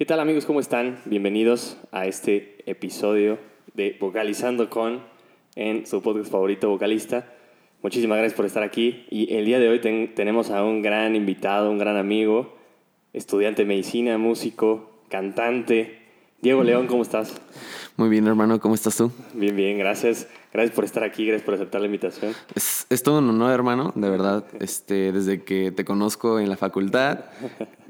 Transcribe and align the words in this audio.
¿Qué 0.00 0.06
tal 0.06 0.18
amigos? 0.18 0.46
¿Cómo 0.46 0.60
están? 0.60 0.98
Bienvenidos 1.04 1.76
a 1.92 2.06
este 2.06 2.64
episodio 2.64 3.38
de 3.74 3.98
Vocalizando 4.00 4.70
con 4.70 5.02
en 5.56 5.84
su 5.84 6.00
podcast 6.00 6.32
favorito 6.32 6.70
vocalista. 6.70 7.26
Muchísimas 7.82 8.16
gracias 8.16 8.34
por 8.34 8.46
estar 8.46 8.62
aquí 8.62 9.04
y 9.10 9.34
el 9.34 9.44
día 9.44 9.58
de 9.58 9.68
hoy 9.68 9.78
tenemos 10.14 10.48
a 10.48 10.64
un 10.64 10.80
gran 10.80 11.16
invitado, 11.16 11.70
un 11.70 11.76
gran 11.76 11.98
amigo, 11.98 12.56
estudiante 13.12 13.60
de 13.60 13.68
medicina, 13.68 14.16
músico, 14.16 15.02
cantante. 15.10 15.98
Diego 16.40 16.64
León, 16.64 16.86
¿cómo 16.86 17.02
estás? 17.02 17.38
Muy 17.98 18.08
bien, 18.08 18.26
hermano, 18.26 18.58
¿cómo 18.58 18.74
estás 18.74 18.96
tú? 18.96 19.12
Bien, 19.34 19.54
bien, 19.54 19.76
gracias. 19.76 20.26
Gracias 20.50 20.74
por 20.74 20.86
estar 20.86 21.04
aquí, 21.04 21.26
gracias 21.26 21.44
por 21.44 21.52
aceptar 21.52 21.82
la 21.82 21.86
invitación. 21.88 22.32
Es, 22.54 22.86
es 22.88 23.02
todo 23.02 23.18
un 23.18 23.28
honor, 23.28 23.52
hermano, 23.52 23.92
de 23.94 24.08
verdad. 24.08 24.46
Este, 24.60 25.12
desde 25.12 25.42
que 25.42 25.70
te 25.72 25.84
conozco 25.84 26.40
en 26.40 26.48
la 26.48 26.56
facultad, 26.56 27.26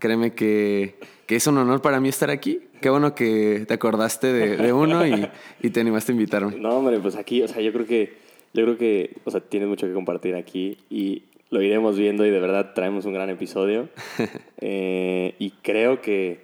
créeme 0.00 0.34
que, 0.34 0.98
que 1.30 1.36
es 1.36 1.46
un 1.46 1.56
honor 1.58 1.80
para 1.80 2.00
mí 2.00 2.08
estar 2.08 2.28
aquí. 2.28 2.58
Qué 2.80 2.90
bueno 2.90 3.14
que 3.14 3.64
te 3.68 3.74
acordaste 3.74 4.32
de, 4.32 4.56
de 4.56 4.72
uno 4.72 5.06
y, 5.06 5.28
y, 5.62 5.70
te 5.70 5.78
animaste 5.78 6.10
a 6.10 6.14
invitarme. 6.14 6.56
No, 6.56 6.78
hombre, 6.78 6.98
pues 6.98 7.14
aquí, 7.14 7.40
o 7.40 7.46
sea, 7.46 7.62
yo 7.62 7.72
creo 7.72 7.86
que, 7.86 8.14
yo 8.52 8.64
creo 8.64 8.76
que, 8.76 9.14
o 9.22 9.30
sea, 9.30 9.40
tienes 9.40 9.68
mucho 9.68 9.86
que 9.86 9.92
compartir 9.92 10.34
aquí 10.34 10.78
y 10.90 11.22
lo 11.50 11.62
iremos 11.62 11.96
viendo 11.96 12.26
y 12.26 12.30
de 12.30 12.40
verdad 12.40 12.72
traemos 12.74 13.04
un 13.04 13.12
gran 13.12 13.30
episodio. 13.30 13.88
eh, 14.60 15.36
y 15.38 15.50
creo 15.62 16.00
que 16.00 16.40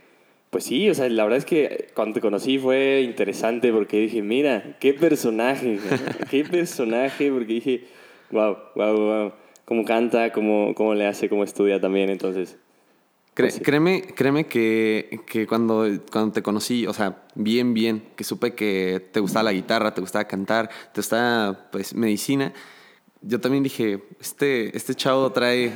pues 0.50 0.62
sí, 0.62 0.88
o 0.88 0.94
sea, 0.94 1.08
la 1.08 1.24
verdad 1.24 1.38
es 1.38 1.46
que 1.46 1.88
cuando 1.92 2.14
te 2.14 2.20
conocí 2.20 2.56
fue 2.60 3.00
interesante 3.00 3.72
porque 3.72 3.98
dije, 3.98 4.22
mira, 4.22 4.76
qué 4.78 4.94
personaje, 4.94 5.80
qué 6.30 6.44
personaje, 6.44 7.32
porque 7.32 7.54
dije, 7.54 7.84
wow, 8.30 8.56
wow, 8.76 8.96
wow, 8.96 9.32
cómo 9.64 9.84
canta, 9.84 10.30
cómo, 10.30 10.76
cómo 10.76 10.94
le 10.94 11.08
hace, 11.08 11.28
cómo 11.28 11.42
estudia 11.42 11.80
también, 11.80 12.08
entonces... 12.08 12.56
Pues. 13.36 13.60
Créeme, 13.62 14.02
créeme 14.02 14.46
que, 14.46 15.20
que, 15.26 15.46
cuando, 15.46 15.86
cuando 16.10 16.32
te 16.32 16.42
conocí, 16.42 16.86
o 16.86 16.94
sea, 16.94 17.24
bien, 17.34 17.74
bien, 17.74 18.02
que 18.16 18.24
supe 18.24 18.54
que 18.54 19.06
te 19.12 19.20
gustaba 19.20 19.44
la 19.44 19.52
guitarra, 19.52 19.92
te 19.92 20.00
gustaba 20.00 20.24
cantar, 20.24 20.70
te 20.92 21.00
gustaba, 21.00 21.68
pues, 21.70 21.94
medicina, 21.94 22.54
yo 23.20 23.38
también 23.40 23.62
dije, 23.62 24.02
este, 24.20 24.74
este 24.74 24.94
chavo 24.94 25.30
trae, 25.32 25.72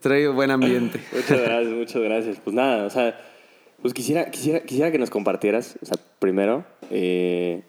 trae 0.00 0.28
buen 0.28 0.50
ambiente. 0.50 1.00
muchas 1.12 1.40
gracias, 1.40 1.72
muchas 1.72 2.02
gracias. 2.02 2.36
Pues 2.44 2.54
nada, 2.54 2.84
o 2.84 2.90
sea 2.90 3.18
pues 3.82 3.94
quisiera, 3.94 4.30
quisiera, 4.30 4.60
quisiera 4.60 4.92
que 4.92 4.98
nos 4.98 5.10
compartieras, 5.10 5.78
o 5.82 5.86
sea, 5.86 5.96
primero, 6.18 6.64
eh, 6.90 7.62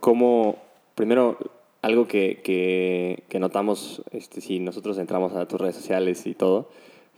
cómo, 0.00 0.56
primero, 0.94 1.38
algo 1.82 2.06
que, 2.06 2.40
que, 2.42 3.24
que, 3.28 3.38
notamos, 3.38 4.02
este, 4.12 4.40
si 4.40 4.60
nosotros 4.60 4.96
entramos 4.98 5.34
a 5.34 5.46
tus 5.46 5.60
redes 5.60 5.76
sociales 5.76 6.26
y 6.26 6.34
todo, 6.34 6.70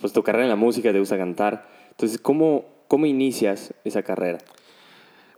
pues 0.05 0.13
tu 0.13 0.23
carrera 0.23 0.45
en 0.45 0.51
la 0.51 0.57
música, 0.57 0.93
te 0.93 0.99
gusta 0.99 1.17
cantar. 1.17 1.67
Entonces, 1.93 2.19
¿cómo, 2.19 2.67
cómo 2.89 3.07
inicias 3.07 3.73
esa 3.85 4.03
carrera? 4.03 4.37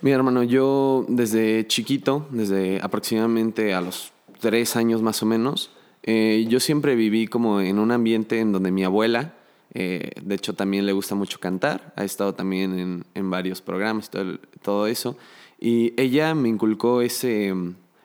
Mira, 0.00 0.16
hermano, 0.16 0.42
yo 0.42 1.06
desde 1.08 1.68
chiquito, 1.68 2.26
desde 2.30 2.80
aproximadamente 2.82 3.74
a 3.74 3.80
los 3.80 4.10
tres 4.40 4.74
años 4.74 5.02
más 5.02 5.22
o 5.22 5.26
menos, 5.26 5.70
eh, 6.02 6.46
yo 6.48 6.58
siempre 6.58 6.96
viví 6.96 7.28
como 7.28 7.60
en 7.60 7.78
un 7.78 7.92
ambiente 7.92 8.40
en 8.40 8.50
donde 8.50 8.72
mi 8.72 8.82
abuela, 8.82 9.34
eh, 9.72 10.10
de 10.20 10.34
hecho, 10.34 10.54
también 10.54 10.84
le 10.84 10.92
gusta 10.92 11.14
mucho 11.14 11.38
cantar. 11.38 11.92
Ha 11.94 12.02
estado 12.02 12.34
también 12.34 12.76
en, 12.76 13.04
en 13.14 13.30
varios 13.30 13.62
programas, 13.62 14.10
todo, 14.10 14.40
todo, 14.62 14.88
eso. 14.88 15.16
Y 15.60 15.94
ella 15.96 16.34
me 16.34 16.48
inculcó 16.48 17.02
ese, 17.02 17.54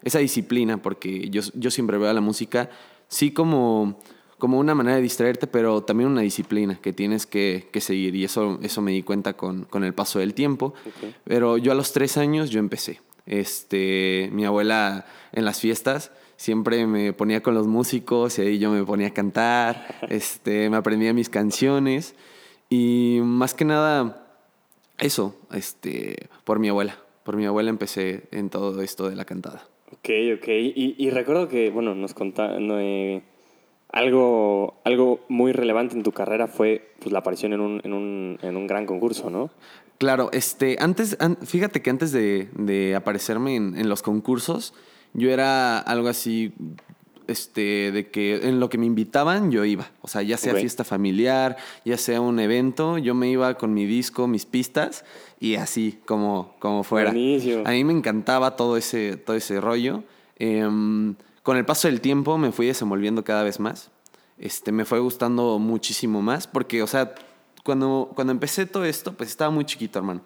esa 0.03 0.19
disciplina, 0.19 0.79
porque 0.79 1.27
yo, 1.31 1.41
yo 1.55 1.71
siempre 1.71 1.97
veo 1.97 2.11
a 2.11 2.13
la 2.13 2.21
música, 2.21 2.69
sí 3.07 3.31
como, 3.31 3.97
como 4.41 4.57
una 4.57 4.73
manera 4.73 4.95
de 4.95 5.03
distraerte, 5.03 5.45
pero 5.45 5.83
también 5.83 6.09
una 6.09 6.21
disciplina 6.21 6.79
que 6.81 6.93
tienes 6.93 7.27
que, 7.27 7.67
que 7.71 7.79
seguir. 7.79 8.15
Y 8.15 8.23
eso, 8.23 8.57
eso 8.63 8.81
me 8.81 8.91
di 8.91 9.03
cuenta 9.03 9.33
con, 9.33 9.65
con 9.65 9.83
el 9.83 9.93
paso 9.93 10.17
del 10.17 10.33
tiempo. 10.33 10.73
Okay. 10.97 11.15
Pero 11.25 11.59
yo 11.59 11.71
a 11.71 11.75
los 11.75 11.93
tres 11.93 12.17
años 12.17 12.49
yo 12.49 12.59
empecé. 12.59 13.01
Este, 13.27 14.29
mi 14.33 14.43
abuela 14.43 15.05
en 15.31 15.45
las 15.45 15.61
fiestas 15.61 16.11
siempre 16.37 16.87
me 16.87 17.13
ponía 17.13 17.43
con 17.43 17.53
los 17.53 17.67
músicos 17.67 18.39
y 18.39 18.41
ahí 18.41 18.57
yo 18.57 18.71
me 18.71 18.83
ponía 18.83 19.09
a 19.09 19.13
cantar, 19.13 19.99
este, 20.09 20.71
me 20.71 20.77
aprendía 20.77 21.13
mis 21.13 21.29
canciones 21.29 22.15
y 22.67 23.19
más 23.21 23.53
que 23.53 23.63
nada 23.63 24.27
eso, 24.97 25.39
este, 25.53 26.15
por 26.45 26.57
mi 26.57 26.69
abuela. 26.69 26.97
Por 27.23 27.37
mi 27.37 27.45
abuela 27.45 27.69
empecé 27.69 28.23
en 28.31 28.49
todo 28.49 28.81
esto 28.81 29.07
de 29.07 29.15
la 29.15 29.25
cantada. 29.25 29.67
Ok, 29.91 30.09
ok. 30.39 30.47
Y, 30.47 30.95
y 30.97 31.09
recuerdo 31.11 31.47
que, 31.47 31.69
bueno, 31.69 31.93
nos 31.93 32.15
contaron... 32.15 32.71
Eh, 32.71 33.21
algo, 33.91 34.75
algo 34.83 35.19
muy 35.27 35.51
relevante 35.51 35.95
en 35.95 36.03
tu 36.03 36.11
carrera 36.11 36.47
fue 36.47 36.93
pues, 36.99 37.11
la 37.11 37.19
aparición 37.19 37.53
en 37.53 37.59
un, 37.59 37.81
en, 37.83 37.93
un, 37.93 38.39
en 38.41 38.57
un 38.57 38.67
gran 38.67 38.85
concurso, 38.85 39.29
¿no? 39.29 39.49
Claro, 39.97 40.29
este, 40.33 40.77
antes, 40.79 41.17
an, 41.19 41.37
fíjate 41.43 41.81
que 41.81 41.89
antes 41.89 42.11
de, 42.11 42.49
de 42.55 42.95
aparecerme 42.95 43.55
en, 43.55 43.77
en 43.77 43.87
los 43.89 44.01
concursos, 44.01 44.73
yo 45.13 45.29
era 45.29 45.77
algo 45.77 46.07
así, 46.07 46.53
este, 47.27 47.91
de 47.91 48.09
que 48.09 48.47
en 48.47 48.59
lo 48.59 48.69
que 48.69 48.77
me 48.77 48.85
invitaban 48.85 49.51
yo 49.51 49.63
iba. 49.65 49.91
O 50.01 50.07
sea, 50.07 50.21
ya 50.21 50.37
sea 50.37 50.53
okay. 50.53 50.63
fiesta 50.63 50.83
familiar, 50.83 51.57
ya 51.85 51.97
sea 51.97 52.21
un 52.21 52.39
evento, 52.39 52.97
yo 52.97 53.13
me 53.13 53.29
iba 53.29 53.53
con 53.55 53.73
mi 53.73 53.85
disco, 53.85 54.27
mis 54.27 54.45
pistas 54.45 55.05
y 55.39 55.55
así 55.55 55.99
como, 56.05 56.55
como 56.59 56.83
fuera. 56.83 57.11
Buenísimo. 57.11 57.63
A 57.65 57.71
mí 57.71 57.83
me 57.83 57.93
encantaba 57.93 58.55
todo 58.55 58.77
ese, 58.77 59.17
todo 59.17 59.35
ese 59.35 59.61
rollo. 59.61 60.03
Eh, 60.39 60.67
con 61.43 61.57
el 61.57 61.65
paso 61.65 61.87
del 61.87 62.01
tiempo 62.01 62.37
me 62.37 62.51
fui 62.51 62.67
desenvolviendo 62.67 63.23
cada 63.23 63.43
vez 63.43 63.59
más. 63.59 63.89
Este, 64.37 64.71
me 64.71 64.85
fue 64.85 64.99
gustando 64.99 65.59
muchísimo 65.59 66.21
más 66.21 66.47
porque, 66.47 66.81
o 66.81 66.87
sea, 66.87 67.13
cuando, 67.63 68.11
cuando 68.15 68.31
empecé 68.31 68.65
todo 68.65 68.85
esto, 68.85 69.13
pues 69.13 69.29
estaba 69.29 69.51
muy 69.51 69.65
chiquito, 69.65 69.99
hermano. 69.99 70.21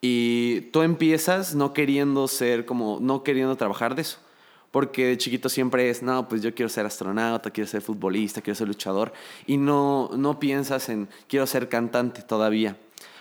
Y 0.00 0.62
tú 0.72 0.82
empiezas 0.82 1.54
no 1.54 1.72
queriendo 1.72 2.28
ser 2.28 2.64
como, 2.64 2.98
no 3.00 3.22
queriendo 3.22 3.56
trabajar 3.56 3.94
de 3.94 4.02
eso. 4.02 4.18
Porque 4.70 5.06
de 5.06 5.18
chiquito 5.18 5.48
siempre 5.48 5.88
es, 5.88 6.02
no, 6.02 6.28
pues 6.28 6.42
yo 6.42 6.54
quiero 6.54 6.68
ser 6.68 6.84
astronauta, 6.84 7.50
quiero 7.50 7.68
ser 7.68 7.80
futbolista, 7.80 8.42
quiero 8.42 8.54
ser 8.54 8.68
luchador. 8.68 9.12
Y 9.46 9.56
no, 9.56 10.10
no 10.14 10.38
piensas 10.38 10.88
en, 10.88 11.08
quiero 11.26 11.46
ser 11.46 11.68
cantante 11.68 12.22
todavía. 12.22 12.76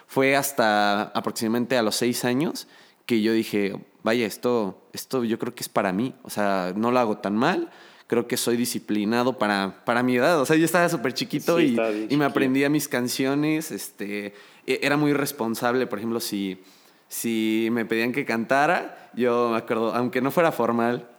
Fue 0.08 0.36
hasta 0.36 1.04
aproximadamente 1.04 1.78
a 1.78 1.82
los 1.82 1.96
seis 1.96 2.26
años 2.26 2.68
que 3.08 3.22
yo 3.24 3.34
dije, 3.34 3.76
vaya, 4.04 4.28
esto, 4.28 4.88
esto 4.94 5.24
yo 5.24 5.40
creo 5.40 5.56
que 5.56 5.64
es 5.64 5.70
para 5.70 5.92
mí. 5.92 6.14
O 6.22 6.30
sea, 6.30 6.74
no 6.76 6.92
lo 6.92 7.00
hago 7.00 7.18
tan 7.18 7.36
mal. 7.36 7.72
Creo 8.06 8.28
que 8.28 8.38
soy 8.38 8.56
disciplinado 8.56 9.40
para, 9.40 9.84
para 9.84 10.04
mi 10.04 10.18
edad. 10.18 10.40
O 10.40 10.46
sea, 10.46 10.56
yo 10.56 10.66
estaba 10.66 10.88
súper 10.88 11.14
chiquito 11.14 11.58
sí, 11.58 11.76
y, 12.10 12.14
y 12.14 12.18
me 12.18 12.26
aprendía 12.26 12.70
mis 12.70 12.88
canciones. 12.88 13.72
Este, 13.72 14.36
era 14.68 14.98
muy 14.98 15.14
responsable, 15.14 15.88
por 15.88 15.98
ejemplo, 15.98 16.20
si, 16.20 16.62
si 17.08 17.70
me 17.72 17.86
pedían 17.86 18.12
que 18.12 18.26
cantara, 18.26 19.10
yo 19.16 19.50
me 19.52 19.58
acuerdo, 19.58 19.96
aunque 19.96 20.22
no 20.22 20.30
fuera 20.30 20.52
formal, 20.52 21.10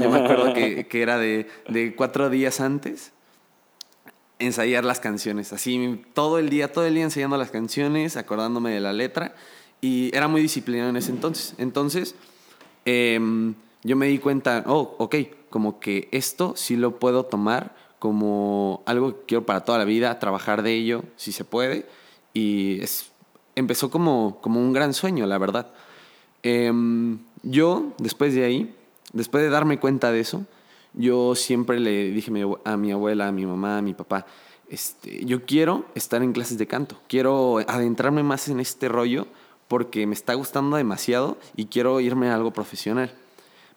yo 0.00 0.08
me 0.08 0.20
acuerdo 0.20 0.54
que, 0.54 0.86
que 0.88 1.02
era 1.02 1.18
de, 1.18 1.48
de, 1.68 1.94
cuatro 1.96 2.30
días 2.30 2.60
antes 2.60 3.12
ensayar 4.38 4.84
las 4.84 5.00
canciones. 5.00 5.52
Así 5.52 6.02
todo 6.14 6.38
el 6.38 6.48
día, 6.48 6.72
todo 6.72 6.86
el 6.86 6.94
día 6.94 7.04
ensayando 7.04 7.36
las 7.36 7.50
canciones, 7.50 8.16
acordándome 8.16 8.70
de 8.70 8.80
la 8.80 8.92
letra. 8.92 9.34
Y 9.82 10.16
era 10.16 10.28
muy 10.28 10.40
disciplinado 10.40 10.90
en 10.90 10.96
ese 10.96 11.10
entonces. 11.10 11.54
Entonces, 11.58 12.14
eh, 12.84 13.20
yo 13.82 13.96
me 13.96 14.06
di 14.06 14.18
cuenta, 14.18 14.62
oh, 14.66 14.94
ok, 14.98 15.16
como 15.50 15.80
que 15.80 16.08
esto 16.12 16.54
sí 16.56 16.76
lo 16.76 16.98
puedo 16.98 17.24
tomar 17.24 17.74
como 17.98 18.82
algo 18.86 19.18
que 19.18 19.26
quiero 19.26 19.44
para 19.44 19.64
toda 19.64 19.78
la 19.78 19.84
vida, 19.84 20.18
trabajar 20.20 20.62
de 20.62 20.74
ello, 20.74 21.02
si 21.16 21.32
se 21.32 21.44
puede. 21.44 21.86
Y 22.32 22.80
es, 22.80 23.10
empezó 23.56 23.90
como, 23.90 24.38
como 24.40 24.60
un 24.60 24.72
gran 24.72 24.94
sueño, 24.94 25.26
la 25.26 25.38
verdad. 25.38 25.72
Eh, 26.44 26.72
yo, 27.42 27.92
después 27.98 28.34
de 28.34 28.44
ahí, 28.44 28.74
después 29.12 29.42
de 29.42 29.50
darme 29.50 29.80
cuenta 29.80 30.12
de 30.12 30.20
eso, 30.20 30.46
yo 30.94 31.34
siempre 31.34 31.80
le 31.80 32.10
dije 32.10 32.30
a 32.64 32.76
mi 32.76 32.92
abuela, 32.92 33.28
a 33.28 33.32
mi 33.32 33.46
mamá, 33.46 33.78
a 33.78 33.82
mi 33.82 33.94
papá, 33.94 34.26
este, 34.68 35.24
yo 35.24 35.44
quiero 35.44 35.86
estar 35.94 36.22
en 36.22 36.32
clases 36.32 36.56
de 36.56 36.66
canto, 36.66 36.96
quiero 37.08 37.58
adentrarme 37.66 38.22
más 38.22 38.48
en 38.48 38.60
este 38.60 38.88
rollo 38.88 39.26
porque 39.72 40.06
me 40.06 40.12
está 40.12 40.34
gustando 40.34 40.76
demasiado 40.76 41.38
y 41.56 41.64
quiero 41.64 41.98
irme 41.98 42.28
a 42.28 42.34
algo 42.34 42.50
profesional. 42.50 43.10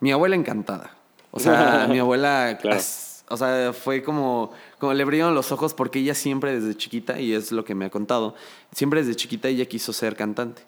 Mi 0.02 0.12
abuela 0.12 0.36
encantada. 0.36 0.94
O 1.32 1.40
sea, 1.40 1.88
mi 1.90 2.00
abuela, 2.00 2.58
claro. 2.62 2.82
o 3.30 3.38
sea, 3.38 3.72
fue 3.72 4.04
como, 4.04 4.52
como 4.78 4.94
le 4.94 5.06
brillaron 5.06 5.34
los 5.34 5.54
ojos 5.54 5.74
porque 5.74 6.00
ella 6.00 6.14
siempre 6.14 6.60
desde 6.60 6.76
chiquita, 6.76 7.18
y 7.22 7.32
es 7.32 7.54
lo 7.54 7.64
que 7.64 7.76
me 7.76 7.86
ha 7.86 7.90
contado, 7.90 8.36
siempre 8.74 9.00
desde 9.00 9.16
chiquita 9.16 9.48
ella 9.48 9.68
quiso 9.68 9.94
ser 9.94 10.18
cantante. 10.18 10.64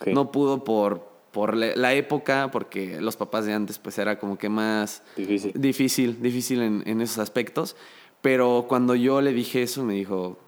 Okay. 0.00 0.14
No 0.14 0.30
pudo 0.30 0.62
por, 0.62 1.08
por 1.32 1.56
la 1.56 1.94
época, 1.94 2.50
porque 2.52 3.00
los 3.00 3.16
papás 3.16 3.46
de 3.46 3.54
antes 3.54 3.80
pues 3.80 3.98
era 3.98 4.16
como 4.20 4.38
que 4.38 4.48
más 4.48 5.02
difícil, 5.16 5.52
difícil, 5.56 6.22
difícil 6.22 6.62
en, 6.62 6.84
en 6.86 7.00
esos 7.00 7.18
aspectos. 7.18 7.74
Pero 8.22 8.66
cuando 8.68 8.94
yo 8.94 9.20
le 9.22 9.32
dije 9.32 9.64
eso, 9.64 9.82
me 9.82 9.94
dijo, 9.94 10.38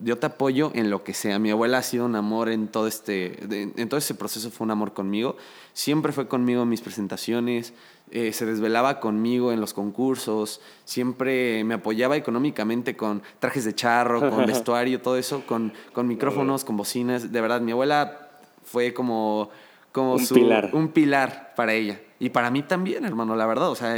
yo 0.00 0.16
te 0.18 0.26
apoyo 0.26 0.70
en 0.74 0.90
lo 0.90 1.02
que 1.02 1.12
sea. 1.12 1.38
Mi 1.38 1.50
abuela 1.50 1.78
ha 1.78 1.82
sido 1.82 2.04
un 2.06 2.14
amor 2.14 2.48
en 2.48 2.68
todo 2.68 2.86
este, 2.86 3.42
en 3.50 3.88
todo 3.88 3.98
ese 3.98 4.14
proceso 4.14 4.50
fue 4.50 4.64
un 4.64 4.70
amor 4.70 4.92
conmigo. 4.92 5.36
Siempre 5.72 6.12
fue 6.12 6.28
conmigo 6.28 6.62
en 6.62 6.68
mis 6.68 6.80
presentaciones, 6.80 7.74
eh, 8.10 8.32
se 8.32 8.46
desvelaba 8.46 9.00
conmigo 9.00 9.52
en 9.52 9.60
los 9.60 9.74
concursos, 9.74 10.60
siempre 10.84 11.64
me 11.64 11.74
apoyaba 11.74 12.16
económicamente 12.16 12.96
con 12.96 13.22
trajes 13.38 13.64
de 13.64 13.74
charro, 13.74 14.30
con 14.30 14.46
vestuario, 14.46 15.00
todo 15.00 15.16
eso, 15.16 15.44
con, 15.46 15.72
con 15.92 16.06
micrófonos, 16.06 16.64
con 16.64 16.76
bocinas. 16.76 17.32
De 17.32 17.40
verdad, 17.40 17.60
mi 17.60 17.72
abuela 17.72 18.28
fue 18.64 18.94
como, 18.94 19.50
como 19.92 20.14
Un 20.14 20.24
su, 20.24 20.34
pilar. 20.34 20.70
un 20.72 20.88
pilar 20.88 21.54
para 21.56 21.74
ella. 21.74 22.00
Y 22.20 22.30
para 22.30 22.50
mí 22.50 22.62
también, 22.62 23.04
hermano, 23.04 23.36
la 23.36 23.46
verdad. 23.46 23.70
O 23.70 23.74
sea, 23.74 23.94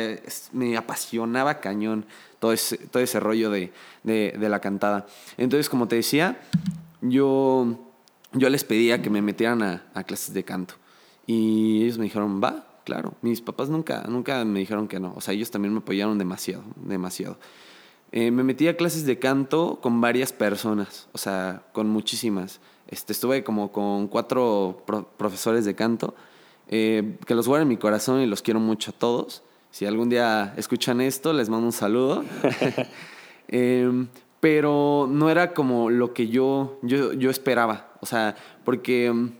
me 0.53 0.77
apasionaba 0.77 1.61
cañón 1.61 2.05
todo 2.39 2.53
ese, 2.53 2.77
todo 2.79 3.03
ese 3.03 3.19
rollo 3.21 3.51
de, 3.51 3.73
de- 4.03 4.35
la 4.49 4.61
cantada. 4.61 5.07
Entonces, 5.39 5.69
como 5.71 5.89
te 5.89 5.97
decía, 5.97 6.39
yo, 7.01 7.79
yo 8.33 8.49
les 8.51 8.65
pedía 8.65 9.03
que 9.03 9.11
me 9.11 9.23
metieran 9.23 9.63
a, 9.63 10.05
clases 10.05 10.35
de 10.35 10.45
canto. 10.45 10.75
Y 11.27 11.83
ellos 11.85 11.99
me 11.99 12.05
dijeron, 12.05 12.41
va, 12.43 12.67
claro. 12.85 13.15
Mis 13.23 13.41
papás 13.41 13.69
nunca, 13.69 14.05
nunca 14.09 14.45
me 14.45 14.61
dijeron 14.61 14.89
que 14.89 15.01
no. 15.01 15.15
O 15.17 15.21
sea, 15.21 15.35
ellos 15.35 15.51
también 15.51 15.73
me 15.73 15.81
apoyaron 15.81 16.19
demasiado, 16.19 16.63
demasiado. 16.77 17.39
Eh, 18.13 18.31
me 18.33 18.43
metí 18.43 18.67
a 18.69 18.77
clases 18.77 19.07
de 19.07 19.19
canto 19.19 19.79
con 19.81 20.01
varias 20.01 20.33
personas, 20.33 21.09
o 21.13 21.19
sea, 21.19 21.63
con 21.73 21.89
muchísimas. 21.89 22.61
Este, 22.89 23.13
estuve 23.13 23.45
como 23.45 23.71
con 23.71 24.09
cuatro 24.09 24.83
pro- 24.85 25.07
profesores 25.17 25.65
de 25.65 25.77
canto, 25.77 26.17
eh, 26.73 27.19
que 27.27 27.35
los 27.35 27.49
guardo 27.49 27.63
en 27.63 27.69
mi 27.69 27.77
corazón 27.77 28.21
y 28.21 28.27
los 28.27 28.43
quiero 28.43 28.61
mucho 28.61 28.93
a 28.93 28.95
todos. 28.95 29.43
Si 29.73 29.87
algún 29.87 30.09
día 30.09 30.55
escuchan 30.57 31.01
esto, 31.01 31.33
les 31.33 31.49
mando 31.51 31.67
un 31.67 31.73
saludo. 31.73 32.25
Em, 33.53 34.07
pero 34.39 35.09
no 35.11 35.29
era 35.29 35.55
como 35.55 35.91
lo 35.91 36.15
que 36.15 36.29
yo, 36.29 36.79
yo, 36.83 37.13
yo 37.15 37.31
esperaba, 37.31 37.95
o 38.01 38.07
sea, 38.07 38.37
porque 38.65 39.07
em, 39.07 39.33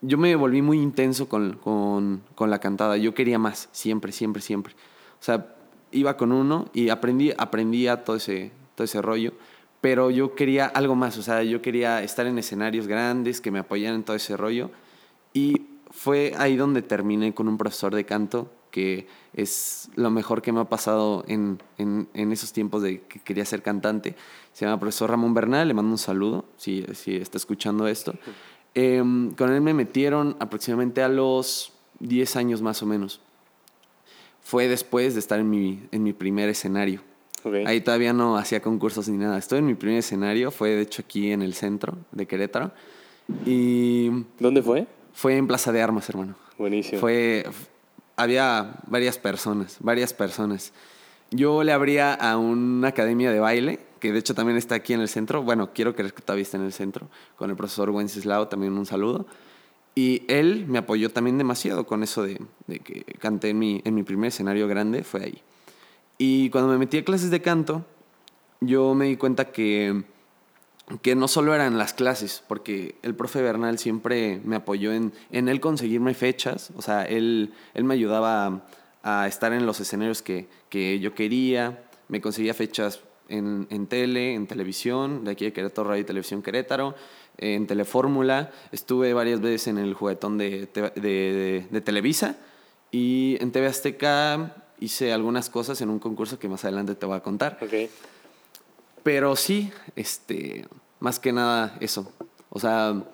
yo 0.00 0.16
me 0.16 0.34
volví 0.34 0.62
muy 0.62 0.80
intenso 0.80 1.28
con, 1.28 1.58
con, 1.58 2.22
con 2.34 2.48
la 2.48 2.58
cantada. 2.58 2.96
Yo 2.96 3.12
quería 3.12 3.38
más, 3.38 3.68
siempre, 3.72 4.12
siempre, 4.12 4.40
siempre. 4.40 4.72
O 5.20 5.22
sea, 5.22 5.54
iba 5.92 6.16
con 6.16 6.32
uno 6.32 6.70
y 6.72 6.88
aprendí, 6.88 7.32
aprendía 7.36 8.02
todo 8.02 8.16
ese, 8.16 8.50
todo 8.74 8.86
ese 8.86 9.02
rollo, 9.02 9.34
pero 9.82 10.10
yo 10.10 10.34
quería 10.34 10.64
algo 10.64 10.94
más. 10.94 11.18
O 11.18 11.22
sea, 11.22 11.42
yo 11.42 11.60
quería 11.60 12.02
estar 12.02 12.26
en 12.26 12.38
escenarios 12.38 12.86
grandes, 12.86 13.42
que 13.42 13.50
me 13.50 13.58
apoyaran 13.58 13.96
en 13.96 14.04
todo 14.04 14.16
ese 14.16 14.38
rollo. 14.38 14.70
Y 15.34 15.66
fue 15.94 16.34
ahí 16.36 16.56
donde 16.56 16.82
terminé 16.82 17.32
con 17.32 17.48
un 17.48 17.56
profesor 17.56 17.94
de 17.94 18.04
canto 18.04 18.50
que 18.74 19.06
es 19.32 19.88
lo 19.94 20.10
mejor 20.10 20.42
que 20.42 20.50
me 20.50 20.58
ha 20.58 20.64
pasado 20.64 21.24
en, 21.28 21.62
en, 21.78 22.08
en 22.12 22.32
esos 22.32 22.52
tiempos 22.52 22.82
de 22.82 23.02
que 23.02 23.20
quería 23.20 23.44
ser 23.44 23.62
cantante. 23.62 24.16
Se 24.52 24.64
llama 24.64 24.80
profesor 24.80 25.10
Ramón 25.10 25.32
Bernal, 25.32 25.68
le 25.68 25.74
mando 25.74 25.92
un 25.92 25.98
saludo 25.98 26.44
si, 26.56 26.84
si 26.92 27.14
está 27.14 27.38
escuchando 27.38 27.86
esto. 27.86 28.14
Em, 28.74 29.30
con 29.34 29.52
él 29.52 29.60
me 29.60 29.74
metieron 29.74 30.36
aproximadamente 30.40 31.02
a 31.02 31.08
los 31.08 31.72
10 32.00 32.34
años 32.34 32.62
más 32.62 32.82
o 32.82 32.86
menos. 32.86 33.20
Fue 34.42 34.66
después 34.66 35.14
de 35.14 35.20
estar 35.20 35.38
en 35.38 35.48
mi, 35.48 35.86
en 35.92 36.02
mi 36.02 36.12
primer 36.12 36.48
escenario. 36.48 37.00
Ok. 37.44 37.54
Ahí 37.66 37.80
todavía 37.80 38.12
no 38.12 38.36
hacía 38.36 38.60
concursos 38.60 39.08
ni 39.08 39.16
nada. 39.16 39.38
Estoy 39.38 39.60
en 39.60 39.66
mi 39.66 39.74
primer 39.74 39.98
escenario, 39.98 40.50
fue 40.50 40.70
de 40.70 40.82
hecho 40.82 41.02
aquí 41.02 41.30
en 41.30 41.42
el 41.42 41.54
centro 41.54 41.96
de 42.10 42.26
Querétaro. 42.26 42.72
Y 43.46 44.08
¿Dónde 44.40 44.62
fue? 44.62 44.88
Fue 45.14 45.36
en 45.36 45.46
Plaza 45.46 45.72
de 45.72 45.80
Armas, 45.80 46.08
hermano. 46.08 46.34
Buenísimo. 46.58 47.00
Fue, 47.00 47.46
había 48.16 48.74
varias 48.86 49.16
personas, 49.16 49.78
varias 49.80 50.12
personas. 50.12 50.72
Yo 51.30 51.64
le 51.64 51.72
abría 51.72 52.12
a 52.12 52.36
una 52.36 52.88
academia 52.88 53.32
de 53.32 53.40
baile, 53.40 53.80
que 54.00 54.12
de 54.12 54.18
hecho 54.18 54.34
también 54.34 54.58
está 54.58 54.74
aquí 54.74 54.92
en 54.92 55.00
el 55.00 55.08
centro. 55.08 55.42
Bueno, 55.42 55.70
quiero 55.72 55.94
creer 55.94 56.12
que 56.12 56.20
todavía 56.20 56.42
está 56.42 56.58
en 56.58 56.64
el 56.64 56.72
centro, 56.72 57.08
con 57.36 57.48
el 57.50 57.56
profesor 57.56 57.90
Wenceslao, 57.90 58.48
también 58.48 58.76
un 58.76 58.86
saludo. 58.86 59.26
Y 59.94 60.22
él 60.28 60.66
me 60.66 60.78
apoyó 60.78 61.10
también 61.10 61.38
demasiado 61.38 61.86
con 61.86 62.02
eso 62.02 62.24
de, 62.24 62.40
de 62.66 62.80
que 62.80 63.04
canté 63.18 63.50
en 63.50 63.58
mi, 63.58 63.80
en 63.84 63.94
mi 63.94 64.02
primer 64.02 64.28
escenario 64.28 64.66
grande, 64.66 65.04
fue 65.04 65.22
ahí. 65.22 65.42
Y 66.18 66.50
cuando 66.50 66.70
me 66.70 66.78
metí 66.78 66.98
a 66.98 67.04
clases 67.04 67.30
de 67.30 67.40
canto, 67.40 67.84
yo 68.60 68.94
me 68.94 69.06
di 69.06 69.16
cuenta 69.16 69.52
que, 69.52 70.04
que 71.02 71.14
no 71.14 71.28
solo 71.28 71.54
eran 71.54 71.78
las 71.78 71.94
clases, 71.94 72.42
porque 72.46 72.96
el 73.02 73.14
profe 73.14 73.40
Bernal 73.40 73.78
siempre 73.78 74.40
me 74.44 74.56
apoyó 74.56 74.92
en, 74.92 75.12
en 75.32 75.48
él 75.48 75.60
conseguirme 75.60 76.14
fechas, 76.14 76.70
o 76.76 76.82
sea, 76.82 77.04
él, 77.04 77.54
él 77.72 77.84
me 77.84 77.94
ayudaba 77.94 78.66
a, 79.02 79.26
estar 79.26 79.52
en 79.52 79.66
los 79.66 79.80
escenarios 79.80 80.20
que, 80.20 80.48
que 80.68 81.00
yo 81.00 81.14
quería, 81.14 81.84
me 82.08 82.20
conseguía 82.20 82.52
fechas 82.52 83.00
en, 83.28 83.66
en 83.70 83.86
tele, 83.86 84.34
en 84.34 84.46
televisión, 84.46 85.24
de 85.24 85.32
aquí 85.32 85.46
de 85.46 85.52
Querétaro 85.52 85.88
Radio 85.88 86.02
y 86.02 86.04
Televisión 86.04 86.42
Querétaro, 86.42 86.94
en 87.38 87.66
Telefórmula, 87.66 88.52
estuve 88.70 89.12
varias 89.12 89.40
veces 89.40 89.68
en 89.68 89.78
el 89.78 89.94
juguetón 89.94 90.38
de, 90.38 90.68
de, 90.72 91.80
Televisa 91.80 92.36
y 92.92 93.36
en 93.40 93.50
TV 93.50 93.66
Azteca 93.66 94.54
hice 94.78 95.12
algunas 95.12 95.50
cosas 95.50 95.80
en 95.80 95.90
un 95.90 95.98
concurso 95.98 96.38
que 96.38 96.48
más 96.48 96.64
adelante 96.64 96.94
te 96.94 97.06
voy 97.06 97.16
a 97.16 97.20
contar. 97.20 97.58
Ok. 97.60 97.90
Pero 99.04 99.36
sí, 99.36 99.70
este, 99.94 100.64
más 100.98 101.20
que 101.20 101.32
nada 101.32 101.76
eso. 101.80 102.10
O 102.48 102.58
sea, 102.58 103.04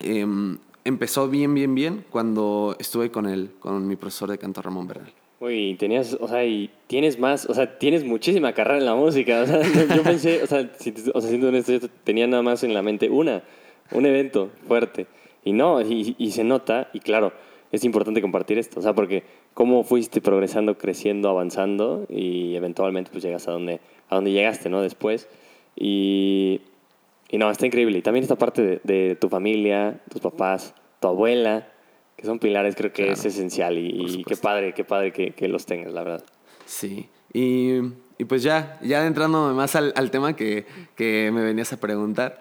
em, 0.00 0.58
empezó 0.84 1.28
bien, 1.28 1.54
bien, 1.54 1.74
bien 1.74 2.04
cuando 2.10 2.76
estuve 2.78 3.10
con 3.10 3.26
él, 3.26 3.52
con 3.60 3.86
mi 3.86 3.96
profesor 3.96 4.30
de 4.30 4.36
canto 4.36 4.60
Ramón 4.60 4.88
Bernal. 4.88 5.12
Uy, 5.38 5.76
tenías, 5.78 6.18
o 6.20 6.28
sea, 6.28 6.44
y 6.44 6.70
tienes 6.86 7.18
más, 7.18 7.46
o 7.46 7.54
sea, 7.54 7.78
tienes 7.78 8.04
muchísima 8.04 8.52
carrera 8.52 8.78
en 8.78 8.84
la 8.84 8.94
música. 8.94 9.40
O 9.42 9.46
sea, 9.46 9.62
yo, 9.96 10.02
pensé, 10.02 10.42
o 10.42 10.46
sea, 10.46 10.70
si, 10.78 10.92
o 11.14 11.20
sea, 11.20 11.30
siendo 11.30 11.48
honesto, 11.48 11.72
yo 11.72 11.88
tenía 12.04 12.26
nada 12.26 12.42
más 12.42 12.62
en 12.64 12.74
la 12.74 12.82
mente 12.82 13.08
una, 13.08 13.42
un 13.92 14.04
evento 14.04 14.50
fuerte. 14.66 15.06
Y 15.44 15.52
no, 15.52 15.80
y, 15.80 16.16
y 16.18 16.32
se 16.32 16.44
nota, 16.44 16.90
y 16.92 16.98
claro, 17.00 17.32
es 17.72 17.84
importante 17.84 18.20
compartir 18.20 18.58
esto, 18.58 18.80
o 18.80 18.82
sea, 18.82 18.94
porque 18.94 19.22
cómo 19.54 19.84
fuiste 19.84 20.20
progresando, 20.20 20.76
creciendo, 20.76 21.28
avanzando, 21.28 22.06
y 22.08 22.56
eventualmente 22.56 23.10
pues 23.12 23.22
llegas 23.22 23.46
a 23.48 23.52
donde, 23.52 23.80
a 24.10 24.16
donde 24.16 24.32
llegaste, 24.32 24.68
¿no? 24.68 24.82
Después. 24.82 25.28
Y, 25.76 26.60
y 27.30 27.38
no, 27.38 27.50
está 27.50 27.64
increíble. 27.66 27.98
Y 27.98 28.02
también 28.02 28.22
esta 28.24 28.36
parte 28.36 28.62
de, 28.62 28.80
de 28.84 29.14
tu 29.16 29.28
familia, 29.28 30.00
tus 30.10 30.20
papás, 30.20 30.74
tu 31.00 31.08
abuela, 31.08 31.68
que 32.16 32.26
son 32.26 32.38
pilares, 32.38 32.74
creo 32.76 32.92
que 32.92 33.04
Claro. 33.04 33.12
es 33.18 33.24
esencial. 33.24 33.78
Y, 33.78 33.86
y 34.18 34.24
qué 34.24 34.36
padre, 34.36 34.74
qué 34.74 34.84
padre 34.84 35.12
que, 35.12 35.30
que 35.30 35.48
los 35.48 35.64
tengas, 35.64 35.92
la 35.94 36.02
verdad. 36.02 36.24
Sí. 36.66 37.08
Y, 37.32 37.76
y 38.18 38.24
pues 38.26 38.42
ya, 38.42 38.78
ya 38.82 38.98
adentrándome 39.00 39.54
más 39.54 39.74
al, 39.76 39.92
al 39.96 40.10
tema 40.10 40.34
que, 40.36 40.66
que 40.96 41.30
me 41.32 41.42
venías 41.42 41.72
a 41.72 41.78
preguntar, 41.80 42.40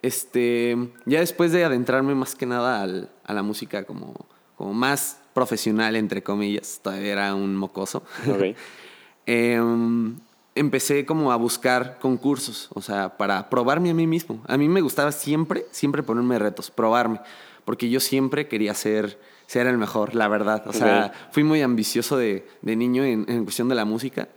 este, 0.00 0.76
ya 1.06 1.18
después 1.20 1.50
de 1.52 1.64
adentrarme 1.64 2.14
más 2.14 2.34
que 2.36 2.46
nada 2.46 2.82
al- 2.82 3.10
a 3.24 3.34
la 3.34 3.42
música 3.42 3.84
como, 3.84 4.14
como 4.56 4.72
más 4.72 5.20
profesional, 5.34 5.96
entre 5.96 6.22
comillas, 6.22 6.80
todavía 6.82 7.12
era 7.12 7.34
un 7.34 7.56
mocoso. 7.56 8.04
Ok. 8.28 8.56
em, 9.26 10.16
empecé 10.58 11.04
como 11.06 11.32
a 11.32 11.36
buscar 11.36 11.98
concursos, 12.00 12.68
o 12.74 12.80
sea, 12.82 13.16
para 13.16 13.48
probarme 13.50 13.90
a 13.90 13.94
mí 13.94 14.06
mismo. 14.06 14.42
A 14.46 14.56
mí 14.56 14.68
me 14.68 14.80
gustaba 14.80 15.12
siempre, 15.12 15.66
siempre 15.70 16.02
ponerme 16.02 16.38
retos, 16.38 16.70
probarme, 16.70 17.20
porque 17.64 17.88
yo 17.90 18.00
siempre 18.00 18.48
quería 18.48 18.74
ser, 18.74 19.18
ser 19.46 19.66
el 19.66 19.78
mejor, 19.78 20.14
la 20.14 20.28
verdad. 20.28 20.66
O 20.66 20.72
sea, 20.72 21.12
Ok. 21.14 21.32
fui 21.32 21.44
muy 21.44 21.62
ambicioso 21.62 22.16
de, 22.16 22.46
de 22.62 22.76
niño 22.76 23.04
en, 23.04 23.24
en 23.28 23.44
cuestión 23.44 23.68
de 23.68 23.74
la 23.74 23.84
música 23.84 24.28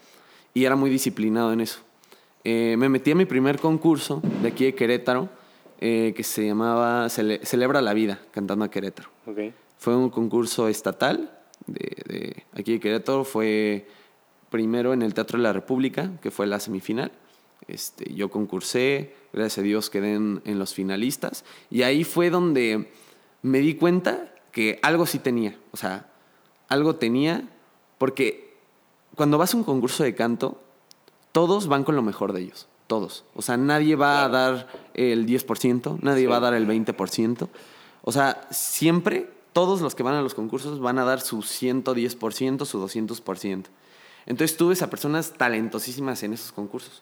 y 0.54 0.66
era 0.66 0.76
muy 0.76 0.90
disciplinado 0.90 1.54
en 1.54 1.62
eso. 1.62 1.80
Eh, 2.44 2.76
me 2.78 2.90
metí 2.90 3.12
a 3.12 3.16
mi 3.16 3.26
primer 3.26 3.60
concurso 3.60 4.22
de 4.42 4.48
aquí 4.50 4.66
de 4.66 4.76
Querétaro, 4.76 5.30
eh, 5.80 6.14
que 6.16 6.24
se 6.24 6.46
llamaba 6.46 7.08
Cele- 7.10 7.40
Celebra 7.44 7.82
la 7.82 7.94
Vida, 7.94 8.20
cantando 8.32 8.66
a 8.66 8.70
Querétaro. 8.70 9.10
Fue 9.78 9.96
un 9.96 10.10
concurso 10.10 10.68
estatal 10.68 11.32
de, 11.68 11.90
de 12.06 12.44
aquí 12.60 12.74
de 12.74 12.80
Querétaro. 12.80 13.24
Fue 13.24 13.88
primero 14.52 14.94
en 14.94 15.02
el 15.02 15.16
Teatro 15.16 15.40
de 15.40 15.44
la 15.44 15.54
República, 15.54 16.12
que 16.22 16.30
fue 16.30 16.46
la 16.46 16.60
semifinal. 16.60 17.12
Este, 17.68 18.14
yo 18.14 18.30
concursé, 18.30 19.16
gracias 19.34 19.60
a 19.60 19.62
Dios 19.64 19.90
quedé 19.90 20.14
en, 20.14 20.42
en 20.46 20.60
los 20.60 20.76
finalistas. 20.76 21.44
Y 21.72 21.82
ahí 21.82 22.04
fue 22.04 22.30
donde 22.30 22.92
me 23.42 23.60
di 23.60 23.74
cuenta 23.76 24.32
que 24.52 24.80
algo 24.84 25.08
sí 25.08 25.18
tenía. 25.18 25.58
O 25.72 25.78
sea, 25.78 26.12
algo 26.68 26.96
tenía, 26.98 27.48
porque 27.98 28.54
cuando 29.16 29.38
vas 29.40 29.54
a 29.54 29.58
un 29.58 29.64
concurso 29.64 30.04
de 30.04 30.14
canto, 30.14 30.62
todos 31.32 31.68
van 31.68 31.84
con 31.84 31.96
lo 31.96 32.02
mejor 32.02 32.34
de 32.34 32.42
ellos. 32.42 32.68
Todos. 32.88 33.24
O 33.36 33.42
sea, 33.42 33.56
nadie 33.56 33.96
va 33.96 34.26
a 34.26 34.30
dar 34.30 34.68
el 34.94 35.26
10%, 35.26 36.00
nadie 36.02 36.24
Sí. 36.24 36.28
va 36.28 36.38
a 36.38 36.42
dar 36.42 36.54
el 36.54 36.68
20%. 36.68 37.48
O 38.04 38.12
sea, 38.12 38.48
siempre 38.52 39.30
todos 39.54 39.80
los 39.80 39.96
que 39.96 40.04
van 40.04 40.16
a 40.16 40.22
los 40.22 40.34
concursos 40.34 40.80
van 40.82 40.98
a 41.00 41.06
dar 41.06 41.22
su 41.22 41.42
110%, 41.42 42.66
su 42.66 42.80
200%. 42.80 43.66
Entonces 44.26 44.58
tú 44.58 44.70
ves 44.70 44.82
a 44.82 44.90
personas 44.90 45.34
talentosísimas 45.34 46.24
en 46.24 46.34
esos 46.34 46.52
concursos. 46.52 47.02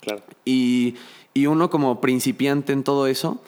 Claro. 0.00 0.22
Y, 0.44 0.96
y 1.34 1.46
uno 1.46 1.70
como 1.70 2.00
principiante 2.00 2.72
en 2.72 2.84
todo 2.84 3.06
eso, 3.06 3.40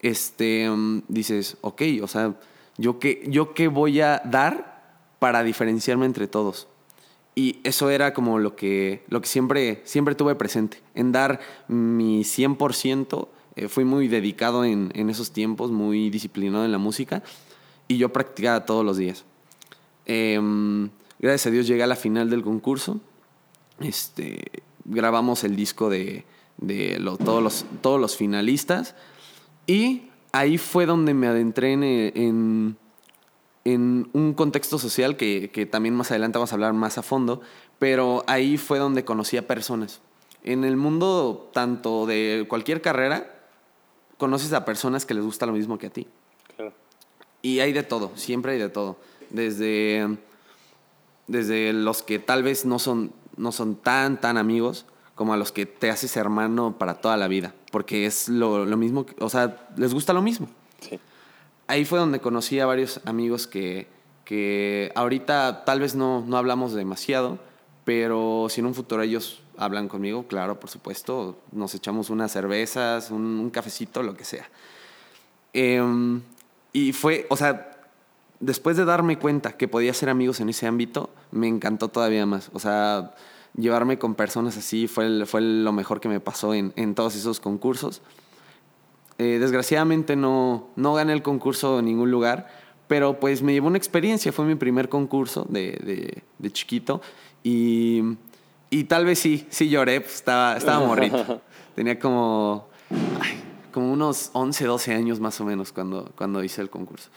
este, 0.00 0.68
mm, 0.68 1.02
dices, 1.08 1.56
ok, 1.60 1.82
o 2.02 2.08
sea, 2.08 2.34
¿yo 2.76 2.98
qué, 2.98 3.24
¿yo 3.28 3.54
qué 3.54 3.68
voy 3.68 4.00
a 4.00 4.22
dar 4.24 4.82
para 5.18 5.42
diferenciarme 5.42 6.06
entre 6.06 6.28
todos? 6.28 6.68
Y 7.34 7.60
eso 7.64 7.88
era 7.88 8.12
como 8.12 8.38
lo 8.38 8.56
que, 8.56 9.04
lo 9.08 9.20
que 9.20 9.28
siempre, 9.28 9.80
siempre 9.84 10.14
tuve 10.14 10.34
presente, 10.34 10.82
en 10.94 11.12
dar 11.12 11.40
mi 11.68 12.24
100%. 12.24 13.28
eh, 13.56 13.68
fui 13.68 13.84
muy 13.84 14.08
dedicado 14.08 14.64
en, 14.64 14.90
en 14.94 15.08
esos 15.08 15.30
tiempos, 15.32 15.70
muy 15.70 16.10
disciplinado 16.10 16.64
en 16.64 16.72
la 16.72 16.78
música 16.78 17.22
y 17.88 17.96
yo 17.98 18.12
practicaba 18.12 18.64
todos 18.66 18.84
los 18.84 18.96
días. 18.96 19.24
Em, 20.06 20.90
gracias 21.22 21.46
a 21.46 21.50
Dios 21.50 21.66
llegué 21.66 21.82
a 21.82 21.86
la 21.86 21.96
final 21.96 22.28
del 22.28 22.42
concurso. 22.42 23.00
Este, 23.80 24.42
grabamos 24.84 25.44
el 25.44 25.56
disco 25.56 25.88
de, 25.88 26.24
de 26.58 26.98
lo- 26.98 27.16
todos, 27.16 27.42
los, 27.42 27.64
todos 27.80 28.00
los 28.00 28.16
finalistas. 28.16 28.94
Y 29.66 30.08
ahí 30.32 30.58
fue 30.58 30.84
donde 30.86 31.14
me 31.14 31.26
adentré 31.28 31.72
en, 31.72 31.82
en, 31.84 32.76
en 33.64 34.10
un 34.12 34.34
contexto 34.34 34.78
social 34.78 35.16
que, 35.16 35.50
que, 35.52 35.66
también 35.66 35.94
más 35.94 36.10
adelante 36.10 36.38
vamos 36.38 36.52
a 36.52 36.56
hablar 36.56 36.72
más 36.74 36.98
a 36.98 37.02
fondo, 37.02 37.40
pero 37.78 38.24
ahí 38.26 38.58
fue 38.58 38.78
donde 38.78 39.04
conocí 39.04 39.36
a 39.36 39.46
personas. 39.46 40.00
En 40.44 40.64
el 40.64 40.76
mundo 40.76 41.48
tanto 41.52 42.04
de 42.06 42.44
cualquier 42.48 42.82
carrera, 42.82 43.32
conoces 44.18 44.52
a 44.52 44.64
personas 44.64 45.06
que 45.06 45.14
les 45.14 45.24
gusta 45.24 45.46
lo 45.46 45.52
mismo 45.52 45.78
que 45.78 45.86
a 45.86 45.90
ti. 45.90 46.08
Claro. 46.56 46.72
Y 47.42 47.60
hay 47.60 47.72
de 47.72 47.82
todo, 47.84 48.10
siempre 48.16 48.52
hay 48.52 48.58
de 48.58 48.68
todo. 48.68 48.96
Desde, 49.30 50.16
desde 51.26 51.72
los 51.72 52.02
que 52.02 52.18
tal 52.18 52.42
vez 52.42 52.64
no 52.64 52.78
son, 52.78 53.12
no 53.36 53.52
son 53.52 53.76
tan, 53.76 54.20
tan 54.20 54.36
amigos, 54.36 54.86
como 55.14 55.34
a 55.34 55.36
los 55.36 55.52
que 55.52 55.66
te 55.66 55.90
haces 55.90 56.16
hermano 56.16 56.76
para 56.78 56.94
toda 56.94 57.16
la 57.16 57.28
vida, 57.28 57.54
porque 57.70 58.06
es 58.06 58.28
lo, 58.28 58.64
lo 58.64 58.76
mismo, 58.76 59.06
o 59.18 59.28
sea, 59.28 59.68
les 59.76 59.92
gusta 59.94 60.12
lo 60.12 60.22
mismo. 60.22 60.48
Sí 60.80 60.98
ahí 61.72 61.84
fue 61.86 61.98
donde 61.98 62.20
conocí 62.20 62.60
a 62.60 62.66
varios 62.66 63.00
amigos 63.06 63.46
que, 63.46 63.86
que 64.24 64.92
ahorita 64.94 65.64
tal 65.64 65.80
vez 65.80 65.94
no, 65.94 66.22
no 66.26 66.36
hablamos 66.36 66.74
demasiado, 66.74 67.38
pero 67.84 68.46
si 68.50 68.60
en 68.60 68.66
un 68.66 68.74
futuro 68.74 69.02
ellos 69.02 69.40
hablan 69.56 69.88
conmigo, 69.88 70.26
claro, 70.26 70.60
por 70.60 70.68
supuesto, 70.68 71.38
nos 71.50 71.74
echamos 71.74 72.10
unas 72.10 72.30
cervezas, 72.30 73.10
un, 73.10 73.50
cafecito, 73.50 74.02
lo 74.02 74.14
que 74.14 74.24
sea. 74.24 74.48
Em, 75.54 76.20
y 76.72 76.92
fue, 76.92 77.26
o 77.30 77.36
sea, 77.36 77.71
después 78.42 78.76
de 78.76 78.84
darme 78.84 79.18
cuenta 79.18 79.56
que 79.56 79.68
podía 79.68 79.94
ser 79.94 80.10
amigos 80.10 80.40
en 80.40 80.50
ese 80.50 80.66
ámbito, 80.66 81.10
me 81.30 81.48
encantó 81.48 81.88
todavía 81.88 82.26
más. 82.26 82.50
O 82.52 82.58
sea, 82.58 83.14
llevarme 83.56 83.98
con 83.98 84.14
personas 84.14 84.56
así 84.56 84.88
fue, 84.88 85.24
fue 85.26 85.40
lo 85.40 85.72
mejor 85.72 86.00
que 86.00 86.08
me 86.08 86.20
pasó 86.20 86.52
en, 86.52 86.72
en 86.76 86.94
todos 86.94 87.14
esos 87.14 87.40
concursos. 87.40 88.02
Eh, 89.18 89.38
desgraciadamente 89.38 90.16
no, 90.16 90.68
no 90.74 90.94
gané 90.94 91.12
el 91.12 91.22
concurso 91.22 91.78
en 91.78 91.84
ningún 91.84 92.10
lugar, 92.10 92.48
pero 92.88 93.20
pues 93.20 93.42
me 93.42 93.52
llevó 93.52 93.68
una 93.68 93.78
experiencia, 93.78 94.32
fue 94.32 94.44
mi 94.44 94.56
primer 94.56 94.88
concurso 94.88 95.46
de, 95.48 96.22
de, 96.38 96.50
chiquito 96.50 97.00
y, 97.44 98.02
y, 98.70 98.84
tal 98.84 99.04
vez 99.04 99.20
sí, 99.20 99.46
sí 99.50 99.68
lloré, 99.68 100.00
pues 100.00 100.16
estaba, 100.16 100.56
estaba 100.56 100.84
morrito. 100.84 101.40
Tenía 101.76 101.98
como, 101.98 102.66
como 103.70 103.92
unos 103.92 104.30
11, 104.32 104.64
12 104.64 104.94
años 104.94 105.20
más 105.20 105.40
o 105.40 105.44
menos 105.44 105.72
cuando, 105.72 106.10
cuando 106.16 106.42
hice 106.42 106.60
el 106.60 106.70
concurso. 106.70 107.10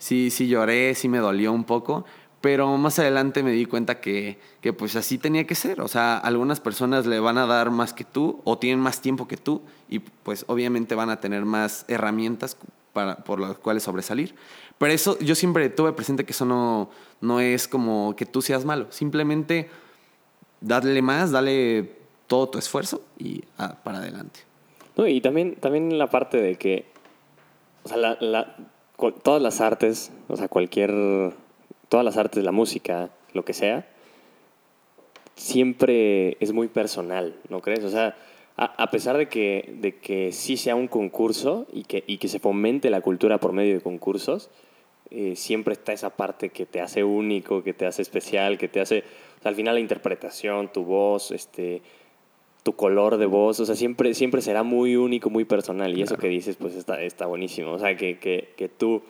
Sí, 0.00 0.30
sí 0.30 0.48
lloré, 0.48 0.94
sí 0.94 1.10
me 1.10 1.18
dolió 1.18 1.52
un 1.52 1.64
poco, 1.64 2.06
pero 2.40 2.78
más 2.78 2.98
adelante 2.98 3.42
me 3.42 3.52
di 3.52 3.66
cuenta 3.66 4.00
que, 4.00 4.38
que, 4.62 4.72
pues 4.72 4.96
así 4.96 5.18
tenía 5.18 5.46
que 5.46 5.54
ser. 5.54 5.82
O 5.82 5.88
sea, 5.88 6.16
algunas 6.16 6.58
personas 6.58 7.04
le 7.04 7.20
van 7.20 7.36
a 7.36 7.44
dar 7.44 7.70
más 7.70 7.92
que 7.92 8.04
tú 8.04 8.40
o 8.44 8.56
tienen 8.56 8.80
más 8.80 9.02
tiempo 9.02 9.28
que 9.28 9.36
tú 9.36 9.60
y 9.90 9.98
pues 9.98 10.46
obviamente 10.48 10.94
van 10.94 11.10
a 11.10 11.20
tener 11.20 11.44
más 11.44 11.84
herramientas 11.86 12.56
para, 12.94 13.16
por 13.16 13.40
las 13.40 13.58
cuales 13.58 13.82
sobresalir. 13.82 14.34
Pero 14.78 14.90
eso 14.90 15.18
yo 15.18 15.34
siempre 15.34 15.68
tuve 15.68 15.92
presente 15.92 16.24
que 16.24 16.32
eso 16.32 16.46
no, 16.46 16.88
no 17.20 17.40
es 17.40 17.68
como 17.68 18.16
que 18.16 18.24
tú 18.24 18.40
seas 18.40 18.64
malo. 18.64 18.86
Simplemente 18.88 19.68
darle 20.62 21.02
más, 21.02 21.30
dale 21.30 21.98
todo 22.26 22.48
tu 22.48 22.58
esfuerzo 22.58 23.02
y 23.18 23.44
ah, 23.58 23.76
para 23.84 23.98
adelante. 23.98 24.40
No, 24.96 25.06
y 25.06 25.20
también, 25.20 25.56
también 25.56 25.98
la 25.98 26.08
parte 26.08 26.40
de 26.40 26.56
que 26.56 26.90
o 27.82 27.88
sea, 27.88 27.96
la, 27.98 28.56
todas 29.22 29.42
las 29.42 29.60
artes, 29.60 30.12
o 30.28 30.36
sea, 30.36 30.48
cualquier 30.48 30.92
todas 31.88 32.04
las 32.04 32.16
artes, 32.16 32.44
la 32.44 32.52
música, 32.52 33.10
lo 33.34 33.44
que 33.44 33.52
sea, 33.52 33.86
siempre 35.34 36.36
es 36.40 36.52
muy 36.52 36.68
personal, 36.68 37.34
¿no 37.48 37.60
crees? 37.60 37.84
O 37.84 37.90
sea, 37.90 38.16
a, 38.56 38.90
pesar 38.90 39.16
de 39.16 39.28
que, 39.28 39.74
de 39.78 39.96
que 39.96 40.32
sí 40.32 40.56
sea 40.56 40.76
un 40.76 40.86
concurso 40.86 41.66
y 41.72 41.84
que, 41.84 42.04
y 42.06 42.18
que 42.18 42.28
se 42.28 42.38
fomente 42.38 42.90
la 42.90 43.00
cultura 43.00 43.38
por 43.38 43.52
medio 43.52 43.74
de 43.74 43.80
concursos, 43.80 44.50
eh, 45.10 45.34
siempre 45.34 45.72
está 45.72 45.92
esa 45.92 46.10
parte 46.10 46.50
que 46.50 46.66
te 46.66 46.80
hace 46.80 47.02
único, 47.02 47.64
que 47.64 47.72
te 47.72 47.86
hace 47.86 48.02
especial, 48.02 48.58
que 48.58 48.68
te 48.68 48.80
hace, 48.80 49.02
al 49.42 49.54
final 49.56 49.74
la 49.74 49.80
interpretación, 49.80 50.70
tu 50.72 50.84
voz, 50.84 51.32
este, 51.32 51.82
tu 52.62 52.74
color 52.74 53.16
de 53.16 53.26
voz, 53.26 53.60
o 53.60 53.66
sea, 53.66 53.74
siempre, 53.74 54.14
siempre 54.14 54.42
será 54.42 54.62
muy 54.62 54.96
único, 54.96 55.30
muy 55.30 55.44
personal. 55.44 55.96
Y 55.96 56.02
eso 56.02 56.16
que 56.16 56.28
dices, 56.28 56.56
pues 56.56 56.74
está, 56.74 57.00
está 57.02 57.26
buenísimo. 57.26 57.72
O 57.72 57.78
sea, 57.78 57.96
que, 57.96 58.18
que, 58.18 58.52
que 58.56 58.68
tú 58.68 59.02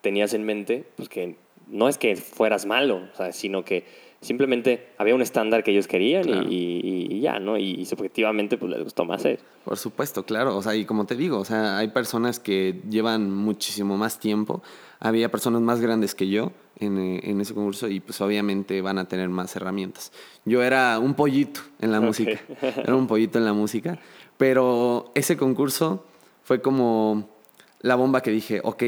tenías 0.00 0.34
en 0.34 0.44
mente, 0.44 0.84
pues 0.96 1.08
que 1.08 1.36
no 1.66 1.88
es 1.88 1.98
que 1.98 2.16
fueras 2.16 2.66
malo, 2.66 3.08
sino 3.32 3.64
que 3.64 3.84
simplemente 4.20 4.88
había 4.98 5.14
un 5.14 5.22
estándar 5.22 5.62
que 5.62 5.70
ellos 5.70 5.86
querían 5.86 6.46
y, 6.50 7.20
ya, 7.20 7.38
¿no? 7.38 7.58
Y, 7.58 7.84
subjetivamente 7.86 8.56
pues 8.56 8.72
les 8.72 8.82
gustó 8.82 9.04
más 9.04 9.24
eso. 9.24 9.42
Por 9.64 9.76
supuesto, 9.76 10.24
claro. 10.24 10.56
O 10.56 10.62
sea, 10.62 10.74
y 10.74 10.84
como 10.84 11.06
te 11.06 11.14
digo, 11.14 11.38
o 11.38 11.44
sea, 11.44 11.78
hay 11.78 11.88
personas 11.88 12.40
que 12.40 12.80
llevan 12.88 13.30
muchísimo 13.30 13.96
más 13.96 14.18
tiempo. 14.18 14.62
Había 15.00 15.30
personas 15.30 15.60
más 15.62 15.80
grandes 15.80 16.14
que 16.14 16.28
yo 16.28 16.52
en, 16.78 16.98
eh, 16.98 17.20
en 17.24 17.40
ese 17.40 17.54
concurso 17.54 17.88
y 17.88 18.00
pues 18.00 18.20
obviamente 18.20 18.80
van 18.80 18.98
a 18.98 19.06
tener 19.06 19.28
más 19.28 19.54
herramientas. 19.56 20.12
Yo 20.44 20.62
era 20.62 20.98
un 20.98 21.14
pollito 21.14 21.60
en 21.80 21.92
la 21.92 22.00
música. 22.00 22.40
Era 22.60 22.94
un 22.94 23.06
pollito 23.06 23.38
en 23.38 23.44
la 23.44 23.52
música. 23.52 23.98
Pero 24.36 25.12
ese 25.14 25.36
concurso 25.36 26.04
fue 26.42 26.60
como 26.60 27.28
la 27.80 27.94
bomba 27.94 28.22
que 28.22 28.30
dije, 28.30 28.60
ok, 28.64 28.82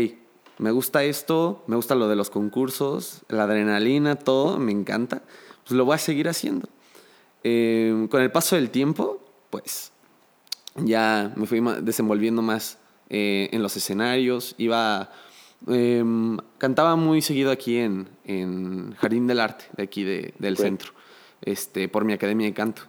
me 0.58 0.70
gusta 0.70 1.04
esto, 1.04 1.62
me 1.66 1.76
gusta 1.76 1.94
lo 1.94 2.08
de 2.08 2.16
los 2.16 2.30
concursos, 2.30 3.22
la 3.28 3.44
adrenalina, 3.44 4.16
todo, 4.16 4.58
me 4.58 4.72
encanta, 4.72 5.22
pues 5.64 5.72
lo 5.72 5.84
voy 5.84 5.94
a 5.94 5.98
seguir 5.98 6.28
haciendo. 6.28 6.68
Eh, 7.44 8.06
con 8.10 8.22
el 8.22 8.32
paso 8.32 8.56
del 8.56 8.70
tiempo, 8.70 9.20
pues 9.50 9.92
ya 10.76 11.32
me 11.36 11.46
fui 11.46 11.62
desenvolviendo 11.82 12.42
más 12.42 12.78
eh, 13.10 13.48
en 13.52 13.62
los 13.62 13.76
escenarios, 13.76 14.54
iba, 14.58 15.10
em, 15.66 16.38
cantaba 16.58 16.96
muy 16.96 17.22
seguido 17.22 17.50
aquí 17.50 17.78
en, 17.78 18.08
en, 18.24 18.94
Jardín 18.94 19.26
del 19.26 19.40
Arte, 19.40 19.64
de 19.76 19.82
aquí 19.82 20.04
del 20.04 20.56
centro, 20.56 20.92
este, 21.42 21.88
por 21.88 22.04
mi 22.04 22.12
academia 22.12 22.46
de 22.46 22.54
canto. 22.54 22.82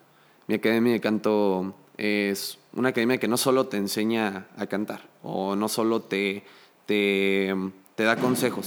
Mi 0.48 0.56
academia 0.56 0.94
de 0.94 1.02
canto 1.02 1.76
es 1.98 2.58
una 2.74 2.90
academia 2.90 3.18
que 3.18 3.28
no 3.28 3.38
solo 3.38 3.68
te 3.68 3.78
enseña 3.78 4.48
a 4.58 4.68
cantar, 4.68 5.02
o 5.24 5.56
no 5.56 5.68
solo 5.68 6.02
te 6.02 6.44
te, 6.88 7.54
da 7.98 8.16
consejos 8.16 8.66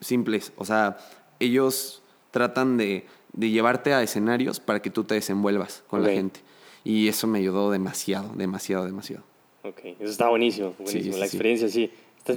simples. 0.00 0.52
O 0.56 0.64
sea, 0.64 0.98
ellos 1.40 2.02
tratan 2.30 2.76
de, 2.76 3.06
llevarte 3.36 3.94
a 3.94 4.02
escenarios 4.02 4.60
para 4.60 4.80
que 4.80 4.90
tú 4.90 5.04
te 5.04 5.14
desenvuelvas 5.14 5.82
con 5.88 6.04
la 6.04 6.10
gente. 6.10 6.40
Y 6.84 7.08
eso 7.08 7.26
me 7.26 7.38
ayudó 7.38 7.70
demasiado, 7.70 8.32
demasiado, 8.34 8.84
demasiado. 8.84 9.24
Ok, 9.62 9.80
eso 9.98 10.10
está 10.10 10.28
buenísimo, 10.28 10.74
buenísimo. 10.78 11.18
la 11.18 11.26
experiencia 11.26 11.68
sí. 11.68 11.90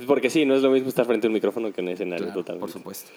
Porque 0.07 0.29
sí, 0.29 0.45
no 0.45 0.55
es 0.55 0.61
lo 0.61 0.71
mismo 0.71 0.89
estar 0.89 1.05
frente 1.05 1.27
a 1.27 1.29
un 1.29 1.33
micrófono 1.33 1.71
que 1.71 1.81
en 1.81 1.87
un 1.87 1.93
escenario 1.93 2.27
totalmente. 2.27 2.59
Por 2.59 2.71
supuesto. 2.71 3.11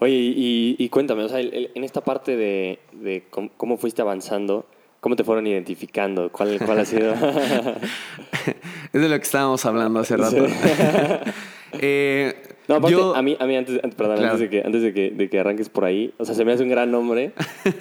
Oye, 0.00 0.14
y, 0.14 0.88
cuéntame, 0.90 1.24
o 1.24 1.28
sea, 1.28 1.40
en 1.40 1.84
esta 1.84 2.02
parte 2.02 2.36
de, 2.36 2.78
de 2.92 3.24
cómo, 3.30 3.76
fuiste 3.76 4.02
avanzando, 4.02 4.66
¿Cómo 5.00 5.14
te 5.14 5.22
fueron 5.22 5.46
identificando? 5.46 6.28
¿Cuál, 6.32 6.58
cuál 6.58 6.80
ha 6.80 6.84
sido? 6.84 7.14
es 8.92 9.00
de 9.00 9.08
lo 9.08 9.16
que 9.16 9.22
estábamos 9.22 9.64
hablando 9.64 10.00
hace 10.00 10.16
rato. 10.16 10.44
eh, 11.74 12.34
no, 12.66 12.74
aparte, 12.74 12.96
a 13.14 13.22
mí, 13.22 13.36
a 13.38 13.46
mí 13.46 13.56
antes, 13.56 13.80
perdón, 13.96 14.24
antes, 14.24 14.40
de, 14.40 14.50
que, 14.50 14.62
antes 14.62 14.82
de, 14.82 14.92
que, 14.92 15.10
de 15.10 15.30
que 15.30 15.38
arranques 15.38 15.68
por 15.68 15.84
ahí, 15.84 16.12
o 16.18 16.24
sea, 16.24 16.34
se 16.34 16.44
me 16.44 16.52
hace 16.52 16.64
un 16.64 16.68
gran 16.68 16.90
nombre 16.90 17.30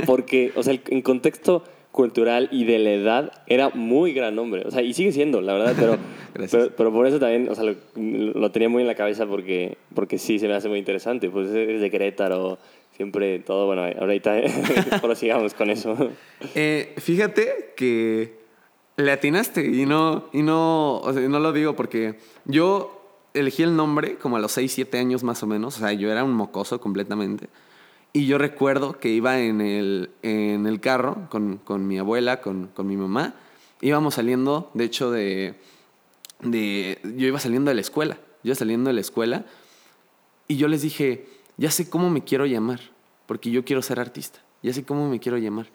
porque, 0.06 0.52
o 0.56 0.62
sea, 0.62 0.80
en 0.90 1.02
contexto 1.02 1.64
cultural 1.98 2.48
y 2.52 2.64
de 2.66 2.78
la 2.78 2.92
edad 2.92 3.32
era 3.48 3.70
muy 3.70 4.14
gran 4.14 4.36
nombre. 4.36 4.62
O 4.68 4.70
sea, 4.70 4.84
y 4.84 4.94
sigue 4.94 5.12
siendo, 5.12 5.42
la 5.42 5.54
verdad, 5.54 5.76
pero, 5.76 6.70
pero, 6.78 6.94
por 6.94 7.08
eso 7.08 7.20
también, 7.20 7.50
o 7.50 7.56
sea, 7.56 7.64
lo, 7.64 7.74
lo, 7.96 8.52
tenía 8.52 8.70
muy 8.70 8.84
en 8.84 8.88
la 8.88 8.94
cabeza 8.94 9.26
porque, 9.26 9.80
porque 9.96 10.20
sí 10.20 10.38
se 10.38 10.48
me 10.48 10.54
hace 10.54 10.70
muy 10.70 10.78
interesante. 10.78 11.32
Pues 11.32 11.50
es 11.50 11.82
de 11.82 11.90
Querétaro, 11.90 12.60
siempre 12.96 13.40
todo, 13.40 13.66
bueno, 13.66 13.82
ahorita 14.00 14.36
sigamos 15.16 15.56
con 15.56 15.72
eso. 15.72 15.98
Eh, 16.54 16.94
fíjate 16.98 17.74
que 17.76 18.36
le 18.96 19.12
atinaste 19.12 19.66
y 19.66 19.88
no, 19.88 20.30
y 20.34 20.44
no, 20.44 21.02
no 21.02 21.40
lo 21.40 21.52
digo 21.52 21.76
porque 21.76 22.20
yo 22.46 23.02
elegí 23.34 23.64
el 23.64 23.76
nombre 23.76 24.18
como 24.18 24.38
a 24.38 24.40
los 24.40 24.52
6, 24.52 24.72
7 24.72 25.00
años 25.00 25.24
más 25.24 25.42
o 25.42 25.48
menos, 25.48 25.78
o 25.78 25.80
sea, 25.80 25.94
yo 25.94 26.12
era 26.12 26.24
un 26.24 26.34
mocoso 26.34 26.80
completamente. 26.80 27.48
Y 28.14 28.26
yo 28.26 28.38
recuerdo 28.38 29.00
que 29.00 29.10
iba 29.10 29.40
en 29.40 29.62
el, 29.62 30.10
en 30.24 30.66
el 30.66 30.80
carro 30.80 31.28
con, 31.30 31.58
con 31.58 31.88
mi 31.88 32.00
abuela, 32.00 32.42
con, 32.42 32.68
con, 32.68 32.88
mi 32.88 32.98
mamá. 32.98 33.36
Íbamos 33.82 34.16
saliendo, 34.16 34.72
de 34.74 34.84
hecho, 34.86 35.12
de, 35.12 35.56
de... 36.42 37.00
Yo 37.16 37.28
iba 37.28 37.40
saliendo 37.40 37.70
de 37.70 37.76
la 37.76 37.82
escuela. 37.82 38.16
Yo 38.44 38.50
iba 38.50 38.56
saliendo 38.56 38.90
de 38.90 38.94
la 38.96 39.02
escuela. 39.02 39.46
Y 40.48 40.56
yo 40.56 40.68
les 40.68 40.82
dije, 40.82 41.26
ya 41.58 41.72
sé 41.72 41.90
cómo 41.90 42.10
me 42.10 42.24
quiero 42.24 42.46
llamar, 42.46 42.80
porque 43.26 43.52
yo 43.52 43.66
quiero 43.66 43.82
ser 43.82 44.00
artista, 44.00 44.40
ya 44.64 44.72
sé 44.72 44.84
cómo 44.84 45.10
me 45.10 45.20
quiero 45.20 45.38
llamar. 45.38 45.68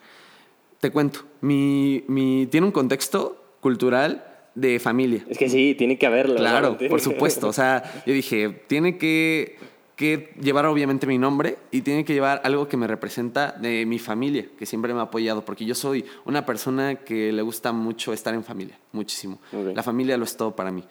Te 0.79 0.91
cuento, 0.91 1.21
mi, 1.41 2.03
mi, 2.07 2.47
tiene 2.47 2.65
un 2.65 2.71
contexto 2.71 3.41
cultural 3.59 4.25
de 4.55 4.79
familia. 4.79 5.23
Es 5.29 5.37
que 5.37 5.49
sí, 5.49 5.75
tiene 5.77 5.97
que 5.97 6.05
haberlo. 6.05 6.35
Claro, 6.35 6.77
por 6.89 7.01
supuesto. 7.01 7.47
O 7.47 7.53
sea, 7.53 8.03
yo 8.05 8.13
dije, 8.13 8.49
tiene 8.67 8.97
que, 8.97 9.57
que 10.03 10.33
llevar 10.41 10.65
obviamente 10.65 11.07
mi 11.07 11.17
nombre 11.17 11.57
y 11.71 11.81
tiene 11.81 12.03
que 12.03 12.13
llevar 12.13 12.41
algo 12.43 12.67
que 12.67 12.75
me 12.75 12.87
representa 12.87 13.53
de 13.53 13.85
mi 13.85 13.99
familia, 13.99 14.45
que 14.59 14.65
siempre 14.65 14.93
me 14.93 14.99
ha 14.99 15.03
apoyado, 15.03 15.45
porque 15.45 15.63
yo 15.63 15.75
soy 15.75 16.03
una 16.25 16.45
persona 16.45 16.95
que 16.95 17.31
le 17.31 17.41
gusta 17.41 17.71
mucho 17.71 18.11
estar 18.11 18.33
en 18.33 18.43
familia, 18.43 18.77
muchísimo. 18.91 19.39
La 19.73 19.81
familia 19.81 20.17
lo 20.17 20.25
es 20.25 20.35
todo 20.35 20.57
para 20.57 20.71
mí. 20.71 20.83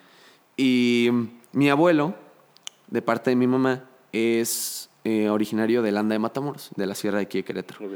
Y 0.57 1.11
mi 1.53 1.69
abuelo, 1.69 2.15
de 2.89 3.03
parte 3.03 3.29
de 3.29 3.37
mi 3.37 3.47
mamá, 3.47 3.85
es 4.13 4.89
eh, 5.05 5.29
originario 5.29 5.83
de 5.83 5.93
Landa 5.93 6.15
de 6.15 6.19
Matamoros, 6.19 6.71
de 6.75 6.87
la 6.87 6.95
sierra 6.95 7.19
de 7.19 7.25
aquí 7.25 7.39
de 7.39 7.45
Querétaro. 7.45 7.85
Ok. 7.85 7.93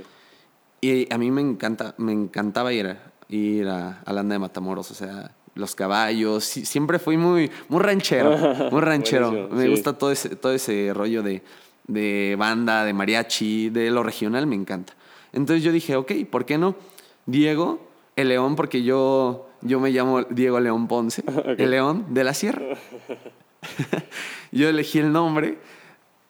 Y 0.83 1.11
a 1.11 1.17
mí 1.17 1.31
me, 1.31 1.41
encanta, 1.41 1.95
me 1.97 2.13
encantaba 2.13 2.75
ir 2.75 2.89
a, 2.89 3.13
ir 3.31 3.67
a, 3.69 4.03
a 4.03 4.13
Landa 4.13 4.35
de 4.35 4.39
Matamoros, 4.41 4.91
o 4.91 4.95
sea, 4.95 5.35
los 5.57 5.75
caballos. 5.75 6.45
siempre 6.45 6.99
fui 6.99 7.17
muy, 7.17 7.51
muy 7.69 7.81
ranchero, 7.81 8.37
muy 8.71 8.81
ranchero. 8.81 9.31
Buenísimo, 9.31 9.57
me 9.57 9.65
sí. 9.65 9.71
gusta 9.71 9.93
todo 9.95 10.13
ese, 10.13 10.37
todo 10.37 10.53
ese 10.53 10.93
rollo 10.95 11.23
de, 11.23 11.43
de 11.89 12.37
banda, 12.39 12.85
de 12.85 12.93
mariachi, 12.93 13.71
de 13.71 13.91
lo 13.91 14.03
regional, 14.03 14.47
me 14.47 14.55
encanta. 14.55 14.93
Entonces 15.33 15.65
yo 15.65 15.73
dije, 15.73 15.97
ok, 15.97 16.13
¿por 16.31 16.45
qué 16.45 16.59
no? 16.59 16.77
Diego, 17.25 17.81
el 18.15 18.29
león, 18.29 18.55
porque 18.55 18.83
yo, 18.83 19.49
yo 19.63 19.81
me 19.81 19.91
llamo 19.91 20.23
Diego 20.25 20.61
León 20.61 20.87
Ponce, 20.87 21.25
el 21.59 21.71
león 21.71 22.07
de 22.11 22.25
la 22.25 22.35
sierra. 22.35 22.63
yo 24.53 24.69
elegí 24.69 24.99
el 24.99 25.13
nombre. 25.13 25.59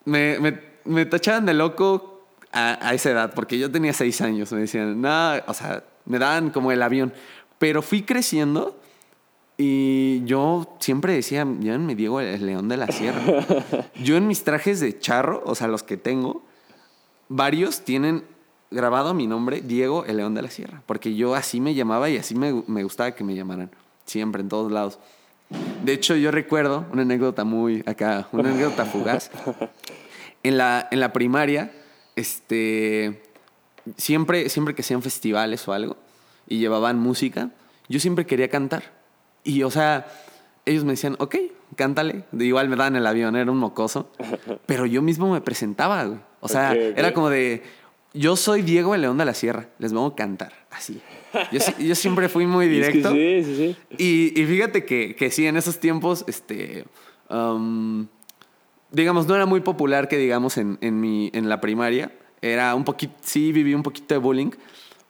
Me, 0.05 0.39
me, 0.39 0.59
me 0.85 1.05
tachaban 1.05 1.45
de 1.45 1.53
loco 1.53 2.25
a, 2.51 2.79
a 2.81 2.93
esa 2.93 3.11
edad, 3.11 3.33
porque 3.35 3.59
yo 3.59 3.69
tenía 3.69 3.93
seis 3.93 4.21
años. 4.21 4.51
Me 4.53 4.61
decían, 4.61 5.01
no, 5.01 5.33
o 5.45 5.53
sea, 5.53 5.83
me 6.05 6.17
daban 6.17 6.49
como 6.49 6.71
el 6.71 6.81
avión. 6.81 7.13
Pero 7.59 7.81
fui 7.81 8.03
creciendo 8.03 8.79
y 9.57 10.23
yo 10.25 10.77
siempre 10.79 11.13
decía, 11.13 11.39
llámenme 11.39 11.95
Diego 11.95 12.21
el 12.21 12.45
león 12.45 12.69
de 12.69 12.77
la 12.77 12.87
sierra. 12.87 13.21
yo 14.03 14.15
en 14.15 14.27
mis 14.27 14.43
trajes 14.43 14.79
de 14.79 14.99
charro, 14.99 15.41
o 15.45 15.55
sea, 15.55 15.67
los 15.67 15.81
que 15.81 15.97
tengo, 15.97 16.43
varios 17.27 17.81
tienen 17.81 18.23
grabado 18.69 19.13
mi 19.13 19.25
nombre, 19.25 19.61
Diego 19.61 20.05
el 20.05 20.17
león 20.17 20.35
de 20.35 20.43
la 20.43 20.51
sierra, 20.51 20.83
porque 20.85 21.15
yo 21.15 21.33
así 21.33 21.59
me 21.59 21.73
llamaba 21.73 22.09
y 22.09 22.17
así 22.17 22.35
me, 22.35 22.63
me 22.67 22.83
gustaba 22.83 23.11
que 23.11 23.23
me 23.23 23.33
llamaran, 23.33 23.71
siempre, 24.05 24.41
en 24.41 24.49
todos 24.49 24.71
lados. 24.71 24.99
De 25.83 25.93
hecho, 25.93 26.15
yo 26.15 26.29
recuerdo 26.31 26.85
una 26.91 27.01
anécdota 27.03 27.43
muy 27.43 27.83
acá, 27.85 28.27
una 28.31 28.49
anécdota 28.49 28.85
fugaz. 28.85 29.31
En 30.43 30.55
la, 30.55 30.87
en 30.91 31.01
la 31.01 31.11
primaria, 31.11 31.73
este, 32.15 33.21
siempre, 33.97 34.47
siempre 34.47 34.75
que 34.75 34.81
hacían 34.81 35.01
festivales 35.01 35.67
o 35.67 35.73
algo 35.73 35.97
y 36.47 36.59
llevaban 36.59 36.99
música, 36.99 37.49
yo 37.89 37.99
siempre 37.99 38.25
quería 38.25 38.47
cantar. 38.47 38.96
Y, 39.47 39.63
o 39.63 39.71
sea, 39.71 40.05
ellos 40.65 40.83
me 40.83 40.91
decían, 40.91 41.15
ok, 41.19 41.35
cántale. 41.75 42.23
De 42.31 42.45
igual 42.45 42.69
me 42.69 42.75
daban 42.75 42.95
el 42.95 43.07
avión, 43.07 43.35
era 43.35 43.49
un 43.51 43.57
mocoso. 43.57 44.11
Pero 44.65 44.85
yo 44.85 45.01
mismo 45.01 45.31
me 45.31 45.41
presentaba, 45.41 46.03
güey. 46.05 46.19
O 46.39 46.47
sea, 46.49 46.73
era 46.73 47.13
como 47.13 47.29
de, 47.29 47.63
yo 48.13 48.35
soy 48.35 48.61
Diego 48.61 48.93
el 48.95 49.01
León 49.01 49.17
de 49.17 49.25
la 49.25 49.33
Sierra, 49.33 49.69
les 49.79 49.91
vamos 49.93 50.13
a 50.13 50.15
cantar, 50.15 50.53
así. 50.71 51.01
Yo, 51.51 51.59
si- 51.59 51.87
yo 51.87 51.95
siempre 51.95 52.29
fui 52.29 52.45
muy 52.45 52.65
Es 52.77 52.87
que 52.89 52.91
directo. 52.93 53.11
sí, 53.11 53.43
sí, 53.43 53.55
sí. 53.55 53.75
Y, 54.35 54.41
y 54.41 54.45
fíjate 54.45 54.85
que, 54.85 55.15
que 55.15 55.31
sí, 55.31 55.45
en 55.47 55.57
esos 55.57 55.79
tiempos, 55.79 56.23
este, 56.27 56.85
um, 57.29 58.07
digamos, 58.91 59.27
no 59.27 59.35
era 59.35 59.45
muy 59.45 59.61
popular 59.61 60.07
que 60.07 60.17
digamos 60.17 60.57
en, 60.57 60.77
en, 60.81 60.99
mi, 60.99 61.29
en 61.33 61.49
la 61.49 61.59
primaria. 61.61 62.11
Era 62.41 62.75
un 62.75 62.83
poquito, 62.83 63.13
sí, 63.21 63.51
viví 63.51 63.73
un 63.73 63.83
poquito 63.83 64.13
de 64.13 64.19
bullying, 64.19 64.51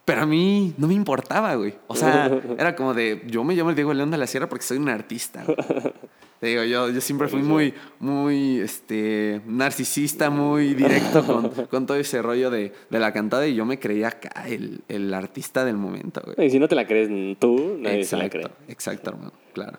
pero 0.08 0.22
a 0.22 0.26
mí 0.26 0.74
no 0.78 0.88
me 0.88 0.94
importaba, 0.94 1.56
güey. 1.56 1.74
O 1.88 1.96
sea, 1.98 2.32
era 2.58 2.78
como 2.78 2.94
de, 2.94 3.24
yo 3.28 3.44
me 3.44 3.54
llamo 3.56 3.72
el 3.72 3.76
Diego 3.76 3.94
León 3.94 4.10
de 4.10 4.18
la 4.18 4.26
Sierra 4.26 4.48
porque 4.48 4.64
soy 4.64 4.78
un 4.78 4.88
artista. 4.88 5.44
güey. 5.44 5.58
Te 6.40 6.48
digo, 6.48 6.64
yo, 6.64 6.90
yo 6.90 7.02
siempre 7.02 7.28
fui 7.28 7.42
muy, 7.42 7.74
muy, 8.00 8.60
este, 8.62 9.42
narcisista, 9.46 10.30
muy 10.30 10.76
directo 10.76 11.26
con, 11.26 11.50
con 11.70 11.86
todo 11.86 11.98
ese 11.98 12.22
rollo 12.22 12.50
de, 12.50 12.72
de 12.90 13.00
la 13.00 13.12
cantada 13.12 13.46
y 13.48 13.56
yo 13.56 13.66
me 13.66 13.80
creía 13.80 14.08
acá 14.08 14.48
el, 14.48 14.80
el 14.88 15.14
artista 15.14 15.66
del 15.66 15.76
momento, 15.76 16.22
güey. 16.24 16.48
Y 16.48 16.52
si 16.52 16.60
no 16.60 16.70
te 16.70 16.76
la 16.76 16.88
crees 16.88 17.10
tú, 17.38 17.76
nadie 17.78 18.06
se 18.06 18.16
la 18.16 18.30
cree. 18.30 18.44
Exacto, 18.44 18.72
exacto, 18.72 19.10
hermano, 19.10 19.34
claro. 19.52 19.78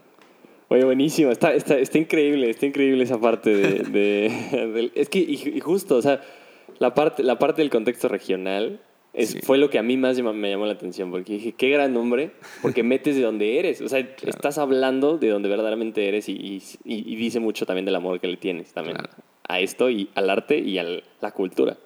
Oye, 0.69 0.85
buenísimo. 0.85 1.31
Está, 1.31 1.55
está, 1.55 1.79
está 1.79 1.97
increíble, 1.97 2.51
está 2.51 2.67
increíble 2.67 3.03
esa 3.05 3.19
parte 3.19 3.49
de... 3.57 4.91
es 4.95 5.09
que, 5.09 5.21
y, 5.21 5.53
y 5.55 5.61
justo, 5.61 5.97
o 5.97 6.03
sea, 6.03 6.21
la 6.81 6.93
parte, 6.93 7.23
la 7.23 7.39
parte 7.39 7.63
del 7.63 7.71
contexto 7.71 8.09
regional 8.09 8.83
es, 9.19 9.31
Sí. 9.31 9.41
fue 9.43 9.59
lo 9.59 9.69
que 9.71 9.79
a 9.79 9.83
mí 9.83 9.97
más 9.97 10.21
me 10.23 10.51
llamó 10.51 10.67
la 10.67 10.73
atención, 10.73 11.11
porque 11.11 11.35
dije, 11.35 11.53
qué 11.53 11.69
gran 11.71 11.93
nombre, 11.93 12.31
porque 12.63 12.83
metes 12.85 13.17
de 13.17 13.23
donde 13.23 13.59
eres. 13.59 13.81
O 13.81 13.89
sea, 13.89 13.99
estás 14.01 14.59
hablando 14.59 15.19
de 15.19 15.29
donde 15.29 15.49
verdaderamente 15.49 16.09
eres 16.09 16.29
y, 16.29 16.33
y, 16.35 16.63
y 16.85 17.17
dice 17.17 17.41
mucho 17.41 17.67
también 17.67 17.85
del 17.85 17.97
amor 17.97 18.21
que 18.21 18.27
le 18.29 18.37
tienes 18.37 18.73
también 18.73 18.97
Claro. 18.97 19.13
a 19.49 19.61
esto 19.61 19.91
y 19.91 20.09
al 20.15 20.31
arte 20.31 20.59
y 20.59 20.79
a 20.79 20.85
la 21.21 21.31
cultura. 21.33 21.77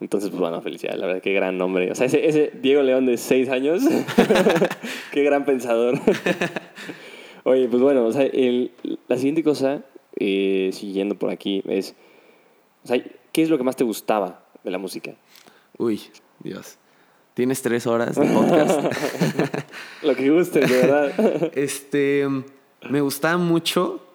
Entonces, 0.00 0.30
pues 0.30 0.40
bueno, 0.40 0.60
felicidades, 0.62 0.98
la 1.00 1.06
verdad, 1.06 1.22
qué 1.22 1.32
gran 1.32 1.56
nombre. 1.58 1.90
O 1.92 1.94
sea, 1.94 2.06
ese, 2.06 2.26
ese 2.26 2.52
Diego 2.60 2.82
León 2.82 3.06
de 3.06 3.16
seis 3.16 3.48
años, 3.48 3.82
qué 5.12 5.22
gran 5.22 5.44
pensador. 5.44 5.98
Oye, 7.44 7.68
pues 7.68 7.82
bueno, 7.82 8.04
o 8.06 8.12
sea, 8.12 8.22
el- 8.22 8.70
la 9.08 9.16
siguiente 9.16 9.42
cosa, 9.42 9.82
eh, 10.18 10.70
siguiendo 10.72 11.16
por 11.16 11.30
aquí, 11.30 11.62
es, 11.68 11.94
o 12.84 12.88
sea, 12.88 13.02
¿qué 13.32 13.42
es 13.42 13.50
lo 13.50 13.58
que 13.58 13.64
más 13.64 13.76
te 13.76 13.84
gustaba 13.84 14.44
de 14.62 14.70
la 14.70 14.78
música? 14.78 15.14
Uy, 15.78 16.00
Dios. 16.42 16.78
Tienes 17.34 17.62
tres 17.62 17.86
horas 17.86 18.14
de 18.16 18.26
podcast. 18.26 18.80
Lo 20.02 20.14
que 20.14 20.30
gustes, 20.30 20.68
de 20.68 20.76
verdad. 20.76 21.50
este, 21.54 22.28
me 22.90 23.00
gustaba 23.00 23.38
mucho 23.38 24.06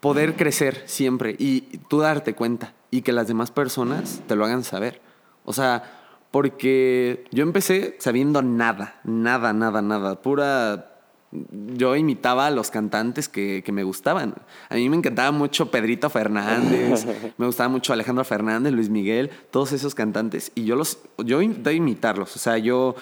poder 0.00 0.34
crecer 0.34 0.82
siempre 0.86 1.36
y 1.38 1.60
tú 1.88 1.98
darte 2.00 2.34
cuenta 2.34 2.72
y 2.90 3.02
que 3.02 3.12
las 3.12 3.28
demás 3.28 3.50
personas 3.50 4.22
te 4.26 4.36
lo 4.36 4.44
hagan 4.44 4.64
saber. 4.64 5.02
O 5.44 5.52
sea, 5.52 6.00
porque 6.30 7.24
yo 7.32 7.42
empecé 7.42 7.96
sabiendo 7.98 8.40
nada, 8.42 9.00
nada, 9.04 9.52
nada, 9.52 9.82
nada, 9.82 10.22
pura... 10.22 10.92
Yo 11.32 11.96
imitaba 11.96 12.46
a 12.46 12.50
los 12.50 12.70
cantantes 12.70 13.28
que, 13.28 13.62
que 13.64 13.72
me 13.72 13.82
gustaban. 13.82 14.34
A 14.68 14.74
mí 14.76 14.88
me 14.88 14.96
encantaba 14.96 15.32
mucho 15.32 15.70
Pedrito 15.70 16.08
Fernández, 16.08 17.06
me 17.38 17.46
gustaba 17.46 17.68
mucho 17.68 17.92
Alejandro 17.92 18.24
Fernández, 18.24 18.72
Luis 18.72 18.88
Miguel, 18.88 19.30
todos 19.50 19.72
esos 19.72 19.94
cantantes. 19.94 20.52
Y 20.54 20.64
yo 20.64 20.76
los, 20.76 20.98
yo 21.18 21.42
intenté 21.42 21.74
imitarlos. 21.74 22.36
O 22.36 22.38
sea, 22.38 22.58
yo 22.58 22.94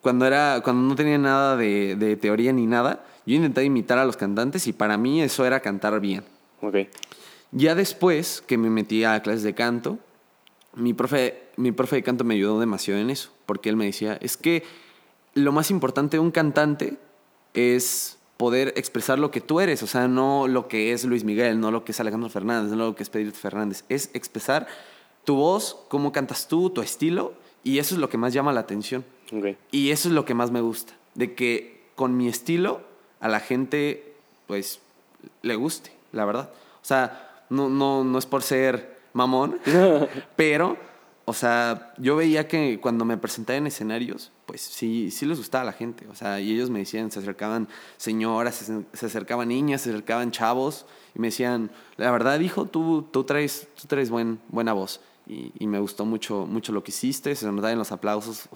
cuando 0.00 0.26
era, 0.26 0.60
cuando 0.62 0.88
no 0.88 0.94
tenía 0.94 1.18
nada 1.18 1.56
de, 1.56 1.96
de 1.96 2.16
teoría 2.16 2.52
ni 2.52 2.66
nada, 2.66 3.04
yo 3.26 3.34
intenté 3.34 3.64
imitar 3.64 3.98
a 3.98 4.04
los 4.04 4.16
cantantes 4.16 4.66
y 4.66 4.72
para 4.72 4.96
mí 4.96 5.20
eso 5.20 5.44
era 5.44 5.60
cantar 5.60 6.00
bien. 6.00 6.24
ok. 6.62 6.76
Ya 7.52 7.74
después 7.74 8.42
que 8.46 8.58
me 8.58 8.70
metí 8.70 9.04
a 9.04 9.22
clases 9.22 9.42
de 9.42 9.54
canto, 9.54 9.98
mi 10.74 10.92
profe, 10.92 11.48
mi 11.56 11.72
profe 11.72 11.96
de 11.96 12.02
canto 12.02 12.24
me 12.24 12.34
ayudó 12.34 12.60
demasiado 12.60 13.00
en 13.00 13.10
eso, 13.10 13.30
porque 13.46 13.68
él 13.68 13.76
me 13.76 13.86
decía, 13.86 14.18
es 14.20 14.36
que 14.36 14.62
lo 15.34 15.52
más 15.52 15.70
importante 15.70 16.16
de 16.16 16.20
un 16.20 16.30
cantante 16.30 16.98
es 17.56 18.18
poder 18.36 18.74
expresar 18.76 19.18
lo 19.18 19.30
que 19.30 19.40
tú 19.40 19.60
eres, 19.60 19.82
o 19.82 19.86
sea, 19.86 20.08
no 20.08 20.46
lo 20.46 20.68
que 20.68 20.92
es 20.92 21.04
Luis 21.04 21.24
Miguel, 21.24 21.58
no 21.58 21.70
lo 21.70 21.84
que 21.84 21.92
es 21.92 22.00
Alejandro 22.00 22.28
Fernández, 22.28 22.70
no 22.70 22.76
lo 22.76 22.94
que 22.94 23.02
es 23.02 23.10
Pedrito 23.10 23.38
Fernández, 23.38 23.84
es 23.88 24.10
expresar 24.12 24.66
tu 25.24 25.36
voz, 25.36 25.78
cómo 25.88 26.12
cantas 26.12 26.46
tú, 26.46 26.70
tu 26.70 26.82
estilo, 26.82 27.34
y 27.64 27.78
eso 27.78 27.94
es 27.94 28.00
lo 28.00 28.08
que 28.08 28.18
más 28.18 28.32
llama 28.32 28.52
la 28.52 28.60
atención. 28.60 29.04
Y 29.72 29.90
eso 29.90 30.08
es 30.08 30.14
lo 30.14 30.24
que 30.24 30.34
más 30.34 30.50
me 30.50 30.60
gusta, 30.60 30.92
de 31.14 31.34
que 31.34 31.84
con 31.94 32.16
mi 32.16 32.28
estilo 32.28 32.82
a 33.20 33.28
la 33.28 33.40
gente, 33.40 34.14
pues, 34.46 34.80
le 35.42 35.56
guste, 35.56 35.90
la 36.12 36.24
verdad. 36.24 36.50
O 36.82 36.84
sea, 36.84 37.44
no, 37.50 37.68
no, 37.68 38.04
no 38.04 38.18
es 38.18 38.26
por 38.26 38.42
ser 38.42 38.98
mamón, 39.14 39.58
pero, 40.36 40.76
o 41.24 41.32
sea, 41.32 41.94
yo 41.98 42.16
veía 42.16 42.46
que 42.46 42.78
cuando 42.80 43.04
me 43.04 43.16
presentaba 43.16 43.56
en 43.56 43.66
escenarios, 43.66 44.30
pues 44.46 44.62
sí, 44.62 45.10
sí 45.10 45.26
les 45.26 45.38
gustaba 45.38 45.62
a 45.62 45.66
la 45.66 45.72
gente. 45.72 46.06
O 46.08 46.14
sea, 46.14 46.40
y 46.40 46.52
ellos 46.52 46.70
me 46.70 46.78
decían, 46.78 47.10
se 47.10 47.18
acercaban 47.18 47.68
señoras, 47.96 48.54
se, 48.54 48.84
se 48.92 49.06
acercaban 49.06 49.48
niñas, 49.48 49.82
se 49.82 49.90
acercaban 49.90 50.30
chavos, 50.30 50.86
y 51.14 51.18
me 51.18 51.28
decían, 51.28 51.70
la 51.96 52.10
verdad, 52.10 52.38
hijo, 52.40 52.66
tú, 52.66 53.02
tú 53.10 53.24
traes, 53.24 53.68
tú 53.80 53.88
traes 53.88 54.08
buen, 54.08 54.38
buena 54.48 54.72
voz. 54.72 55.00
Y, 55.26 55.52
y 55.58 55.66
me 55.66 55.80
gustó 55.80 56.04
mucho, 56.04 56.46
mucho 56.46 56.72
lo 56.72 56.84
que 56.84 56.92
hiciste, 56.92 57.34
se 57.34 57.50
nos 57.50 57.64
en 57.64 57.78
los 57.78 57.90
aplausos. 57.90 58.48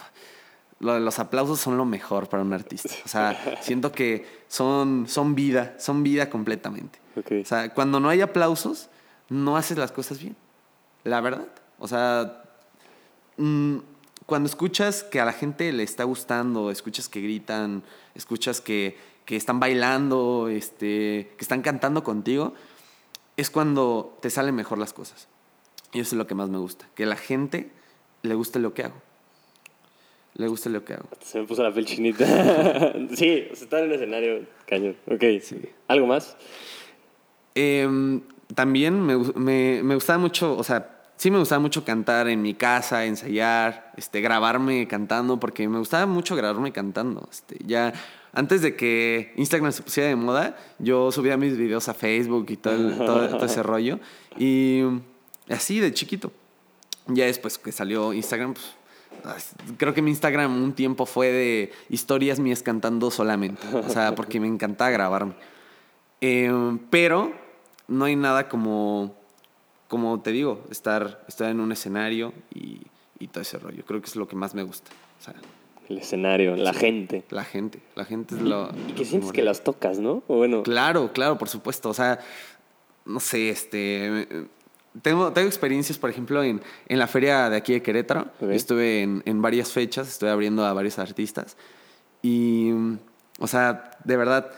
Los 0.78 1.18
aplausos 1.18 1.60
son 1.60 1.76
lo 1.76 1.84
mejor 1.84 2.28
para 2.28 2.42
un 2.42 2.52
artista. 2.52 2.94
O 3.04 3.08
sea, 3.08 3.58
siento 3.60 3.92
que 3.92 4.26
son, 4.48 5.06
son 5.08 5.34
vida, 5.34 5.74
son 5.78 6.02
vida 6.02 6.30
completamente. 6.30 6.98
O 7.16 7.44
sea, 7.44 7.74
cuando 7.74 7.98
no 7.98 8.08
hay 8.08 8.20
aplausos, 8.20 8.88
no 9.28 9.56
haces 9.56 9.76
las 9.76 9.92
cosas 9.92 10.20
bien. 10.20 10.36
La 11.04 11.20
verdad. 11.20 11.48
O 11.78 11.88
sea, 11.88 12.44
mm, 13.36 13.78
cuando 14.30 14.48
escuchas 14.48 15.02
que 15.02 15.18
a 15.18 15.24
la 15.24 15.32
gente 15.32 15.72
le 15.72 15.82
está 15.82 16.04
gustando, 16.04 16.70
escuchas 16.70 17.08
que 17.08 17.20
gritan, 17.20 17.82
escuchas 18.14 18.60
que, 18.60 18.96
que 19.24 19.34
están 19.34 19.58
bailando, 19.58 20.48
este, 20.48 21.32
que 21.36 21.40
están 21.40 21.62
cantando 21.62 22.04
contigo, 22.04 22.54
es 23.36 23.50
cuando 23.50 24.16
te 24.22 24.30
salen 24.30 24.54
mejor 24.54 24.78
las 24.78 24.92
cosas. 24.92 25.26
Y 25.92 25.98
eso 25.98 26.14
es 26.14 26.18
lo 26.18 26.28
que 26.28 26.36
más 26.36 26.48
me 26.48 26.58
gusta. 26.58 26.88
Que 26.94 27.02
a 27.02 27.06
la 27.08 27.16
gente 27.16 27.72
le 28.22 28.36
guste 28.36 28.60
lo 28.60 28.72
que 28.72 28.84
hago. 28.84 28.94
Le 30.34 30.46
guste 30.46 30.70
lo 30.70 30.84
que 30.84 30.94
hago. 30.94 31.08
Se 31.24 31.40
me 31.40 31.48
puso 31.48 31.64
la 31.64 31.74
piel 31.74 31.86
chinita. 31.86 32.24
sí, 33.16 33.48
o 33.50 33.56
sea, 33.56 33.64
estar 33.64 33.80
en 33.80 33.86
el 33.86 33.96
escenario, 33.96 34.46
cañón. 34.64 34.94
Ok. 35.10 35.24
¿Algo 35.88 36.06
más? 36.06 36.36
Em, 37.56 38.20
también 38.54 39.04
me, 39.04 39.16
me, 39.16 39.82
me 39.82 39.94
gustaba 39.96 40.20
mucho, 40.20 40.56
o 40.56 40.62
sea, 40.62 40.99
sí 41.20 41.30
me 41.30 41.38
gustaba 41.38 41.58
mucho 41.60 41.84
cantar 41.84 42.28
en 42.28 42.40
mi 42.40 42.54
casa, 42.54 43.04
ensayar, 43.04 43.92
este, 43.98 44.22
grabarme 44.22 44.88
cantando, 44.88 45.38
porque 45.38 45.68
me 45.68 45.76
gustaba 45.78 46.06
mucho 46.06 46.34
grabarme 46.34 46.72
cantando. 46.72 47.28
Este, 47.30 47.58
ya 47.66 47.92
antes 48.32 48.62
de 48.62 48.74
que 48.74 49.34
Instagram 49.36 49.70
se 49.70 49.82
pusiera 49.82 50.08
de 50.08 50.16
moda, 50.16 50.56
yo 50.78 51.12
subía 51.12 51.36
mis 51.36 51.58
videos 51.58 51.90
a 51.90 51.94
Facebook 51.94 52.46
y 52.48 52.56
todo, 52.56 52.74
el- 52.74 52.96
todo- 52.96 53.28
todo 53.28 53.44
ese 53.44 53.62
rollo. 53.62 54.00
Y 54.38 54.80
así 55.50 55.78
de 55.78 55.92
chiquito. 55.92 56.32
Ya 57.06 57.26
después 57.26 57.58
que 57.58 57.70
salió 57.70 58.14
Instagram, 58.14 58.54
pues, 58.54 58.74
creo 59.76 59.92
que 59.92 60.00
mi 60.00 60.10
Instagram 60.12 60.62
un 60.62 60.72
tiempo 60.72 61.04
fue 61.04 61.30
de 61.30 61.72
historias 61.90 62.38
mías 62.40 62.62
cantando 62.62 63.10
solamente. 63.10 63.66
O 63.74 63.90
sea, 63.90 64.14
porque 64.14 64.40
me 64.40 64.46
encantaba 64.46 64.88
grabarme. 64.90 65.34
Eh, 66.22 66.50
pero 66.88 67.32
no 67.88 68.06
hay 68.06 68.16
nada 68.16 68.48
como, 68.48 69.14
como 69.90 70.20
te 70.20 70.30
digo, 70.30 70.62
estar, 70.70 71.24
estar 71.26 71.50
en 71.50 71.58
un 71.58 71.72
escenario 71.72 72.32
y, 72.54 72.80
y 73.18 73.26
todo 73.26 73.42
ese 73.42 73.58
rollo. 73.58 73.84
Creo 73.84 74.00
que 74.00 74.06
es 74.06 74.14
lo 74.14 74.28
que 74.28 74.36
más 74.36 74.54
me 74.54 74.62
gusta. 74.62 74.92
O 75.18 75.22
sea, 75.22 75.34
El 75.88 75.98
escenario, 75.98 76.54
la 76.54 76.72
gente. 76.72 77.24
la 77.30 77.42
gente. 77.42 77.80
La 77.96 78.04
gente 78.04 78.36
es 78.36 78.40
lo... 78.40 78.70
Y 78.88 78.92
que 78.92 79.04
sientes 79.04 79.32
que 79.32 79.42
las 79.42 79.64
tocas, 79.64 79.98
¿no? 79.98 80.22
O 80.28 80.36
bueno, 80.36 80.62
Claro, 80.62 81.12
claro, 81.12 81.38
por 81.38 81.48
supuesto. 81.48 81.88
O 81.88 81.94
sea, 81.94 82.20
no 83.04 83.18
sé, 83.18 83.50
este. 83.50 84.46
Tengo, 85.02 85.32
tengo 85.32 85.48
experiencias, 85.48 85.98
por 85.98 86.08
ejemplo, 86.08 86.40
en, 86.44 86.60
en 86.86 86.98
la 87.00 87.08
feria 87.08 87.50
de 87.50 87.56
aquí 87.56 87.72
de 87.72 87.82
Querétaro. 87.82 88.28
Estuve 88.48 89.02
en, 89.02 89.24
en 89.26 89.42
varias 89.42 89.72
fechas, 89.72 90.06
estuve 90.06 90.30
abriendo 90.30 90.64
a 90.64 90.72
varios 90.72 91.00
artistas. 91.00 91.56
Y, 92.22 92.70
o 93.40 93.48
sea, 93.48 93.90
de 94.04 94.16
verdad, 94.16 94.52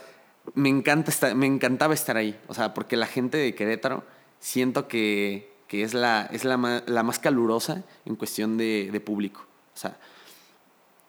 me, 0.52 0.68
encanta 0.68 1.10
estar, 1.10 1.34
me 1.34 1.46
encantaba 1.46 1.94
estar 1.94 2.18
ahí. 2.18 2.38
O 2.48 2.54
sea, 2.54 2.74
porque 2.74 2.98
la 2.98 3.06
gente 3.06 3.38
de 3.38 3.54
Querétaro 3.54 4.04
siento 4.42 4.88
que, 4.88 5.52
que 5.68 5.84
es, 5.84 5.94
la, 5.94 6.28
es 6.32 6.44
la, 6.44 6.82
la 6.84 7.02
más 7.04 7.18
calurosa 7.20 7.84
en 8.04 8.16
cuestión 8.16 8.58
de, 8.58 8.90
de 8.92 9.00
público. 9.00 9.40
O 9.74 9.78
sea, 9.78 9.96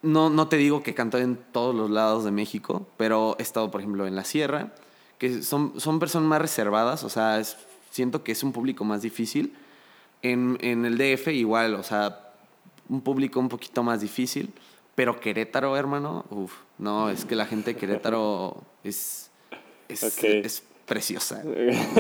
no, 0.03 0.29
no 0.29 0.47
te 0.47 0.57
digo 0.57 0.83
que 0.83 0.93
canto 0.93 1.17
en 1.17 1.37
todos 1.51 1.73
los 1.73 1.89
lados 1.89 2.23
de 2.25 2.31
México, 2.31 2.87
pero 2.97 3.35
he 3.39 3.41
estado, 3.41 3.71
por 3.71 3.81
ejemplo, 3.81 4.05
en 4.05 4.15
la 4.15 4.23
sierra, 4.23 4.73
que 5.17 5.41
son, 5.43 5.79
son 5.79 5.99
personas 5.99 6.27
más 6.27 6.41
reservadas, 6.41 7.03
o 7.03 7.09
sea, 7.09 7.39
es- 7.39 7.57
siento 7.89 8.23
que 8.23 8.31
es 8.33 8.43
un 8.43 8.51
público 8.51 8.83
más 8.83 9.01
difícil. 9.01 9.55
En, 10.21 10.57
en 10.61 10.85
el 10.85 10.97
DF 10.97 11.27
igual, 11.33 11.73
o 11.75 11.83
sea, 11.83 12.31
un 12.89 13.01
público 13.01 13.39
un 13.39 13.49
poquito 13.49 13.83
más 13.83 14.01
difícil, 14.01 14.53
pero 14.95 15.19
Querétaro, 15.19 15.75
hermano, 15.75 16.25
uff, 16.29 16.53
no, 16.77 17.09
es 17.09 17.25
que 17.25 17.35
la 17.35 17.45
gente 17.45 17.73
de 17.73 17.79
Querétaro 17.79 18.61
es, 18.83 19.29
es, 19.87 20.03
Ok. 20.03 20.23
es 20.23 20.63
preciosa, 20.85 21.43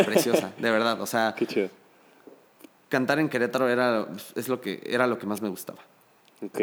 preciosa, 0.05 0.51
de 0.57 0.71
verdad, 0.71 1.01
o 1.01 1.05
sea, 1.05 1.33
qué 1.37 1.45
chido. 1.45 1.69
cantar 2.89 3.19
en 3.19 3.29
Querétaro 3.29 3.69
era, 3.69 4.07
es 4.35 4.47
lo 4.49 4.61
que, 4.61 4.81
era 4.85 5.07
lo 5.07 5.17
que 5.17 5.25
más 5.25 5.41
me 5.41 5.49
gustaba. 5.49 5.79
Ok. 6.41 6.59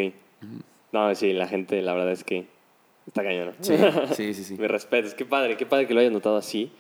No, 0.93 1.15
sí, 1.15 1.33
la 1.33 1.47
gente, 1.47 1.83
la 1.83 1.95
verdad 1.95 2.13
es 2.13 2.25
que 2.25 2.47
está 3.07 3.23
cañona. 3.23 3.53
Sí, 3.61 3.77
sí, 4.15 4.35
sí, 4.35 4.45
sí. 4.45 4.55
Me 4.59 4.69
respetas. 4.69 5.15
Qué 5.15 5.25
padre, 5.25 5.57
qué 5.57 5.67
padre 5.67 5.87
que 5.87 5.95
lo 5.95 6.01
hayas 6.01 6.13
notado 6.13 6.37
así 6.37 6.71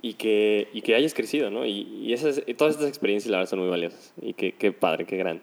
y 0.00 0.14
que, 0.14 0.68
y 0.72 0.82
que 0.82 0.94
hayas 0.94 1.14
crecido, 1.14 1.50
¿no? 1.50 1.66
Y, 1.66 1.82
y 2.02 2.12
esas, 2.12 2.42
y 2.46 2.54
todas 2.54 2.74
estas 2.74 2.88
experiencias, 2.88 3.30
la 3.30 3.38
verdad, 3.38 3.50
son 3.50 3.60
muy 3.60 3.68
valiosas. 3.68 4.12
Y 4.20 4.34
que, 4.34 4.52
qué 4.52 4.72
padre, 4.72 5.04
qué 5.06 5.16
grande. 5.16 5.42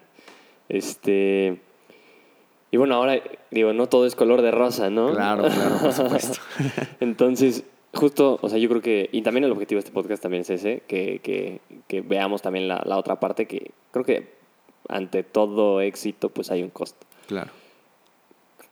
Este. 0.68 1.60
Y 2.70 2.78
bueno, 2.78 2.96
ahora, 2.96 3.22
digo, 3.50 3.72
no 3.72 3.88
todo 3.88 4.06
es 4.06 4.14
color 4.16 4.42
de 4.42 4.50
rosa, 4.50 4.90
¿no? 4.90 5.12
Claro, 5.12 5.44
claro, 5.44 5.78
por 5.80 5.92
supuesto. 5.92 6.38
Entonces, 7.00 7.64
justo, 7.96 8.38
o 8.40 8.48
sea, 8.48 8.58
yo 8.58 8.68
creo 8.68 8.82
que, 8.82 9.08
y 9.12 9.22
también 9.22 9.44
el 9.44 9.52
objetivo 9.52 9.78
de 9.78 9.80
este 9.80 9.92
podcast 9.92 10.22
también 10.22 10.42
es 10.42 10.50
ese, 10.50 10.82
que, 10.86 11.20
que, 11.22 11.60
que 11.88 12.00
veamos 12.00 12.42
también 12.42 12.68
la, 12.68 12.82
la 12.84 12.96
otra 12.96 13.18
parte, 13.18 13.46
que 13.46 13.72
creo 13.90 14.04
que 14.04 14.36
ante 14.88 15.22
todo 15.22 15.80
éxito, 15.80 16.28
pues 16.28 16.50
hay 16.50 16.62
un 16.62 16.70
costo. 16.70 17.06
Claro. 17.26 17.50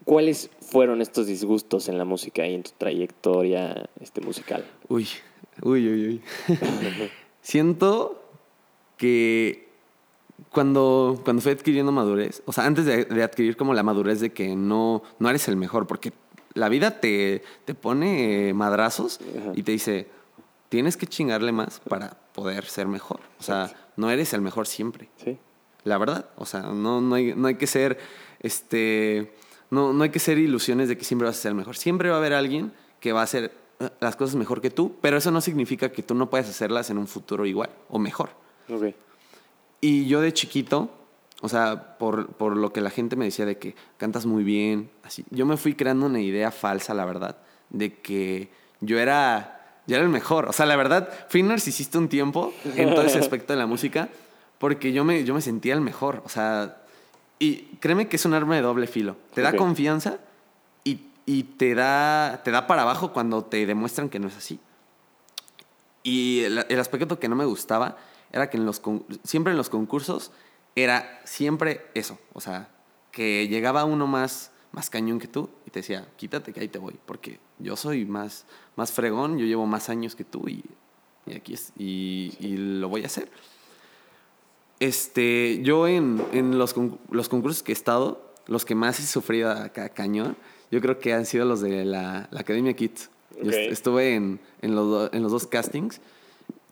¿Cuáles 0.05 0.51
fueron 0.61 1.01
estos 1.01 1.27
disgustos 1.27 1.89
en 1.89 1.99
la 1.99 2.05
música 2.05 2.47
y 2.47 2.55
en 2.55 2.63
tu 2.63 2.71
trayectoria 2.77 3.89
este, 4.01 4.21
musical? 4.21 4.65
Uy, 4.89 5.09
uy, 5.63 5.89
uy, 5.89 6.07
uy. 6.07 6.23
Siento 7.41 8.23
que 8.97 9.69
cuando, 10.51 11.21
cuando 11.25 11.43
fui 11.43 11.53
adquiriendo 11.53 11.91
madurez, 11.91 12.43
o 12.45 12.53
sea, 12.53 12.67
antes 12.67 12.85
de, 12.85 13.07
de 13.07 13.23
adquirir 13.23 13.57
como 13.57 13.73
la 13.73 13.83
madurez 13.83 14.21
de 14.21 14.33
que 14.33 14.55
no, 14.55 15.03
no 15.19 15.31
eres 15.31 15.49
el 15.49 15.57
mejor, 15.57 15.87
porque 15.87 16.13
la 16.55 16.69
vida 16.69 17.01
te, 17.01 17.43
te 17.65 17.75
pone 17.75 18.49
eh, 18.49 18.55
madrazos 18.55 19.21
Ajá. 19.39 19.53
y 19.55 19.63
te 19.63 19.73
dice, 19.73 20.09
tienes 20.69 20.97
que 20.97 21.07
chingarle 21.07 21.53
más 21.53 21.81
para 21.81 22.17
poder 22.33 22.65
ser 22.65 22.87
mejor. 22.87 23.21
O 23.39 23.43
sea, 23.43 23.73
no 23.97 24.11
eres 24.11 24.33
el 24.33 24.41
mejor 24.41 24.67
siempre. 24.67 25.09
Sí. 25.23 25.39
La 25.85 25.99
verdad, 25.99 26.31
o 26.37 26.47
sea, 26.47 26.63
no, 26.63 27.01
no, 27.01 27.15
hay, 27.15 27.35
no 27.35 27.49
hay 27.49 27.57
que 27.57 27.67
ser, 27.67 27.99
este, 28.41 29.35
no, 29.71 29.93
no 29.93 30.03
hay 30.05 30.11
que 30.11 30.19
ser 30.19 30.39
ilusiones 30.39 30.89
de 30.89 30.97
que 30.97 31.05
siempre 31.05 31.27
vas 31.27 31.39
a 31.39 31.43
ser 31.43 31.51
el 31.51 31.57
mejor. 31.57 31.77
Siempre 31.77 32.09
va 32.09 32.17
a 32.17 32.19
haber 32.19 32.33
alguien 32.33 32.73
que 33.01 33.13
va 33.13 33.21
a 33.21 33.25
hacer 33.25 33.53
eh, 33.81 33.91
las 34.01 34.17
cosas 34.17 34.37
mejor 34.37 34.61
que 34.61 34.71
tú, 34.71 34.97
pero 35.01 35.17
eso 35.17 35.31
no 35.31 35.41
significa 35.41 35.93
que 35.93 36.03
tú 36.03 36.15
no 36.15 36.31
puedas 36.31 36.49
hacerlas 36.49 36.89
en 36.91 36.99
un 36.99 37.07
futuro 37.07 37.45
igual 37.45 37.71
o 37.89 37.99
mejor. 37.99 38.31
Ok. 38.69 38.95
Y 39.81 40.07
yo 40.07 40.23
de 40.23 40.33
chiquito, 40.33 40.91
o 41.45 41.49
sea, 41.51 41.99
por, 41.99 42.29
por 42.29 42.57
lo 42.57 42.73
que 42.73 42.81
la 42.81 42.89
gente 42.89 43.17
me 43.17 43.27
decía 43.27 43.45
de 43.45 43.59
que 43.59 43.75
cantas 43.99 44.25
muy 44.25 44.45
bien, 44.45 44.91
así, 45.03 45.27
yo 45.31 45.45
me 45.45 45.59
fui 45.59 45.75
creando 45.75 46.07
una 46.07 46.21
idea 46.21 46.51
falsa, 46.51 46.95
la 46.95 47.05
verdad, 47.05 47.37
de 47.69 47.99
que 48.01 48.51
yo 48.81 48.99
era, 48.99 49.79
yo 49.87 49.97
era 49.97 50.05
el 50.05 50.11
mejor. 50.11 50.47
O 50.49 50.53
sea, 50.55 50.65
la 50.65 50.77
verdad, 50.77 51.11
fui 51.29 51.43
narcisista 51.43 51.99
un 51.99 52.09
tiempo 52.09 52.55
en 52.77 52.89
todo 52.95 53.03
ese 53.03 53.19
aspecto 53.25 53.53
de 53.53 53.59
la 53.59 53.67
música, 53.67 54.09
porque 54.59 54.93
yo 54.95 55.05
me, 55.05 55.23
yo 55.25 55.35
me 55.35 55.43
sentía 55.43 55.75
el 55.75 55.83
mejor. 55.83 56.23
O 56.25 56.31
sea, 56.31 56.79
y 57.39 57.57
créeme 57.81 58.09
que 58.09 58.17
es 58.17 58.25
un 58.25 58.33
arma 58.33 58.55
de 58.57 58.63
doble 58.63 58.87
filo. 58.87 59.17
Te 59.35 59.43
da 59.43 59.51
confianza 59.59 60.19
y, 60.83 61.09
y 61.27 61.43
te, 61.43 61.75
da, 61.75 62.41
te 62.43 62.53
da 62.53 62.67
para 62.67 62.83
abajo 62.83 63.13
cuando 63.13 63.45
te 63.45 63.67
demuestran 63.67 64.09
que 64.09 64.19
no 64.19 64.29
es 64.29 64.37
así. 64.39 64.59
Y 66.03 66.41
el, 66.45 66.65
el 66.69 66.81
aspecto 66.81 67.19
que 67.19 67.29
no 67.29 67.37
me 67.37 67.45
gustaba 67.45 67.97
era 68.33 68.51
que 68.51 68.57
en 68.57 68.67
los 68.67 68.81
con- 68.81 69.05
siempre 69.25 69.53
en 69.53 69.57
los 69.57 69.71
concursos 69.71 70.33
era 70.77 71.21
siempre 71.25 71.87
eso. 71.95 72.19
O 72.33 72.41
sea, 72.41 72.69
que 73.13 73.47
llegaba 73.49 73.85
uno 73.85 74.07
más, 74.07 74.51
más 74.73 74.91
cañón 74.91 75.19
que 75.21 75.29
tú 75.29 75.51
y 75.67 75.71
te 75.71 75.81
decía, 75.81 76.09
quítate 76.17 76.53
que 76.53 76.61
ahí 76.61 76.69
te 76.69 76.79
voy, 76.79 76.95
porque 77.07 77.39
yo 77.59 77.77
soy 77.77 78.05
más, 78.05 78.45
más 78.77 78.91
fregón, 78.93 79.39
yo 79.39 79.47
llevo 79.47 79.67
más 79.67 79.89
años 79.89 80.17
que 80.17 80.25
tú 80.25 80.49
y, 80.49 80.65
y 81.27 81.35
aquí 81.35 81.55
es, 81.55 81.73
y, 81.79 82.35
y 82.41 82.57
lo 82.57 82.89
voy 82.89 83.03
a 83.05 83.07
hacer. 83.07 83.31
Este, 84.81 85.61
yo 85.63 85.87
en, 85.87 86.23
en 86.33 86.59
los, 86.59 86.75
los 87.11 87.29
concursos 87.29 87.63
que 87.63 87.73
he 87.73 87.75
estado, 87.75 88.35
los 88.47 88.65
que 88.65 88.75
más 88.75 88.99
he 89.01 89.07
sufrido 89.07 89.51
acá 89.51 89.89
cañón, 89.89 90.37
yo 90.71 90.81
creo 90.81 90.99
que 90.99 91.13
han 91.15 91.25
sido 91.27 91.45
los 91.45 91.61
de 91.61 91.85
la, 91.85 92.29
la 92.31 92.41
Academia 92.41 92.75
Kids. 92.75 93.11
Yo 93.37 93.43
Ok. 93.49 93.49
est- 93.55 93.73
estuve 93.73 94.15
en, 94.15 94.41
en, 94.61 94.75
los 94.75 94.89
do- 94.91 95.11
en 95.13 95.23
los 95.23 95.31
dos 95.33 95.47
castings 95.47 96.01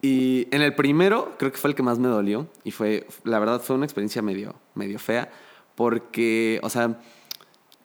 y 0.02 0.48
en 0.54 0.60
el 0.62 0.74
primero 0.74 1.32
creo 1.38 1.50
que 1.52 1.58
fue 1.58 1.70
el 1.70 1.76
que 1.76 1.82
más 1.82 1.98
me 1.98 2.08
dolió 2.08 2.48
y 2.64 2.72
fue, 2.72 3.06
la 3.24 3.38
verdad 3.38 3.60
fue 3.62 3.76
una 3.76 3.86
experiencia 3.86 4.20
medio, 4.20 4.54
medio 4.74 4.98
fea 4.98 5.30
porque, 5.76 6.60
o 6.62 6.68
sea, 6.68 6.98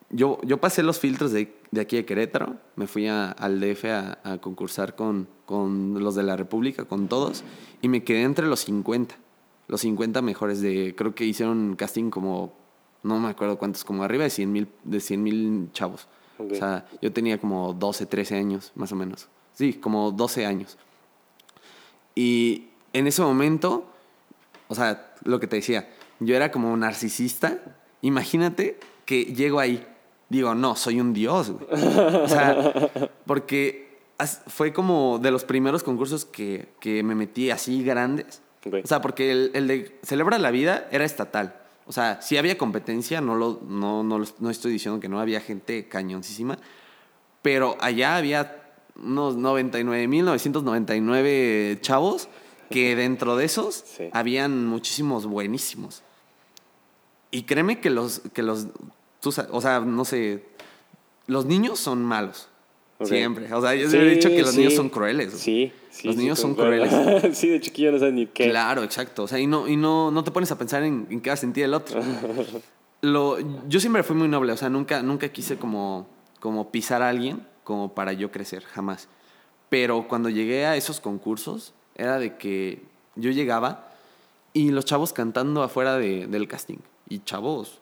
yo, 0.10 0.40
yo 0.44 0.58
pasé 0.60 0.84
los 0.84 1.00
filtros 1.00 1.32
de, 1.32 1.54
de 1.72 1.82
aquí 1.82 1.96
de 1.98 2.06
Querétaro, 2.06 2.56
me 2.76 2.88
fui 2.88 3.08
a- 3.08 3.32
al 3.32 3.60
DF 3.60 3.86
a, 3.92 4.20
a 4.24 4.38
concursar 4.40 4.96
con, 4.96 5.28
con 5.46 6.02
los 6.04 6.16
de 6.16 6.24
la 6.24 6.36
República, 6.38 6.86
con 6.86 7.08
todos, 7.08 7.44
y 7.82 7.88
me 7.90 8.04
quedé 8.04 8.24
entre 8.24 8.48
los 8.48 8.62
50, 8.62 9.16
los 9.68 9.82
50 9.82 10.22
mejores 10.22 10.62
de, 10.62 10.96
creo 10.98 11.14
que 11.14 11.26
hicieron 11.26 11.76
casting 11.76 12.10
como, 12.10 12.54
no 13.04 13.20
me 13.20 13.30
acuerdo 13.30 13.58
cuántos, 13.58 13.84
como 13.84 14.04
arriba 14.04 14.24
de 14.24 14.30
100 14.30 14.52
mil 14.52 14.68
de 14.84 15.00
100 15.02 15.24
mil 15.24 15.70
chavos. 15.74 16.08
Ok. 16.40 16.52
O 16.54 16.56
sea, 16.56 16.86
yo 17.02 17.12
tenía 17.12 17.38
como 17.40 17.74
12, 17.74 18.06
13 18.06 18.36
años, 18.38 18.72
más 18.76 18.92
o 18.92 18.96
menos. 18.96 19.28
Sí, 19.54 19.74
como 19.74 20.12
12 20.12 20.46
años. 20.46 20.78
Y 22.18 22.70
en 22.94 23.06
ese 23.06 23.22
momento, 23.22 23.86
o 24.70 24.74
sea, 24.74 25.14
lo 25.24 25.40
que 25.40 25.46
te 25.46 25.58
decía, 25.58 25.88
yo 26.20 26.36
era 26.36 26.52
como 26.52 26.74
un 26.74 26.80
narcisista. 26.80 27.60
Imagínate 28.02 28.80
que 29.06 29.26
llego 29.26 29.60
ahí. 29.60 29.86
Digo, 30.28 30.56
no, 30.56 30.76
soy 30.76 31.00
un 31.00 31.14
dios, 31.14 31.52
güey. 31.52 31.68
O 31.70 32.28
sea, 32.28 32.90
porque 33.28 34.00
fue 34.48 34.74
como 34.74 35.20
de 35.20 35.30
los 35.30 35.46
primeros 35.46 35.84
concursos 35.84 36.26
que, 36.26 36.70
que 36.80 37.04
me 37.04 37.14
metí 37.14 37.52
así 37.52 37.84
grandes. 37.84 38.42
Ok. 38.66 38.78
O 38.84 38.88
sea, 38.88 39.00
porque 39.00 39.32
el, 39.32 39.52
el 39.54 39.68
de 39.68 40.00
Celebra 40.02 40.40
la 40.40 40.50
Vida 40.50 40.88
era 40.90 41.06
estatal. 41.06 41.56
O 41.86 41.92
sea, 41.92 42.20
sí 42.24 42.36
había 42.36 42.58
competencia, 42.58 43.22
no, 43.22 43.36
lo, 43.36 43.62
no, 43.70 44.02
no, 44.02 44.24
no 44.40 44.50
estoy 44.50 44.72
diciendo 44.72 45.00
que 45.00 45.08
no 45.08 45.20
había 45.20 45.40
gente 45.40 45.88
cañoncísima, 45.88 46.58
pero 47.44 47.78
allá 47.80 48.18
había 48.18 48.67
unos 49.04 49.36
99.999 49.38 51.80
chavos 51.82 52.28
que 52.70 52.96
dentro 52.96 53.36
de 53.38 53.46
esos 53.46 53.84
Sí. 53.96 54.10
habían 54.12 54.66
muchísimos 54.68 55.26
buenísimos. 55.26 56.04
Y 57.32 57.44
créeme 57.44 57.80
que 57.80 57.90
los, 57.90 58.22
que 58.34 58.44
los, 58.44 58.68
tú 59.22 59.34
o 59.52 59.62
sea, 59.62 59.80
no 59.82 60.04
sé, 60.06 60.44
los 61.28 61.46
niños 61.46 61.80
son 61.80 62.04
malos. 62.04 62.50
Siempre. 63.04 63.54
O 63.54 63.62
sea, 63.62 63.76
yo 63.76 63.86
Sí, 63.86 63.92
siempre 63.92 64.12
he 64.12 64.16
dicho 64.16 64.30
que 64.30 64.42
los 64.42 64.50
sí. 64.52 64.58
niños 64.58 64.74
son 64.74 64.90
crueles. 64.90 65.32
Sí, 65.34 65.72
sí. 65.92 66.08
Los 66.08 66.18
niños 66.18 66.40
son 66.40 66.56
concuerdo. 66.56 67.22
sí, 67.34 67.48
de 67.50 67.62
chiquillo 67.62 67.92
no 67.92 68.00
sabes 68.00 68.16
ni 68.16 68.26
qué. 68.26 68.50
Claro, 68.50 68.82
exacto. 68.82 69.24
O 69.24 69.28
sea, 69.28 69.38
y 69.40 69.46
no, 69.46 69.68
y 69.68 69.76
no, 69.76 70.10
no 70.10 70.24
te 70.24 70.32
pones 70.32 70.52
a 70.52 70.58
pensar 70.58 70.82
en, 70.82 71.06
en 71.12 71.22
qué 71.22 71.30
va 71.30 71.36
a 71.36 71.38
sentir 71.38 71.64
el 71.66 71.76
otro. 71.76 72.02
Lo, 73.02 73.38
yo 73.70 73.80
siempre 73.80 74.02
fui 74.02 74.16
muy 74.16 74.28
noble, 74.28 74.52
o 74.54 74.58
sea, 74.58 74.70
nunca, 74.70 75.04
nunca 75.04 75.30
quise 75.30 75.58
como, 75.58 76.08
como 76.40 76.72
pisar 76.72 77.04
a 77.04 77.10
alguien 77.10 77.46
como 77.68 77.94
para 77.94 78.14
yo 78.14 78.32
crecer, 78.32 78.64
jamás. 78.64 79.10
Pero 79.68 80.08
cuando 80.08 80.30
llegué 80.30 80.66
a 80.66 80.78
esos 80.78 81.02
concursos, 81.02 81.74
era 81.96 82.18
de 82.18 82.38
que 82.38 82.82
yo 83.18 83.30
llegaba 83.32 83.92
y 84.54 84.70
los 84.72 84.86
chavos 84.86 85.12
cantando 85.12 85.62
afuera 85.64 85.98
de- 85.98 86.28
del 86.28 86.48
casting. 86.48 86.78
Y 87.10 87.20
chavos, 87.26 87.82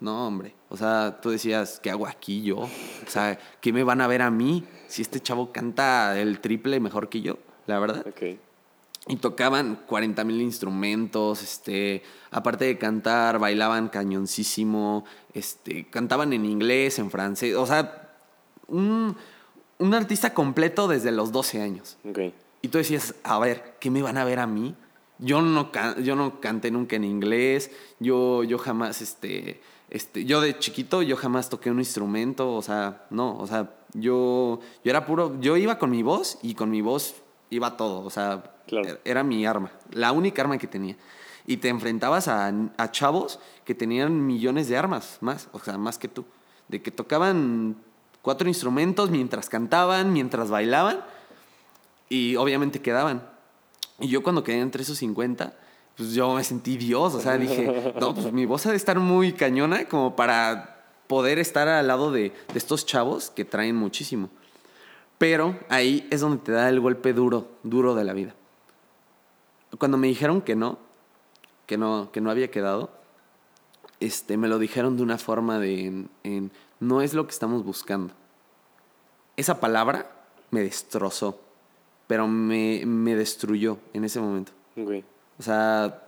no, 0.00 0.26
hombre. 0.26 0.54
O 0.70 0.76
sea, 0.76 1.20
tú 1.22 1.30
decías, 1.30 1.78
¿qué 1.80 1.90
hago 1.92 2.08
aquí 2.08 2.42
yo? 2.42 2.56
O 2.58 2.68
sea, 3.06 3.38
¿qué 3.60 3.72
me 3.72 3.84
van 3.84 4.00
a 4.00 4.08
ver 4.08 4.22
a 4.22 4.30
mí 4.32 4.64
si 4.88 5.02
este 5.02 5.20
chavo 5.20 5.52
canta 5.52 6.18
el 6.20 6.40
triple 6.40 6.80
mejor 6.80 7.08
que 7.08 7.20
yo? 7.22 7.38
La 7.68 7.78
verdad. 7.78 8.04
Y 9.06 9.16
tocaban 9.18 9.76
40 9.86 10.24
mil 10.24 10.40
instrumentos, 10.42 11.40
este, 11.44 12.02
aparte 12.32 12.64
de 12.64 12.76
cantar, 12.76 13.38
bailaban 13.38 13.88
cañoncísimo, 13.88 15.04
este, 15.32 15.86
cantaban 15.90 16.32
en 16.32 16.44
inglés, 16.44 16.98
en 16.98 17.12
francés, 17.12 17.54
o 17.54 17.66
sea, 17.66 18.02
un, 18.68 19.16
un 19.78 19.94
artista 19.94 20.34
completo 20.34 20.88
desde 20.88 21.12
los 21.12 21.32
12 21.32 21.60
años. 21.62 21.96
Ok. 22.08 22.18
Y 22.62 22.68
tú 22.68 22.78
decías, 22.78 23.14
a 23.22 23.38
ver, 23.38 23.76
¿qué 23.80 23.90
me 23.90 24.02
van 24.02 24.16
a 24.18 24.24
ver 24.24 24.38
a 24.38 24.46
mí? 24.46 24.74
Yo 25.18 25.40
no, 25.40 25.70
can- 25.72 26.02
yo 26.02 26.14
no 26.16 26.40
canté 26.40 26.70
nunca 26.70 26.96
en 26.96 27.04
inglés, 27.04 27.70
yo, 28.00 28.44
yo 28.44 28.58
jamás, 28.58 29.00
este, 29.00 29.62
este, 29.88 30.24
yo 30.24 30.40
de 30.40 30.58
chiquito, 30.58 31.00
yo 31.02 31.16
jamás 31.16 31.48
toqué 31.48 31.70
un 31.70 31.78
instrumento, 31.78 32.52
o 32.52 32.60
sea, 32.60 33.06
no, 33.10 33.38
o 33.38 33.46
sea, 33.46 33.70
yo, 33.94 34.60
yo 34.84 34.90
era 34.90 35.06
puro, 35.06 35.40
yo 35.40 35.56
iba 35.56 35.78
con 35.78 35.90
mi 35.90 36.02
voz 36.02 36.38
y 36.42 36.54
con 36.54 36.70
mi 36.70 36.82
voz 36.82 37.14
iba 37.50 37.76
todo, 37.76 38.00
o 38.04 38.10
sea, 38.10 38.52
Claro. 38.66 38.88
er- 38.88 39.00
era 39.04 39.22
mi 39.22 39.46
arma, 39.46 39.70
la 39.92 40.12
única 40.12 40.42
arma 40.42 40.58
que 40.58 40.66
tenía. 40.66 40.96
Y 41.46 41.58
te 41.58 41.68
enfrentabas 41.68 42.26
a, 42.28 42.48
a 42.76 42.90
chavos 42.90 43.38
que 43.64 43.74
tenían 43.74 44.26
millones 44.26 44.68
de 44.68 44.76
armas, 44.76 45.18
más, 45.20 45.48
o 45.52 45.60
sea, 45.60 45.78
más 45.78 45.96
que 45.98 46.08
tú, 46.08 46.24
de 46.68 46.82
que 46.82 46.90
tocaban 46.90 47.76
cuatro 48.26 48.48
instrumentos 48.48 49.08
mientras 49.08 49.48
cantaban, 49.48 50.12
mientras 50.12 50.50
bailaban 50.50 50.98
y 52.08 52.34
obviamente 52.34 52.82
quedaban. 52.82 53.22
Y 54.00 54.08
yo 54.08 54.24
cuando 54.24 54.42
quedé 54.42 54.58
entre 54.58 54.82
esos 54.82 54.98
50, 54.98 55.54
pues 55.96 56.12
yo 56.12 56.34
me 56.34 56.42
sentí 56.42 56.76
Dios, 56.76 57.14
o 57.14 57.20
sea, 57.20 57.38
dije, 57.38 57.94
no, 58.00 58.14
pues 58.16 58.32
mi 58.32 58.44
voz 58.44 58.66
ha 58.66 58.70
de 58.72 58.76
estar 58.76 58.98
muy 58.98 59.32
cañona 59.32 59.84
como 59.84 60.16
para 60.16 60.82
poder 61.06 61.38
estar 61.38 61.68
al 61.68 61.86
lado 61.86 62.10
de, 62.10 62.32
de 62.52 62.58
estos 62.58 62.84
chavos 62.84 63.30
que 63.30 63.44
traen 63.44 63.76
muchísimo. 63.76 64.28
Pero 65.18 65.56
ahí 65.68 66.08
es 66.10 66.20
donde 66.20 66.38
te 66.38 66.50
da 66.50 66.68
el 66.68 66.80
golpe 66.80 67.12
duro, 67.12 67.46
duro 67.62 67.94
de 67.94 68.02
la 68.02 68.12
vida. 68.12 68.34
Cuando 69.78 69.98
me 69.98 70.08
dijeron 70.08 70.40
que 70.42 70.56
no, 70.56 70.78
que 71.66 71.78
no, 71.78 72.10
que 72.10 72.20
no 72.20 72.32
había 72.32 72.50
quedado, 72.50 72.90
este, 74.00 74.36
me 74.36 74.48
lo 74.48 74.58
dijeron 74.58 74.96
de 74.96 75.04
una 75.04 75.16
forma 75.16 75.60
de, 75.60 75.86
en- 75.86 76.10
en, 76.24 76.50
no 76.80 77.00
es 77.02 77.14
lo 77.14 77.26
que 77.26 77.32
estamos 77.32 77.64
buscando. 77.64 78.14
Esa 79.36 79.60
palabra 79.60 80.10
me 80.50 80.62
destrozó, 80.62 81.40
pero 82.06 82.26
me, 82.26 82.84
me 82.86 83.14
destruyó 83.14 83.78
en 83.92 84.04
ese 84.04 84.20
momento. 84.20 84.52
Ok. 84.76 85.04
O 85.38 85.42
sea, 85.42 86.02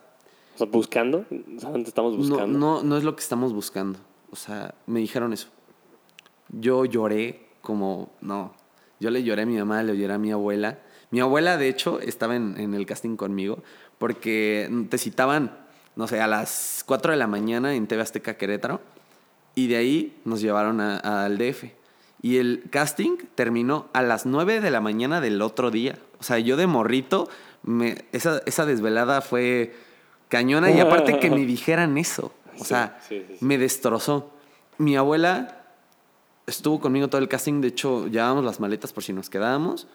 O 0.55 0.59
sea, 0.59 0.67
buscando. 0.67 1.25
Solamente 1.59 1.91
estamos 1.91 2.13
no, 2.13 2.19
buscando. 2.19 2.59
no, 2.59 2.83
no 2.83 2.97
es 2.97 3.05
lo 3.05 3.15
que 3.15 3.23
estamos 3.23 3.53
buscando. 3.53 3.99
O 4.31 4.37
sea, 4.37 4.75
me 4.87 5.01
dijeron 5.01 5.33
eso. 5.33 5.49
Yo 6.51 6.85
lloré 6.85 7.49
como, 7.61 8.11
no, 8.21 8.55
yo 9.01 9.11
le 9.11 9.23
lloré 9.23 9.43
a 9.43 9.47
mi 9.47 9.57
mamá, 9.59 9.83
le 9.83 9.97
lloré 9.97 10.15
a 10.15 10.19
mi 10.19 10.33
abuela. 10.33 10.79
Mi 11.11 11.21
abuela, 11.21 11.57
de 11.57 11.69
hecho, 11.69 12.01
estaba 12.01 12.37
en, 12.37 12.59
en 12.59 12.75
el 12.75 12.87
casting 12.87 13.17
conmigo 13.17 13.59
porque 13.99 14.71
te 14.91 14.99
citaban, 14.99 15.59
no 15.97 16.07
sé, 16.07 16.21
a 16.21 16.27
las 16.27 16.85
4 16.87 17.13
de 17.13 17.19
la 17.19 17.27
mañana 17.27 17.75
en 17.75 17.87
TV 17.87 18.03
Azteca 18.03 18.37
Querétaro 18.37 18.81
y 19.59 19.67
de 19.67 19.77
ahí 19.77 20.17
nos 20.25 20.41
llevaron 20.41 20.81
al 20.81 21.37
DF. 21.37 21.65
Y 22.23 22.37
el 22.37 22.63
casting 22.71 23.17
terminó 23.35 23.89
a 23.93 24.03
las 24.03 24.25
9 24.25 24.61
de 24.61 24.71
la 24.71 24.81
mañana 24.81 25.21
del 25.21 25.43
otro 25.43 25.73
día. 25.73 25.99
O 26.21 26.23
sea, 26.23 26.39
yo 26.39 26.57
de 26.57 26.69
morrito, 26.69 27.29
me, 27.65 28.05
esa, 28.13 28.41
esa 28.47 28.67
desvelada 28.67 29.21
fue 29.21 29.75
cañona 30.29 30.71
y 30.71 30.79
aparte 30.79 31.19
que 31.19 31.29
me 31.29 31.45
dijeran 31.47 31.99
eso. 31.99 32.33
O 32.61 32.65
sea, 32.65 33.01
sí, 33.09 33.25
sí, 33.27 33.35
sí. 33.37 33.45
me 33.45 33.59
destrozó. 33.59 34.31
Mi 34.79 34.95
abuela 34.97 35.65
estuvo 36.47 36.79
conmigo 36.79 37.09
todo 37.09 37.21
el 37.21 37.29
casting, 37.29 37.61
de 37.61 37.69
hecho, 37.69 38.07
llevábamos 38.07 38.45
las 38.45 38.61
maletas 38.61 38.93
por 38.93 39.03
si 39.03 39.13
nos 39.13 39.29
quedábamos, 39.29 39.89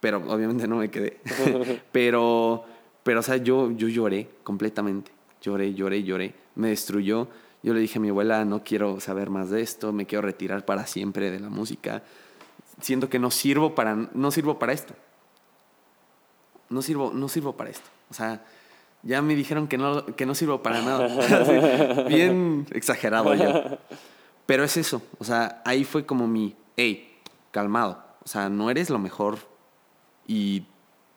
pero 0.00 0.24
obviamente 0.26 0.66
no 0.66 0.74
me 0.74 0.90
quedé. 0.90 1.20
pero, 1.92 2.64
pero, 3.04 3.20
o 3.20 3.22
sea, 3.22 3.36
yo, 3.36 3.70
yo 3.70 3.86
lloré 3.86 4.28
completamente. 4.42 5.12
Lloré, 5.40 5.72
lloré, 5.72 6.02
lloré. 6.02 6.34
Me 6.56 6.70
destruyó. 6.70 7.28
Yo 7.62 7.74
le 7.74 7.80
dije 7.80 7.98
a 7.98 8.02
mi 8.02 8.08
abuela, 8.10 8.44
no 8.44 8.62
quiero 8.62 9.00
saber 9.00 9.30
más 9.30 9.50
de 9.50 9.62
esto, 9.62 9.92
me 9.92 10.06
quiero 10.06 10.22
retirar 10.22 10.64
para 10.64 10.86
siempre 10.86 11.30
de 11.30 11.40
la 11.40 11.48
música. 11.48 12.02
Siento 12.80 13.08
que 13.08 13.18
no 13.18 13.30
sirvo 13.30 13.74
para, 13.74 13.94
no 13.94 14.30
sirvo 14.30 14.58
para 14.58 14.72
esto. 14.72 14.94
No 16.68 16.82
sirvo, 16.82 17.10
no 17.12 17.28
sirvo 17.28 17.56
para 17.56 17.70
esto. 17.70 17.88
O 18.10 18.14
sea, 18.14 18.44
ya 19.02 19.22
me 19.22 19.34
dijeron 19.34 19.68
que 19.68 19.78
no, 19.78 20.04
que 20.06 20.26
no 20.26 20.34
sirvo 20.34 20.62
para 20.62 20.82
nada. 20.82 22.04
Bien 22.08 22.66
exagerado 22.70 23.34
yo. 23.34 23.78
Pero 24.46 24.64
es 24.64 24.76
eso. 24.76 25.02
O 25.18 25.24
sea, 25.24 25.62
ahí 25.64 25.84
fue 25.84 26.06
como 26.06 26.28
mi, 26.28 26.56
hey, 26.76 27.18
calmado. 27.50 28.04
O 28.24 28.28
sea, 28.28 28.48
no 28.48 28.70
eres 28.70 28.90
lo 28.90 28.98
mejor. 28.98 29.38
Y, 30.26 30.64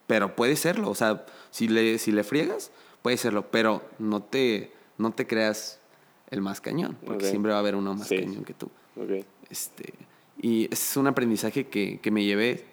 pero 0.08 0.36
puede 0.36 0.56
serlo. 0.56 0.89
O 0.89 0.95
sea, 0.95 1.25
si 1.51 1.67
le, 1.67 1.99
si 1.99 2.12
le 2.12 2.23
friegas, 2.23 2.71
puede 3.01 3.17
serlo. 3.17 3.51
Pero 3.51 3.84
no 3.99 4.23
te, 4.23 4.73
no 4.97 5.12
te 5.12 5.27
creas 5.27 5.80
el 6.31 6.41
más 6.41 6.59
cañón. 6.61 6.97
Porque 7.05 7.25
siempre 7.29 7.51
va 7.51 7.57
a 7.57 7.59
haber 7.59 7.75
uno 7.75 7.93
más 7.93 8.07
Sí. 8.07 8.17
cañón 8.19 8.43
que 8.43 8.53
tú. 8.53 8.69
Este, 9.49 9.93
y 10.41 10.67
es 10.73 10.97
un 10.97 11.07
aprendizaje 11.07 11.67
que, 11.67 11.99
que 12.01 12.11
me 12.11 12.23
llevé 12.23 12.65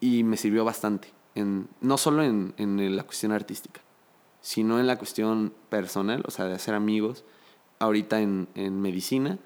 y 0.00 0.22
me 0.22 0.36
sirvió 0.36 0.64
bastante. 0.64 1.08
En, 1.34 1.68
no 1.80 1.98
solo 1.98 2.22
en, 2.22 2.54
en 2.56 2.96
la 2.96 3.02
cuestión 3.02 3.32
artística, 3.32 3.80
sino 4.40 4.78
en 4.80 4.86
la 4.86 4.96
cuestión 4.96 5.52
personal, 5.68 6.22
o 6.26 6.30
sea, 6.30 6.44
de 6.46 6.54
hacer 6.54 6.74
amigos, 6.74 7.24
ahorita 7.78 8.20
en, 8.20 8.48
en 8.54 8.80
medicina. 8.80 9.38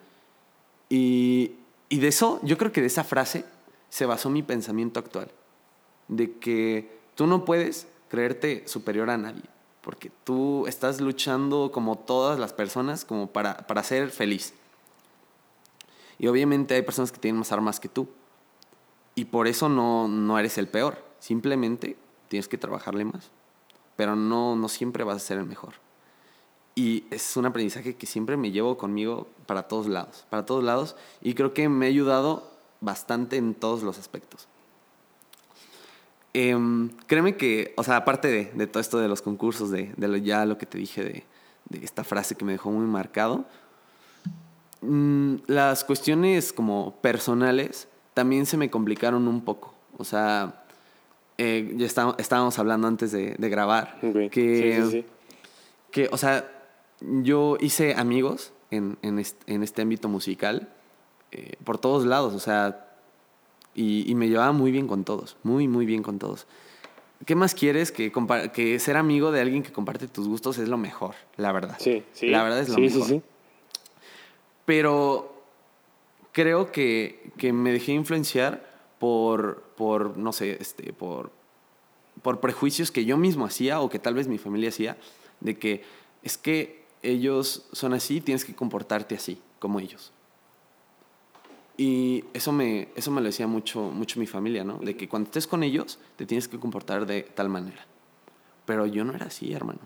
Y, 0.89 1.53
y 1.89 1.99
de 1.99 2.09
eso, 2.09 2.41
yo 2.43 2.59
creo 2.59 2.73
que 2.73 2.81
de 2.81 2.87
esa 2.89 3.05
frase 3.05 3.45
se 3.89 4.07
basó 4.07 4.31
mi 4.31 4.43
pensamiento 4.43 5.01
actual. 5.01 5.31
De 6.09 6.33
que 6.39 6.91
tú 7.15 7.27
no 7.27 7.45
puedes 7.45 7.87
creerte 8.09 8.65
superior 8.67 9.11
a 9.11 9.17
nadie, 9.19 9.43
porque 9.81 10.11
tú 10.25 10.67
estás 10.67 11.01
luchando 11.01 11.71
como 11.73 11.97
todas 11.99 12.39
las 12.39 12.53
personas 12.53 13.05
como 13.05 13.29
para, 13.29 13.67
para 13.67 13.83
ser 13.83 14.11
feliz. 14.11 14.55
Y 16.19 16.27
obviamente 16.27 16.75
hay 16.75 16.83
personas 16.83 17.13
que 17.13 17.19
tienen 17.19 17.39
más 17.39 17.51
armas 17.51 17.81
que 17.81 17.89
tú. 17.89 18.09
Y 19.15 19.25
por 19.27 19.49
eso 19.49 19.69
no, 19.69 20.07
no 20.07 20.39
eres 20.39 20.59
el 20.59 20.69
peor. 20.69 21.03
Simplemente 21.19 21.97
tienes 22.29 22.47
que 22.47 22.59
trabajarle 22.59 23.07
más. 23.07 23.31
Pero 23.97 24.17
no, 24.17 24.55
no 24.55 24.69
siempre 24.69 25.03
vas 25.03 25.17
a 25.17 25.21
ser 25.21 25.39
el 25.39 25.47
mejor. 25.47 25.75
Y 26.75 27.05
es 27.11 27.37
un 27.37 27.47
aprendizaje 27.47 27.97
que 27.97 28.07
siempre 28.07 28.37
me 28.37 28.51
llevo 28.51 28.77
conmigo 28.77 29.29
para 29.47 29.63
todos 29.63 29.87
lados. 29.87 30.27
Para 30.29 30.45
todos 30.45 30.63
lados. 30.63 30.95
Y 31.23 31.33
creo 31.35 31.55
que 31.55 31.71
me 31.71 31.87
ha 31.87 31.89
ayudado 31.89 32.51
bastante 32.81 33.37
en 33.37 33.55
todos 33.55 33.83
los 33.83 33.99
aspectos. 33.99 34.47
Em, 36.33 36.91
créeme 37.07 37.37
que, 37.37 37.75
o 37.77 37.83
sea, 37.83 37.97
aparte 37.97 38.29
de, 38.29 38.45
de 38.55 38.67
todo 38.67 38.81
esto 38.81 38.99
de 38.99 39.09
los 39.09 39.21
concursos, 39.23 39.71
de, 39.71 39.93
de 39.97 40.09
lo, 40.09 40.17
ya 40.17 40.45
lo 40.47 40.59
que 40.59 40.67
te 40.67 40.79
dije 40.79 41.03
de, 41.03 41.25
de 41.69 41.85
esta 41.85 42.05
frase 42.05 42.37
que 42.37 42.45
me 42.45 42.53
dejó 42.53 42.71
muy 42.71 42.87
marcado, 42.87 43.45
Mm, 44.83 45.37
las 45.47 45.85
cuestiones 45.85 46.55
como 46.55 46.95
personales 47.03 47.87
también 48.15 48.47
se 48.47 48.57
me 48.57 48.71
complicaron 48.71 49.29
un 49.29 49.43
poco. 49.43 49.75
O 49.99 50.05
sea, 50.05 50.65
eh, 51.37 51.75
ya 51.77 51.85
está- 51.87 52.15
estábamos 52.19 52.59
hablando 52.59 52.89
antes 52.89 53.13
de, 53.13 53.35
grabar. 53.39 53.99
Que, 54.01 54.31
Sí, 54.33 54.73
sí, 54.83 54.91
sí. 54.91 55.07
que, 55.91 56.09
o 56.13 56.17
sea, 56.17 56.51
yo 57.01 57.59
hice 57.61 57.95
amigos 57.95 58.55
en, 58.71 58.97
en, 59.03 59.19
este, 59.19 59.53
en 59.53 59.63
este 59.63 59.83
ámbito 59.83 60.09
musical 60.09 60.71
eh, 61.33 61.57
por 61.65 61.77
todos 61.79 62.07
lados, 62.07 62.33
o 62.35 62.41
sea, 62.41 62.90
y, 63.75 64.11
y 64.11 64.15
me 64.15 64.29
llevaba 64.29 64.53
muy 64.53 64.71
bien 64.71 64.87
con 64.87 65.05
todos, 65.05 65.37
muy, 65.43 65.69
muy 65.69 65.87
bien 65.87 66.03
con 66.03 66.19
todos. 66.19 66.47
¿Qué 67.27 67.35
más 67.35 67.55
quieres 67.55 67.93
que, 67.93 68.13
que 68.53 68.79
ser 68.79 68.97
amigo 68.97 69.31
de 69.31 69.41
alguien 69.41 69.63
que 69.63 69.73
comparte 69.73 70.09
tus 70.09 70.27
gustos 70.27 70.59
es 70.59 70.69
lo 70.69 70.79
mejor, 70.79 71.15
la 71.37 71.53
verdad? 71.53 71.77
Sí, 71.79 72.03
sí. 72.13 72.29
La 72.29 72.43
verdad 72.43 72.61
es 72.61 72.71
lo 72.71 72.77
sí, 72.77 72.81
mejor. 72.81 73.03
Sí, 73.03 73.09
sí, 73.15 73.23
Pero 74.65 75.43
creo 76.33 76.73
que, 76.73 77.31
que 77.37 77.53
me 77.53 77.73
dejé 77.73 77.93
influenciar 77.93 78.71
por, 78.99 79.63
por 79.77 80.17
no 80.17 80.33
sé, 80.33 80.57
este, 80.61 80.93
por, 80.93 81.31
por 82.23 82.41
prejuicios 82.41 82.91
que 82.91 83.05
yo 83.05 83.17
mismo 83.19 83.45
hacía 83.45 83.81
o 83.81 83.91
que 83.91 83.99
tal 83.99 84.15
vez 84.15 84.27
mi 84.27 84.39
familia 84.39 84.71
hacía, 84.71 84.97
de 85.41 85.59
que 85.59 85.83
es 86.23 86.39
que 86.39 86.85
ellos 87.03 87.67
son 87.73 87.93
así, 87.93 88.21
tienes 88.21 88.45
que 88.45 88.55
comportarte 88.55 89.15
así, 89.15 89.41
como 89.59 89.81
ellos. 89.81 90.13
Y 91.81 92.27
eso 92.35 92.53
me, 92.53 92.89
eso 92.95 93.11
me 93.11 93.23
lo 93.23 93.29
decía 93.29 93.47
mucho, 93.47 93.81
mucho 93.81 94.21
mi 94.21 94.27
familia, 94.27 94.65
¿no? 94.65 94.77
De 94.81 94.99
que 94.99 95.09
cuando 95.09 95.29
estés 95.29 95.47
con 95.47 95.63
ellos, 95.63 95.99
te 96.17 96.27
tienes 96.27 96.47
que 96.47 96.61
comportar 96.61 97.07
de 97.07 97.23
tal 97.23 97.49
manera. 97.49 97.87
Pero 98.67 98.85
yo 98.85 99.03
no 99.03 99.15
era 99.15 99.29
así, 99.29 99.55
hermano. 99.55 99.79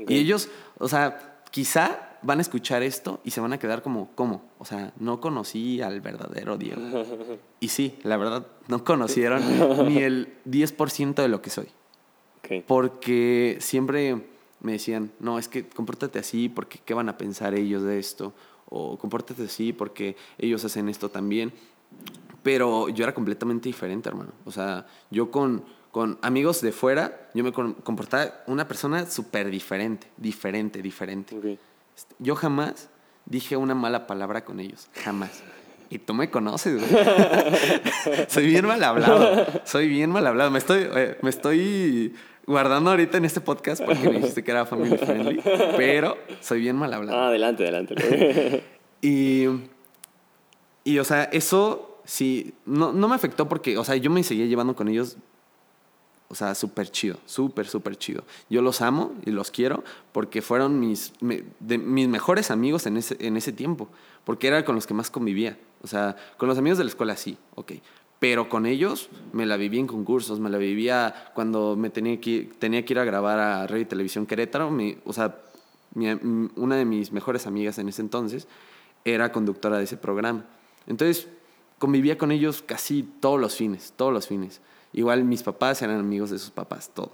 Ok. 0.00 0.10
Y 0.12 0.16
ellos, 0.16 0.48
o 0.78 0.88
sea, 0.88 1.42
quizá 1.50 2.16
van 2.22 2.38
a 2.38 2.40
escuchar 2.40 2.82
esto 2.82 3.20
y 3.22 3.32
se 3.32 3.42
van 3.42 3.52
a 3.52 3.58
quedar 3.58 3.82
como, 3.82 4.08
¿cómo? 4.14 4.44
O 4.58 4.64
sea, 4.64 4.94
no 4.98 5.20
conocí 5.20 5.82
al 5.82 6.00
verdadero 6.00 6.56
Diego. 6.56 6.80
Y 7.60 7.68
sí, 7.68 7.98
la 8.02 8.16
verdad, 8.16 8.46
no 8.68 8.82
conocieron 8.82 9.42
ni 9.88 9.98
el 9.98 10.38
10% 10.48 11.16
de 11.16 11.28
lo 11.28 11.42
que 11.42 11.50
soy. 11.50 11.68
Ok. 12.38 12.64
Porque 12.66 13.58
siempre 13.60 14.24
me 14.60 14.72
decían, 14.72 15.12
no, 15.20 15.38
es 15.38 15.48
que 15.48 15.68
compórtate 15.68 16.18
así 16.18 16.48
porque 16.48 16.78
¿qué 16.82 16.94
van 16.94 17.10
a 17.10 17.18
pensar 17.18 17.54
ellos 17.54 17.82
de 17.82 17.98
esto? 17.98 18.32
O 18.68 18.98
compórtate 18.98 19.44
así 19.44 19.72
porque 19.72 20.16
ellos 20.38 20.64
hacen 20.64 20.88
esto 20.88 21.08
también. 21.08 21.52
Pero 22.42 22.88
yo 22.88 23.04
era 23.04 23.14
completamente 23.14 23.68
diferente, 23.68 24.08
hermano. 24.08 24.32
O 24.44 24.52
sea, 24.52 24.86
yo 25.10 25.30
con, 25.30 25.64
con 25.90 26.18
amigos 26.22 26.60
de 26.60 26.72
fuera, 26.72 27.30
yo 27.34 27.42
me 27.42 27.52
comportaba 27.52 28.32
una 28.46 28.68
persona 28.68 29.06
súper 29.06 29.50
diferente, 29.50 30.08
diferente, 30.16 30.82
diferente. 30.82 31.58
Yo 32.18 32.36
jamás 32.36 32.88
dije 33.24 33.56
una 33.56 33.74
mala 33.74 34.06
palabra 34.06 34.44
con 34.44 34.60
ellos, 34.60 34.88
jamás. 35.02 35.42
Y 35.88 35.98
tú 35.98 36.14
me 36.14 36.30
conoces, 36.30 36.82
soy 38.28 38.46
bien 38.46 38.66
mal 38.66 38.82
hablado. 38.82 39.46
Soy 39.64 39.88
bien 39.88 40.10
mal 40.10 40.26
hablado. 40.26 40.50
Me 40.50 40.58
estoy, 40.58 40.88
eh, 40.92 41.16
me 41.22 41.30
estoy 41.30 42.14
guardando 42.46 42.90
ahorita 42.90 43.18
en 43.18 43.24
este 43.24 43.40
podcast 43.40 43.82
porque 43.84 44.08
me 44.08 44.16
dijiste 44.18 44.42
que 44.44 44.50
era 44.50 44.66
family 44.66 44.96
friendly. 44.96 45.40
Pero 45.76 46.16
soy 46.40 46.60
bien 46.60 46.76
mal 46.76 46.92
hablado. 46.94 47.18
Ah, 47.18 47.28
adelante, 47.28 47.62
adelante. 47.64 48.64
Y, 49.02 49.44
y, 50.84 50.98
o 50.98 51.04
sea, 51.04 51.24
eso 51.24 52.00
sí, 52.04 52.54
no, 52.64 52.92
no 52.92 53.08
me 53.08 53.14
afectó 53.14 53.48
porque, 53.48 53.76
o 53.78 53.84
sea, 53.84 53.94
yo 53.96 54.10
me 54.10 54.22
seguía 54.24 54.46
llevando 54.46 54.74
con 54.74 54.88
ellos, 54.88 55.16
o 56.28 56.34
sea, 56.34 56.54
súper 56.54 56.90
chido, 56.90 57.18
súper, 57.26 57.68
súper 57.68 57.96
chido. 57.96 58.24
Yo 58.50 58.62
los 58.62 58.80
amo 58.80 59.12
y 59.24 59.30
los 59.30 59.50
quiero 59.50 59.84
porque 60.12 60.42
fueron 60.42 60.80
mis, 60.80 61.12
me- 61.20 61.44
de, 61.60 61.78
mis 61.78 62.08
mejores 62.08 62.50
amigos 62.50 62.86
en 62.86 62.96
ese, 62.96 63.16
en 63.20 63.36
ese 63.36 63.52
tiempo, 63.52 63.88
porque 64.24 64.48
era 64.48 64.64
con 64.64 64.74
los 64.74 64.86
que 64.86 64.94
más 64.94 65.10
convivía. 65.10 65.56
O 65.82 65.86
sea, 65.86 66.16
con 66.38 66.48
los 66.48 66.58
amigos 66.58 66.78
de 66.78 66.84
la 66.84 66.90
escuela 66.90 67.16
sí, 67.16 67.36
ok. 67.54 67.72
Pero 68.28 68.48
con 68.48 68.66
ellos 68.66 69.08
me 69.32 69.46
la 69.46 69.56
vivía 69.56 69.78
en 69.78 69.86
concursos, 69.86 70.40
me 70.40 70.50
la 70.50 70.58
vivía 70.58 71.30
cuando 71.32 71.76
me 71.76 71.90
tenía 71.90 72.20
que, 72.20 72.30
ir- 72.30 72.54
tenía 72.58 72.84
que 72.84 72.92
ir 72.92 72.98
a 72.98 73.04
grabar 73.04 73.38
a 73.38 73.64
Radio 73.68 73.82
y 73.82 73.84
Televisión 73.84 74.26
Querétaro. 74.26 74.68
mi- 74.68 74.98
o 75.04 75.12
sea, 75.12 75.36
mi- 75.94 76.08
una 76.56 76.74
de 76.74 76.84
mis 76.84 77.12
mejores 77.12 77.46
amigas 77.46 77.78
en 77.78 77.88
ese 77.88 78.02
entonces 78.02 78.48
era 79.04 79.30
conductora 79.30 79.78
de 79.78 79.84
ese 79.84 79.96
programa. 79.96 80.44
Entonces, 80.88 81.28
convivía 81.78 82.18
con 82.18 82.32
ellos 82.32 82.62
casi 82.66 83.04
todos 83.04 83.40
los 83.40 83.54
fines, 83.54 83.92
todos 83.94 84.12
los 84.12 84.26
fines. 84.26 84.60
Igual 84.92 85.22
mis 85.22 85.44
papás 85.44 85.80
eran 85.82 86.00
amigos 86.00 86.30
de 86.30 86.40
sus 86.40 86.50
papás, 86.50 86.90
todo. 86.92 87.12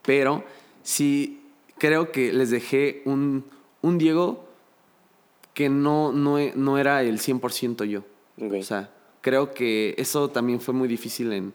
Pero 0.00 0.42
sí 0.82 1.42
creo 1.76 2.12
que 2.12 2.32
les 2.32 2.48
dejé 2.48 3.02
un, 3.04 3.44
un 3.82 3.98
Diego 3.98 4.46
que 5.52 5.68
no, 5.68 6.12
no, 6.12 6.38
no 6.54 6.78
era 6.78 7.02
el 7.02 7.18
100% 7.18 7.84
yo. 7.84 8.04
Ok. 8.40 8.54
O 8.60 8.62
sea, 8.62 8.88
creo 9.24 9.54
que 9.54 9.94
eso 9.96 10.28
también 10.28 10.60
fue 10.60 10.74
muy 10.74 10.86
difícil 10.86 11.32
en, 11.32 11.54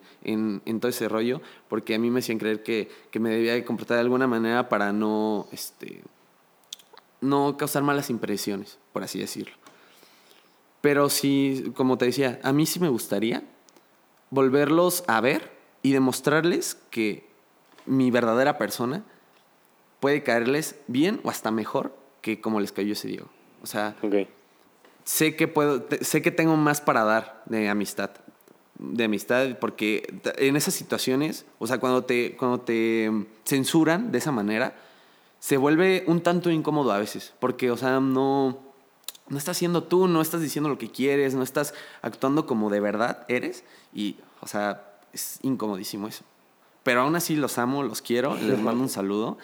en, 0.66 0.80
todo 0.80 0.90
ese 0.90 1.08
rollo, 1.08 1.40
porque 1.68 1.94
a 1.94 2.00
mí 2.00 2.10
me 2.10 2.18
hacían 2.18 2.40
creer 2.40 2.64
que, 2.64 2.90
que 3.12 3.20
me 3.20 3.30
debía 3.30 3.54
de 3.54 3.64
comportar 3.64 3.98
de 3.98 4.02
alguna 4.02 4.26
manera 4.26 4.70
para 4.70 4.92
no, 4.92 5.48
este, 5.52 6.02
no 7.22 7.58
causar 7.58 7.84
malas 7.84 8.10
impresiones, 8.10 8.80
por 8.92 9.04
así 9.04 9.20
decirlo. 9.20 9.54
Pero 10.82 11.12
sí, 11.12 11.72
como 11.76 12.00
te 12.00 12.06
decía, 12.06 12.40
a 12.42 12.54
mí 12.54 12.66
sí 12.66 12.80
me 12.80 12.90
gustaría 12.90 13.44
volverlos 14.32 15.04
a 15.06 15.22
ver 15.22 15.52
y 15.84 15.92
demostrarles 15.92 16.76
que 16.90 17.28
mi 17.86 18.10
verdadera 18.10 18.58
persona 18.58 19.04
puede 20.00 20.24
caerles 20.24 20.76
bien 20.88 21.22
o 21.24 21.30
hasta 21.30 21.52
mejor 21.52 21.96
que 22.22 22.42
como 22.42 22.62
les 22.62 22.72
cayó 22.72 22.94
ese 22.94 23.10
Diego. 23.10 23.30
O 23.62 23.68
sea, 23.68 23.96
Ok. 24.02 24.39
Sé 25.10 25.36
que 25.36 25.48
puedo, 25.48 25.88
sé 26.02 26.22
que 26.22 26.30
tengo 26.30 26.56
más 26.56 26.82
para 26.82 27.04
dar 27.04 27.42
de 27.48 27.68
amistad. 27.68 28.12
De 28.78 29.06
amistad, 29.06 29.58
porque 29.60 30.22
en 30.38 30.56
esas 30.56 30.76
situaciones, 30.76 31.48
o 31.58 31.66
sea, 31.66 31.80
cuando 31.80 32.04
te, 32.04 32.38
cuando 32.38 32.60
te 32.60 33.12
censuran 33.44 34.12
de 34.12 34.20
esa 34.20 34.32
manera, 34.32 34.76
se 35.40 35.58
vuelve 35.58 36.04
un 36.06 36.22
tanto 36.22 36.52
incómodo 36.52 36.92
a 36.92 37.00
veces. 37.00 37.34
Porque, 37.40 37.72
o 37.72 37.76
sea, 37.76 38.00
no, 38.00 38.60
no 39.30 39.38
estás 39.40 39.58
siendo 39.58 39.84
tú, 39.84 40.08
no 40.08 40.22
estás 40.22 40.42
diciendo 40.42 40.70
lo 40.70 40.78
que 40.78 40.92
quieres, 40.92 41.34
no 41.34 41.42
estás 41.42 41.74
actuando 42.04 42.46
como 42.46 42.70
de 42.70 42.80
verdad 42.80 43.26
eres. 43.30 43.64
Y, 43.92 44.18
o 44.42 44.48
sea, 44.48 44.92
es 45.12 45.40
incomodísimo 45.42 46.08
eso. 46.08 46.24
Pero 46.84 47.02
aún 47.02 47.16
así 47.16 47.36
los 47.36 47.58
amo, 47.58 47.82
los 47.82 48.04
quiero, 48.04 48.36
les 48.36 48.60
mando 48.60 48.84
un 48.84 48.90
saludo. 48.90 49.40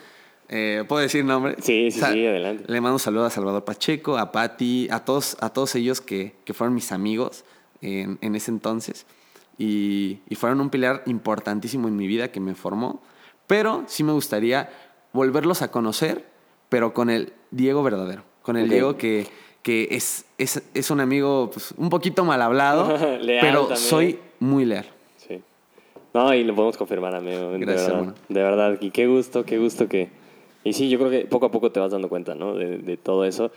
Eh, 0.49 0.83
¿Puedo 0.87 1.01
decir 1.01 1.25
nombre? 1.25 1.55
Sí, 1.61 1.89
sí, 1.91 1.99
sí, 1.99 2.25
adelante. 2.25 2.65
le 2.67 2.81
mando 2.81 2.95
un 2.95 2.99
saludo 2.99 3.25
a 3.25 3.29
Salvador 3.29 3.63
Pacheco, 3.65 4.17
a 4.17 4.31
Patti, 4.31 4.87
a 4.91 4.99
todos, 5.03 5.37
a 5.39 5.49
todos 5.49 5.73
ellos 5.75 6.01
que, 6.01 6.35
que 6.45 6.53
fueron 6.53 6.73
mis 6.75 6.91
amigos 6.91 7.45
en, 7.81 8.17
en 8.21 8.35
ese 8.35 8.51
entonces. 8.51 9.05
Y, 9.57 10.19
y 10.29 10.35
fueron 10.35 10.61
un 10.61 10.69
pilar 10.69 11.01
importantísimo 11.07 11.87
en 11.87 11.95
mi 11.95 12.07
vida 12.07 12.31
que 12.31 12.39
me 12.39 12.53
formó. 12.55 13.01
Pero 13.47 13.83
sí 13.87 14.03
me 14.03 14.11
gustaría 14.11 14.69
volverlos 15.13 15.61
a 15.61 15.71
conocer, 15.71 16.25
pero 16.69 16.93
con 16.93 17.09
el 17.09 17.33
Diego 17.51 17.81
verdadero. 17.83 18.23
Con 18.41 18.57
el. 18.57 18.69
Diego 18.69 18.97
que, 18.97 19.27
que 19.63 19.87
es, 19.91 20.25
es, 20.37 20.61
es 20.73 20.91
un 20.91 20.99
amigo 20.99 21.49
pues, 21.51 21.73
un 21.77 21.89
poquito 21.89 22.23
mal 22.25 22.41
hablado, 22.41 22.95
Leal 23.21 23.39
pero 23.41 23.59
también. 23.61 23.77
soy 23.77 24.19
muy 24.39 24.65
leal. 24.65 24.85
Sí. 25.17 25.41
No, 26.13 26.33
y 26.33 26.43
lo 26.43 26.53
podemos 26.53 26.77
confirmar, 26.77 27.15
amigo. 27.15 27.51
de 27.51 27.59
Gracias, 27.59 27.85
verdad, 27.87 27.99
hermano. 27.99 28.17
De 28.29 28.43
verdad. 28.43 28.77
Y 28.81 28.91
qué 28.91 29.07
gusto, 29.07 29.43
qué 29.45 29.57
gusto 29.57 29.87
que... 29.87 30.09
Y 30.65 30.73
sí, 30.73 30.89
yo 30.89 30.97
creo 30.99 31.09
que 31.11 31.21
poco 31.25 31.45
a 31.45 31.51
poco 31.51 31.71
te 31.71 31.79
vas 31.79 31.91
dando 31.91 32.09
cuenta, 32.09 32.35
¿no? 32.35 32.55
De, 32.55 32.79
de 32.79 32.97
todo 32.97 33.23
eso. 33.23 33.51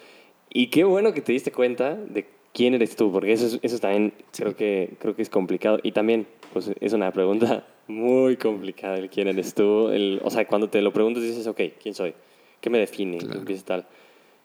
Y 0.50 0.68
qué 0.68 0.84
bueno 0.84 1.12
que 1.12 1.20
te 1.22 1.32
diste 1.32 1.50
cuenta 1.50 1.94
de 1.96 2.26
quién 2.54 2.74
eres 2.74 2.94
tú, 2.96 3.10
porque 3.10 3.32
eso, 3.32 3.46
es- 3.46 3.58
eso 3.62 3.78
también 3.80 4.12
creo, 4.36 4.54
que, 4.54 4.90
creo 5.00 5.16
que 5.16 5.22
es 5.22 5.30
complicado. 5.30 5.80
Y 5.82 5.92
también, 5.92 6.26
pues 6.52 6.70
es 6.80 6.92
una 6.92 7.10
pregunta 7.10 7.66
muy 7.88 8.36
complicada 8.36 8.96
el 8.98 9.08
quién 9.10 9.26
eres 9.28 9.54
tú. 9.54 9.88
El, 9.88 10.20
o 10.22 10.30
sea, 10.30 10.46
cuando 10.46 10.68
te 10.68 10.80
lo 10.82 10.92
preguntas 10.92 11.22
dices, 11.24 11.46
ok, 11.46 11.60
¿quién 11.82 11.94
soy? 11.94 12.14
¿Qué 12.60 12.70
me 12.70 12.78
define? 12.78 13.18
Claro. 13.18 13.42
Tal. 13.64 13.86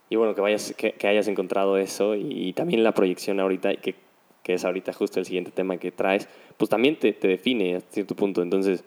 Y 0.10 0.16
bueno, 0.16 0.36
que, 0.36 0.42
vayas, 0.42 0.74
que, 0.78 0.94
que 0.94 1.08
hayas 1.08 1.28
encontrado 1.28 1.78
eso 1.78 2.16
y, 2.16 2.48
y 2.50 2.54
también 2.54 2.84
la 2.84 2.94
proyección 2.94 3.40
ahorita, 3.40 3.76
que, 3.78 3.96
que 4.44 4.54
es 4.54 4.64
ahorita 4.66 4.94
justo 4.94 5.20
el 5.20 5.26
siguiente 5.26 5.52
tema 5.52 5.78
que 5.78 5.92
traes, 5.92 6.28
pues 6.58 6.70
también 6.70 6.98
te, 7.00 7.14
te 7.14 7.28
define 7.28 7.76
a 7.78 7.82
cierto 7.82 8.16
punto. 8.16 8.42
Entonces, 8.42 8.84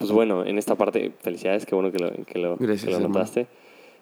pues 0.00 0.12
bueno, 0.12 0.46
en 0.46 0.56
esta 0.56 0.76
parte, 0.76 1.12
felicidades, 1.20 1.66
qué 1.66 1.74
bueno 1.74 1.92
que 1.92 1.98
lo, 1.98 2.10
que 2.24 2.38
lo, 2.38 2.56
Gracias, 2.56 2.86
que 2.86 2.90
lo 2.90 3.06
notaste. 3.06 3.48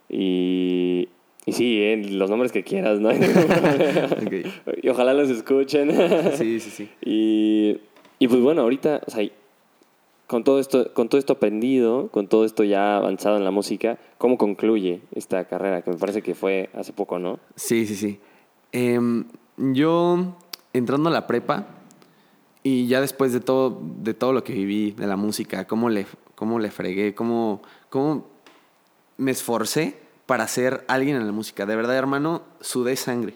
Y, 0.08 1.08
y 1.44 1.52
sí, 1.52 1.82
eh, 1.82 1.96
los 1.96 2.30
nombres 2.30 2.52
que 2.52 2.62
quieras, 2.62 3.00
¿no? 3.00 3.08
Ok. 3.10 4.76
y 4.80 4.88
ojalá 4.90 5.12
los 5.12 5.28
escuchen. 5.28 5.90
Sí, 6.36 6.60
sí, 6.60 6.70
sí. 6.70 6.88
Y, 7.04 7.78
y 8.20 8.28
pues 8.28 8.40
bueno, 8.40 8.62
ahorita, 8.62 9.00
o 9.08 9.10
sea, 9.10 9.28
con 10.28 10.44
todo, 10.44 10.60
esto, 10.60 10.94
con 10.94 11.08
todo 11.08 11.18
esto 11.18 11.32
aprendido, 11.32 12.10
con 12.12 12.28
todo 12.28 12.44
esto 12.44 12.62
ya 12.62 12.96
avanzado 12.96 13.36
en 13.36 13.42
la 13.42 13.50
música, 13.50 13.98
¿cómo 14.18 14.38
concluye 14.38 15.00
esta 15.16 15.46
carrera? 15.46 15.82
Que 15.82 15.90
me 15.90 15.96
parece 15.96 16.22
que 16.22 16.36
fue 16.36 16.70
hace 16.74 16.92
poco, 16.92 17.18
¿no? 17.18 17.40
Sí, 17.56 17.86
sí, 17.88 17.96
sí. 17.96 18.20
Em, 18.70 19.24
yo 19.56 20.36
entrando 20.72 21.08
a 21.08 21.12
la 21.12 21.26
prepa 21.26 21.66
y 22.62 22.86
ya 22.86 23.00
después 23.00 23.32
de 23.32 23.40
todo, 23.40 23.80
de 23.82 24.14
todo 24.14 24.32
lo 24.32 24.44
que 24.44 24.52
viví 24.52 24.92
de 24.92 25.06
la 25.06 25.16
música, 25.16 25.66
cómo 25.66 25.88
le, 25.90 26.06
cómo 26.34 26.58
le 26.58 26.70
fregué, 26.70 27.14
cómo, 27.14 27.62
cómo 27.88 28.26
me 29.16 29.30
esforcé 29.30 29.98
para 30.26 30.46
ser 30.48 30.84
alguien 30.88 31.16
en 31.16 31.26
la 31.26 31.32
música. 31.32 31.66
De 31.66 31.76
verdad, 31.76 31.96
hermano, 31.96 32.42
sudé 32.60 32.96
sangre, 32.96 33.34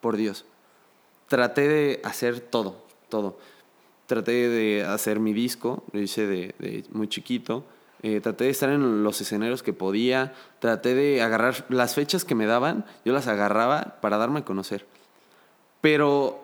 por 0.00 0.16
Dios. 0.16 0.44
Traté 1.28 1.68
de 1.68 2.00
hacer 2.04 2.40
todo, 2.40 2.84
todo. 3.08 3.38
Traté 4.06 4.48
de 4.48 4.84
hacer 4.84 5.20
mi 5.20 5.32
disco, 5.32 5.84
lo 5.92 6.00
hice 6.00 6.26
de, 6.26 6.84
muy 6.90 7.08
chiquito. 7.08 7.64
Eh, 8.02 8.20
traté 8.20 8.44
de 8.44 8.50
estar 8.50 8.68
en 8.68 9.02
los 9.02 9.20
escenarios 9.20 9.62
que 9.62 9.72
podía. 9.72 10.34
Traté 10.58 10.94
de 10.94 11.22
agarrar 11.22 11.64
las 11.68 11.94
fechas 11.94 12.24
que 12.24 12.34
me 12.34 12.46
daban, 12.46 12.84
yo 13.04 13.12
las 13.12 13.28
agarraba 13.28 13.98
para 14.00 14.18
darme 14.18 14.40
a 14.40 14.44
conocer. 14.44 14.86
Pero 15.80 16.43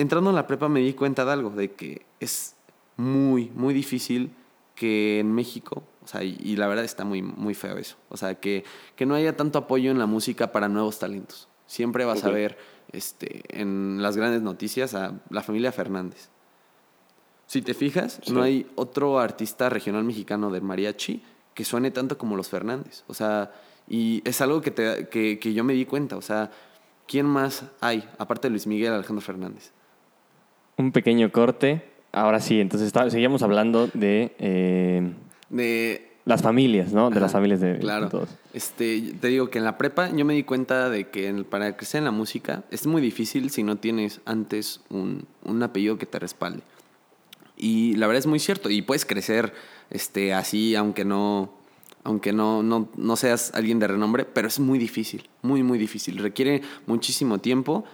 entrando 0.00 0.30
en 0.30 0.36
la 0.36 0.46
prepa 0.46 0.68
me 0.68 0.80
di 0.80 0.92
cuenta 0.94 1.24
de 1.24 1.32
algo, 1.32 1.50
de 1.50 1.72
que 1.72 2.02
es 2.20 2.56
muy, 2.96 3.50
muy 3.54 3.72
difícil 3.74 4.30
que 4.74 5.20
en 5.20 5.32
México, 5.32 5.82
o 6.02 6.06
sea, 6.06 6.22
y, 6.24 6.36
y 6.42 6.56
la 6.56 6.66
verdad 6.66 6.84
está 6.84 7.04
muy, 7.04 7.22
muy 7.22 7.54
feo 7.54 7.76
eso, 7.76 7.96
o 8.08 8.16
sea, 8.16 8.34
que, 8.36 8.64
que 8.96 9.06
no 9.06 9.14
haya 9.14 9.36
tanto 9.36 9.58
apoyo 9.58 9.90
en 9.90 9.98
la 9.98 10.06
música 10.06 10.52
para 10.52 10.68
nuevos 10.68 10.98
talentos. 10.98 11.48
Siempre 11.66 12.04
vas 12.04 12.24
a 12.24 12.30
ver 12.30 12.58
este, 12.92 13.42
en 13.48 13.98
las 14.02 14.16
grandes 14.16 14.42
noticias 14.42 14.94
a 14.94 15.20
la 15.30 15.42
familia 15.42 15.70
Fernández. 15.70 16.28
Si 17.46 17.62
te 17.62 17.74
fijas, 17.74 18.20
Sí. 18.22 18.32
no 18.32 18.42
hay 18.42 18.66
otro 18.76 19.18
artista 19.18 19.68
regional 19.68 20.04
mexicano 20.04 20.50
de 20.50 20.60
mariachi 20.60 21.22
que 21.54 21.64
suene 21.64 21.90
tanto 21.90 22.16
como 22.16 22.36
los 22.36 22.48
Fernández. 22.48 23.04
O 23.06 23.14
sea, 23.14 23.52
y 23.88 24.22
es 24.24 24.40
algo 24.40 24.60
que, 24.60 24.70
te, 24.70 25.08
que, 25.08 25.38
que 25.38 25.52
yo 25.52 25.62
me 25.64 25.72
di 25.74 25.84
cuenta. 25.84 26.16
O 26.16 26.22
sea, 26.22 26.50
¿quién 27.06 27.26
más 27.26 27.64
hay, 27.80 28.08
aparte 28.18 28.46
de 28.48 28.50
Luis 28.50 28.66
Miguel 28.66 28.92
Alejandro 28.92 29.20
Fernández? 29.20 29.72
Un 30.80 30.92
pequeño 30.92 31.30
corte. 31.30 31.82
Ahora 32.12 32.40
sí, 32.40 32.58
entonces 32.60 32.86
está- 32.86 33.08
seguíamos 33.10 33.42
hablando 33.42 33.88
de 33.94 34.34
eh, 34.38 35.12
De 35.50 36.08
las 36.24 36.42
familias, 36.42 36.92
¿no? 36.92 37.10
De 37.10 37.20
las 37.20 37.32
familias 37.32 37.60
de, 37.60 37.74
de 37.74 37.78
claro. 37.80 38.08
todos. 38.08 38.28
Este, 38.54 39.12
te 39.20 39.28
digo 39.28 39.50
que 39.50 39.58
en 39.58 39.64
la 39.64 39.76
prepa 39.78 40.10
yo 40.10 40.24
me 40.24 40.34
di 40.34 40.42
cuenta 40.42 40.88
de 40.88 41.08
que 41.08 41.28
en- 41.28 41.44
para 41.44 41.76
crecer 41.76 41.98
en 41.98 42.04
la 42.06 42.10
música 42.10 42.64
es 42.70 42.86
muy 42.86 43.02
difícil 43.02 43.50
si 43.50 43.62
no 43.62 43.76
tienes 43.76 44.20
antes 44.24 44.80
un, 44.90 45.26
un 45.44 45.62
apellido 45.62 45.98
que 45.98 46.06
te 46.06 46.18
respalde. 46.18 46.62
Y 47.56 47.94
la 47.96 48.06
verdad 48.06 48.20
es 48.20 48.26
muy 48.26 48.38
cierto. 48.38 48.70
Y 48.70 48.80
puedes 48.82 49.04
crecer 49.04 49.52
este, 49.90 50.32
así, 50.34 50.74
aunque 50.76 51.04
no, 51.04 51.52
aunque 52.04 52.32
no, 52.32 52.62
no, 52.62 52.88
no 52.96 53.16
seas 53.16 53.52
alguien 53.54 53.78
de 53.78 53.86
renombre, 53.88 54.24
pero 54.24 54.48
es 54.48 54.58
muy 54.58 54.78
difícil, 54.78 55.28
muy, 55.42 55.62
muy 55.62 55.78
difícil. 55.78 56.16
Requiere 56.18 56.62
muchísimo 56.86 57.38
tiempo. 57.38 57.84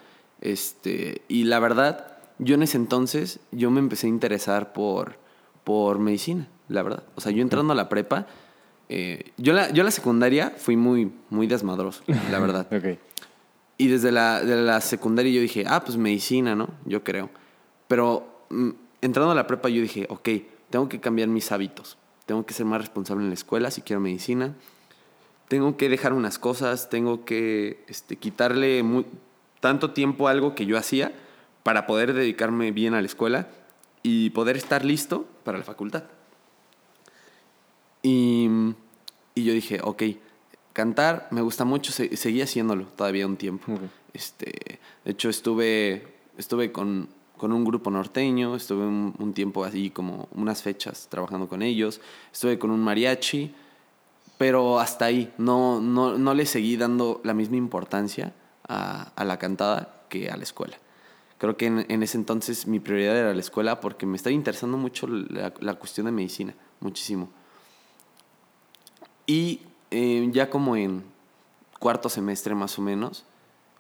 Este, 0.41 1.23
y 1.29 1.45
la 1.45 1.59
verdad, 1.59 2.16
yo 2.39 2.55
en 2.55 2.63
ese 2.63 2.77
entonces, 2.77 3.41
yo 3.53 3.71
me 3.71 3.81
empecé 3.81 4.07
a 4.07 4.11
interesar 4.11 4.73
por, 4.73 5.17
por 5.65 5.99
medicina, 5.99 6.49
la 6.69 6.83
verdad. 6.83 7.03
O 7.15 7.21
sea, 7.21 7.33
yo 7.33 7.43
entrando 7.43 7.73
a 7.73 7.77
la 7.77 7.89
prepa, 7.89 8.27
eh, 8.89 9.33
yo, 9.37 9.53
la, 9.53 9.71
yo 9.71 9.83
la 9.85 9.91
secundaria 9.91 10.53
fui 10.57 10.77
muy, 10.77 11.13
muy 11.31 11.47
desmadroso, 11.47 12.03
la 12.31 12.39
verdad. 12.39 12.67
Ok. 12.77 12.99
Y 13.79 13.89
desde 13.89 14.11
la, 14.11 14.43
de 14.43 14.57
la 14.57 14.81
secundaria 14.81 15.31
yo 15.33 15.41
dije, 15.43 15.65
ah, 15.67 15.85
pues 15.85 15.99
medicina, 15.99 16.55
¿no? 16.55 16.69
Yo 16.87 17.05
creo. 17.05 17.29
Pero 17.89 18.47
mm, 18.49 18.71
entrando 19.03 19.33
a 19.33 19.35
la 19.35 19.47
prepa 19.47 19.69
yo 19.69 19.83
dije, 19.83 20.07
ok, 20.09 20.29
tengo 20.71 20.89
que 20.89 20.99
cambiar 20.99 21.29
mis 21.29 21.53
hábitos. 21.53 21.99
Tengo 22.25 22.47
que 22.47 22.55
ser 22.55 22.65
más 22.65 22.81
responsable 22.81 23.23
en 23.23 23.29
la 23.29 23.35
escuela 23.35 23.71
si 23.71 23.83
quiero 23.83 24.01
medicina. 24.01 24.55
Tengo 25.49 25.77
que 25.77 25.89
dejar 25.91 26.13
unas 26.15 26.39
cosas, 26.39 26.89
tengo 26.89 27.25
que 27.27 27.85
este, 27.87 28.17
quitarle 28.17 28.83
mu- 28.83 29.05
tanto 29.61 29.91
tiempo 29.93 30.27
a 30.27 30.31
algo 30.31 30.55
que 30.55 30.65
yo 30.67 30.77
hacía 30.79 31.13
para 31.67 31.85
poder 31.89 32.13
dedicarme 32.13 32.71
bien 32.71 32.95
a 32.95 33.01
la 33.01 33.07
escuela 33.09 33.49
y 34.05 34.31
poder 34.31 34.57
estar 34.57 34.85
listo 34.85 35.27
para 35.43 35.59
la 35.59 35.65
facultad. 35.65 36.05
Y, 38.05 38.49
y 39.35 39.43
yo 39.43 39.53
dije, 39.53 39.81
ok, 39.83 40.03
cantar 40.73 41.27
me 41.33 41.41
gusta 41.41 41.65
mucho, 41.65 41.91
se- 41.91 42.17
seguí 42.17 42.41
haciéndolo 42.41 42.85
todavía 42.85 43.27
un 43.27 43.37
tiempo. 43.37 43.81
Este, 44.13 44.79
de 45.05 45.11
hecho, 45.11 45.29
estuve, 45.29 46.07
estuve 46.39 46.71
con, 46.71 47.09
con 47.37 47.51
un 47.53 47.65
grupo 47.65 47.91
norteño, 47.91 48.55
estuve 48.55 48.87
un, 48.87 49.17
un 49.19 49.33
tiempo 49.35 49.65
así 49.65 49.91
como 49.91 50.29
unas 50.37 50.63
fechas 50.63 51.09
trabajando 51.11 51.49
con 51.49 51.63
ellos, 51.63 52.01
estuve 52.33 52.61
con 52.61 52.71
un 52.71 52.79
mariachi, 52.79 53.53
pero 54.39 54.79
hasta 54.79 55.07
ahí, 55.07 55.33
no, 55.37 55.81
no, 55.81 56.17
no 56.17 56.33
le 56.33 56.47
seguí 56.47 56.77
dando 56.77 57.21
la 57.25 57.35
misma 57.35 57.57
importancia 57.57 58.35
a, 58.69 59.11
a 59.17 59.25
la 59.25 59.37
cantada 59.41 60.05
que 60.09 60.31
a 60.31 60.37
la 60.37 60.45
escuela. 60.45 60.79
Creo 61.39 61.57
que 61.57 61.67
en, 61.67 61.85
en 61.91 62.03
ese 62.03 62.17
entonces 62.17 62.67
mi 62.67 62.81
prioridad 62.81 63.17
era 63.17 63.35
la 63.35 63.41
escuela 63.41 63.81
porque 63.81 64.07
me 64.07 64.17
estaba 64.17 64.33
interesando 64.33 64.79
mucho 64.79 65.07
la, 65.07 65.53
la 65.61 65.75
cuestión 65.75 66.07
de 66.07 66.13
medicina, 66.13 66.55
muchísimo. 66.81 67.29
Y 69.27 69.63
eh, 69.91 70.29
ya 70.33 70.51
como 70.51 70.77
en 70.77 71.05
cuarto 71.79 72.09
semestre 72.09 72.55
más 72.55 72.79
o 72.79 72.83
menos, 72.83 73.25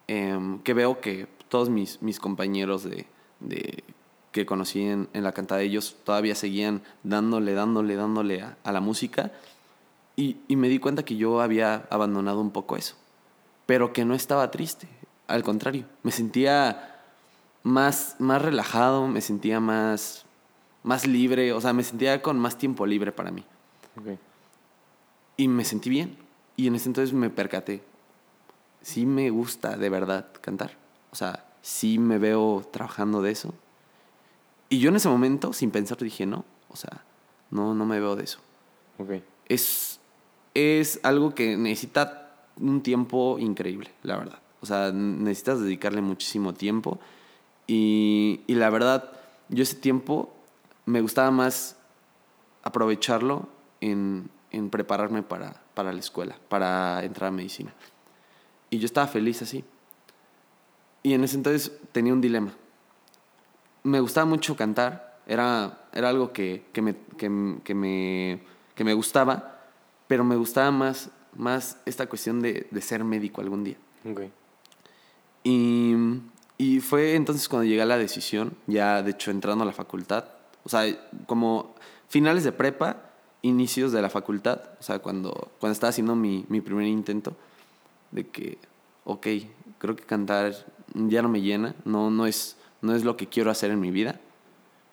em, 0.09 0.59
que 0.61 0.75
veo 0.75 1.01
que 1.01 1.29
todos 1.49 1.71
mis, 1.71 2.03
mis 2.03 2.19
compañeros 2.21 2.85
de, 2.85 3.07
de- 3.41 3.85
que 4.33 4.45
conocí 4.45 4.83
en, 4.83 5.09
en 5.15 5.23
la 5.23 5.33
cantada, 5.33 5.63
ellos 5.63 5.97
todavía 6.05 6.35
seguían 6.35 6.83
dándole, 7.05 7.55
dándole, 7.55 7.97
dándole 7.97 8.43
a, 8.43 8.59
a 8.65 8.73
la 8.73 8.81
música. 8.81 9.33
Y, 10.15 10.39
y 10.49 10.57
me 10.57 10.69
di 10.69 10.79
cuenta 10.79 11.05
que 11.05 11.17
yo 11.17 11.41
había 11.41 11.87
abandonado 11.91 12.41
un 12.41 12.51
poco 12.51 12.77
eso, 12.77 12.97
pero 13.67 13.93
que 13.93 14.05
no 14.05 14.15
estaba 14.15 14.51
triste, 14.51 14.89
al 15.27 15.43
contrario, 15.43 15.87
me 16.03 16.11
sentía 16.13 16.96
más, 17.67 18.15
más 18.21 18.41
relajado, 18.41 19.09
me 19.09 19.21
sentía 19.21 19.59
más, 19.59 20.25
más 20.85 21.05
libre, 21.05 21.53
o 21.53 21.61
sea, 21.61 21.73
me 21.73 21.83
sentía 21.83 22.23
con 22.23 22.39
más 22.39 22.57
tiempo 22.57 22.87
libre 22.87 23.11
para 23.11 23.33
mí. 23.33 23.45
ok. 23.97 24.19
Y 25.37 25.49
me 25.49 25.65
sentí 25.65 25.91
bien. 25.91 26.17
Y 26.57 26.69
en 26.69 26.77
ese 26.77 26.89
entonces 26.89 27.13
me 27.13 27.29
percaté. 27.29 27.83
Sí 28.81 29.05
me 29.05 29.31
gusta 29.31 29.77
de 29.77 29.91
verdad 29.91 30.29
cantar. 30.41 30.79
O 31.11 31.17
sea, 31.17 31.45
sí 31.61 31.99
me 31.99 32.19
veo 32.19 32.67
trabajando 32.71 33.21
de 33.21 33.33
eso. 33.33 33.53
Y 34.69 34.79
yo 34.79 34.89
en 34.89 34.97
ese 34.97 35.09
momento, 35.09 35.53
sin 35.53 35.73
pensar, 35.73 35.99
dije, 35.99 36.25
no. 36.25 36.45
O 36.69 36.77
sea, 36.77 37.05
no, 37.51 37.75
no 37.75 37.85
me 37.85 37.99
veo 37.99 38.15
de 38.15 38.25
eso. 38.25 38.39
Ok. 38.99 39.23
Es, 39.49 40.01
es 40.55 41.01
algo 41.03 41.35
que 41.35 41.57
necesita 41.57 42.33
un 42.59 42.81
tiempo 42.81 43.39
increíble, 43.39 43.91
la 44.05 44.17
verdad. 44.17 44.39
O 44.61 44.67
sea, 44.67 44.93
necesitas 44.93 45.61
dedicarle 45.61 46.01
muchísimo 46.01 46.55
tiempo. 46.55 46.99
Y, 47.67 48.41
y 48.47 48.55
la 48.55 48.71
verdad, 48.71 49.13
yo 49.49 49.63
ese 49.63 49.77
tiempo 49.77 50.33
me 50.85 51.01
gustaba 51.01 51.31
más 51.31 51.77
aprovecharlo 52.63 53.49
en, 53.81 54.31
en 54.51 54.71
prepararme 54.71 55.23
para, 55.23 55.63
para 55.75 55.93
la 55.93 56.01
escuela, 56.01 56.37
para 56.49 57.05
entrar 57.05 57.29
a 57.29 57.33
medicina. 57.33 57.73
Y 58.71 58.79
yo 58.79 58.87
estaba 58.87 59.07
feliz 59.07 59.43
así. 59.43 59.65
Y 61.03 61.15
en 61.15 61.23
ese 61.25 61.37
entonces 61.37 61.73
tenía 61.93 62.13
un 62.13 62.21
dilema. 62.21 62.53
Me 63.83 64.01
gustaba 64.01 64.27
mucho 64.27 64.57
cantar, 64.57 65.21
era, 65.27 65.87
era 65.93 66.09
algo 66.09 66.33
que, 66.33 66.67
que, 66.73 66.83
me, 66.83 66.97
que, 67.17 67.59
que 67.63 67.75
me, 67.75 68.43
que 68.75 68.85
me 68.85 68.95
gustaba, 68.95 69.61
pero 70.09 70.25
me 70.25 70.35
gustaba 70.37 70.71
más, 70.71 71.11
más 71.35 71.79
esta 71.87 72.09
cuestión 72.09 72.43
de, 72.43 72.67
de 72.71 72.81
ser 72.81 73.05
médico 73.05 73.41
algún 73.41 73.63
día. 73.63 73.77
Ok. 74.11 74.23
Y, 75.45 75.95
y 76.59 76.81
fue 76.81 77.15
entonces 77.15 77.49
cuando 77.49 77.65
llegué 77.65 77.83
a 77.83 77.87
la 77.87 77.99
decisión, 77.99 78.57
ya 78.67 79.03
de 79.03 79.11
hecho 79.11 79.31
entrando 79.31 79.63
a 79.63 79.67
la 79.67 79.73
facultad, 79.73 80.25
o 80.65 80.69
sea, 80.69 80.85
como 81.27 81.75
finales 82.09 82.45
de 82.45 82.53
prepa, 82.53 83.03
inicios 83.43 83.93
de 83.93 84.03
la 84.03 84.11
facultad, 84.11 84.61
o 84.81 84.83
sea, 84.83 84.99
cuando, 84.99 85.53
cuando 85.61 85.73
estaba 85.73 85.91
haciendo 85.91 86.17
mi, 86.17 86.45
mi 86.49 86.61
primer 86.61 86.87
intento, 86.87 87.37
de 88.11 88.27
que, 88.27 88.59
ok, 89.05 89.27
creo 89.79 89.97
que 89.97 90.05
cantar 90.05 90.55
ya 90.95 91.23
no 91.23 91.29
me 91.29 91.43
llena, 91.43 91.75
no, 91.85 92.11
no, 92.11 92.27
es, 92.27 92.57
no 92.81 92.95
es 92.95 93.05
lo 93.05 93.17
que 93.17 93.27
quiero 93.27 93.51
hacer 93.51 93.71
en 93.71 93.81
mi 93.81 93.91
vida, 93.91 94.21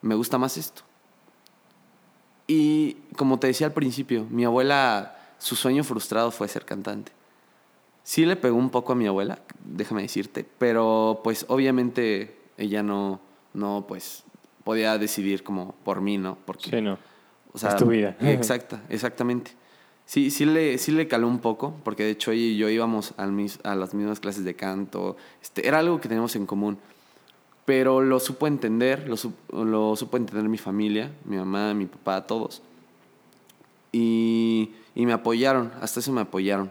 me 0.02 0.14
gusta 0.14 0.36
más 0.36 0.56
esto. 0.56 0.82
Y 2.46 2.94
como 3.16 3.38
te 3.38 3.46
decía 3.46 3.68
al 3.68 3.72
principio, 3.72 4.26
mi 4.28 4.44
abuela, 4.44 5.18
su 5.38 5.56
sueño 5.56 5.82
frustrado 5.82 6.30
fue 6.30 6.46
ser 6.46 6.66
cantante. 6.66 7.12
Sí 8.04 8.24
le 8.26 8.36
pegó 8.36 8.56
un 8.56 8.70
poco 8.70 8.92
a 8.92 8.96
mi 8.96 9.06
abuela, 9.06 9.40
déjame 9.64 10.02
decirte, 10.02 10.46
pero 10.58 11.20
pues 11.24 11.46
obviamente 11.48 12.36
ella 12.58 12.82
no, 12.82 13.18
no 13.54 13.86
pues 13.88 14.22
podía 14.62 14.96
decidir 14.98 15.42
como 15.42 15.74
por 15.84 16.00
mí, 16.02 16.18
¿no? 16.18 16.36
Porque, 16.44 16.70
Sí, 16.70 16.80
no. 16.82 16.98
o 17.52 17.58
sea, 17.58 17.70
es 17.70 17.76
tu 17.76 17.86
vida. 17.86 18.14
Exacta, 18.20 18.82
exactamente. 18.90 19.52
Sí, 20.06 20.30
sí 20.30 20.44
le, 20.44 20.76
sí 20.76 20.92
le 20.92 21.08
caló 21.08 21.26
un 21.28 21.38
poco, 21.38 21.76
porque 21.82 22.04
de 22.04 22.10
hecho 22.10 22.30
ella 22.30 22.42
y 22.42 22.56
yo 22.58 22.68
íbamos 22.68 23.14
al 23.16 23.32
mis- 23.32 23.58
a 23.64 23.74
las 23.74 23.94
mismas 23.94 24.20
clases 24.20 24.44
de 24.44 24.54
canto, 24.54 25.16
este, 25.42 25.66
era 25.66 25.78
algo 25.78 25.98
que 25.98 26.08
teníamos 26.08 26.36
en 26.36 26.44
común. 26.44 26.76
Pero 27.64 28.02
lo 28.02 28.20
supo 28.20 28.46
entender, 28.46 29.08
lo, 29.08 29.16
lo 29.64 29.96
supo 29.96 30.18
entender 30.18 30.46
mi 30.50 30.58
familia, 30.58 31.10
mi 31.24 31.38
mamá, 31.38 31.72
mi 31.72 31.86
papá, 31.86 32.26
todos. 32.26 32.60
Y, 33.92 34.72
y 34.94 35.06
me 35.06 35.12
apoyaron, 35.12 35.72
hasta 35.80 36.00
eso 36.00 36.12
me 36.12 36.20
apoyaron. 36.20 36.70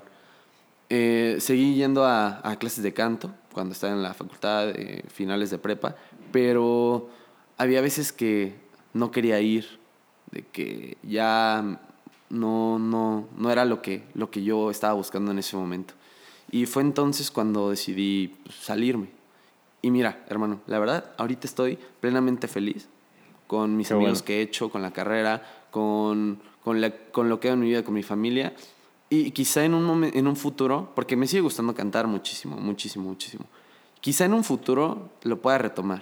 Eh, 0.95 1.37
seguí 1.39 1.73
yendo 1.73 2.05
a, 2.05 2.39
a 2.47 2.55
clases 2.59 2.83
de 2.83 2.93
canto 2.93 3.31
cuando 3.51 3.73
estaba 3.73 3.93
en 3.93 4.03
la 4.03 4.13
facultad, 4.13 4.69
eh, 4.69 5.03
finales 5.07 5.49
de 5.49 5.57
prepa, 5.57 5.95
pero 6.31 7.09
había 7.57 7.81
veces 7.81 8.13
que 8.13 8.53
no 8.93 9.09
quería 9.09 9.39
ir, 9.39 9.65
de 10.29 10.43
que 10.43 10.97
ya 11.01 11.79
no, 12.29 12.77
no, 12.77 13.27
no 13.35 13.51
era 13.51 13.65
lo 13.65 13.81
que, 13.81 14.03
lo 14.13 14.29
que 14.29 14.43
yo 14.43 14.69
estaba 14.69 14.93
buscando 14.93 15.31
en 15.31 15.39
ese 15.39 15.55
momento. 15.57 15.95
Y 16.51 16.67
fue 16.67 16.83
entonces 16.83 17.31
cuando 17.31 17.71
decidí 17.71 18.35
pues, 18.43 18.55
salirme. 18.57 19.07
Y 19.81 19.89
mira, 19.89 20.23
hermano, 20.29 20.61
la 20.67 20.77
verdad, 20.77 21.11
ahorita 21.17 21.47
estoy 21.47 21.79
plenamente 22.01 22.47
feliz 22.47 22.87
con 23.47 23.75
mis 23.77 23.87
Qué 23.87 23.95
amigos 23.95 24.19
bueno. 24.19 24.25
que 24.25 24.37
he 24.37 24.41
hecho, 24.43 24.69
con 24.69 24.83
la 24.83 24.91
carrera, 24.93 25.41
con, 25.71 26.39
con, 26.63 26.81
la- 26.81 26.91
con 27.11 27.29
lo 27.29 27.39
que 27.39 27.47
hago 27.47 27.55
en 27.55 27.61
mi 27.61 27.69
vida, 27.69 27.83
con 27.83 27.95
mi 27.95 28.03
familia. 28.03 28.53
Y 29.15 29.29
quizá 29.31 29.63
en 29.63 29.75
un, 29.75 29.85
momen- 29.87 30.11
en 30.15 30.25
un 30.27 30.35
futuro, 30.35 30.89
porque 30.95 31.15
me 31.15 31.27
sigue 31.27 31.41
gustando 31.41 31.75
cantar 31.75 32.07
muchísimo, 32.07 32.55
muchísimo, 32.57 33.05
muchísimo. 33.09 33.45
Quizá 34.01 34.25
en 34.25 34.33
un 34.33 34.43
futuro 34.43 35.09
lo 35.21 35.37
pueda 35.39 35.59
retomar. 35.59 36.01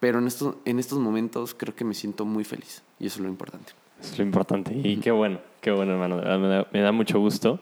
Pero 0.00 0.18
en 0.18 0.26
estos, 0.26 0.56
en 0.64 0.78
estos 0.80 0.98
momentos 0.98 1.54
creo 1.54 1.74
que 1.76 1.84
me 1.84 1.94
siento 1.94 2.24
muy 2.24 2.42
feliz. 2.44 2.82
Y 2.98 3.06
eso 3.06 3.18
es 3.18 3.22
lo 3.22 3.28
importante. 3.28 3.72
Eso 4.00 4.12
es 4.12 4.18
lo 4.18 4.24
importante. 4.24 4.74
Y 4.76 4.96
qué 4.96 5.12
bueno, 5.12 5.38
qué 5.60 5.70
bueno, 5.70 5.92
hermano. 5.92 6.16
Me 6.16 6.48
da, 6.48 6.66
me 6.72 6.80
da 6.80 6.90
mucho 6.90 7.20
gusto. 7.20 7.60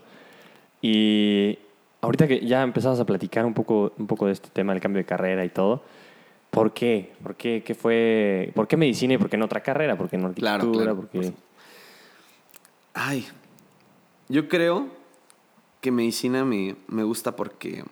Y 0.80 1.58
ahorita 2.00 2.26
que 2.26 2.46
ya 2.46 2.62
empezabas 2.62 2.98
a 3.00 3.04
platicar 3.04 3.44
un 3.44 3.52
poco, 3.54 3.92
un 3.98 4.06
poco 4.06 4.26
de 4.26 4.32
este 4.32 4.48
tema 4.48 4.72
del 4.72 4.80
cambio 4.80 5.00
de 5.00 5.06
carrera 5.06 5.44
y 5.44 5.50
todo, 5.50 5.82
¿por 6.50 6.72
qué? 6.72 7.12
¿Por 7.22 7.34
qué, 7.36 7.62
qué 7.62 7.74
fue? 7.74 8.50
¿Por 8.54 8.66
qué 8.66 8.76
medicina 8.78 9.14
y 9.14 9.18
por 9.18 9.28
qué 9.28 9.36
no 9.36 9.44
otra 9.44 9.60
carrera? 9.62 9.96
¿Por 9.98 10.08
qué 10.08 10.16
no 10.16 10.32
Claro, 10.32 10.54
arquitectura? 10.62 10.84
claro, 10.84 10.96
¿Por 10.96 11.08
qué- 11.10 11.30
por 11.32 11.40
Ay, 12.94 13.26
yo 14.28 14.48
creo 14.48 14.88
que 15.80 15.90
medicina 15.90 16.44
me, 16.44 16.76
me 16.88 17.04
gusta 17.04 17.36
porque 17.36 17.84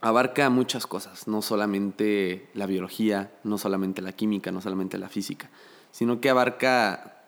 abarca 0.00 0.50
muchas 0.50 0.86
cosas, 0.86 1.28
no 1.28 1.40
solamente 1.42 2.48
la 2.54 2.66
biología, 2.66 3.32
no 3.42 3.56
solamente 3.56 4.02
la 4.02 4.12
química, 4.12 4.52
no 4.52 4.60
solamente 4.60 4.98
la 4.98 5.08
física, 5.08 5.48
sino 5.92 6.20
que 6.20 6.28
abarca 6.28 7.24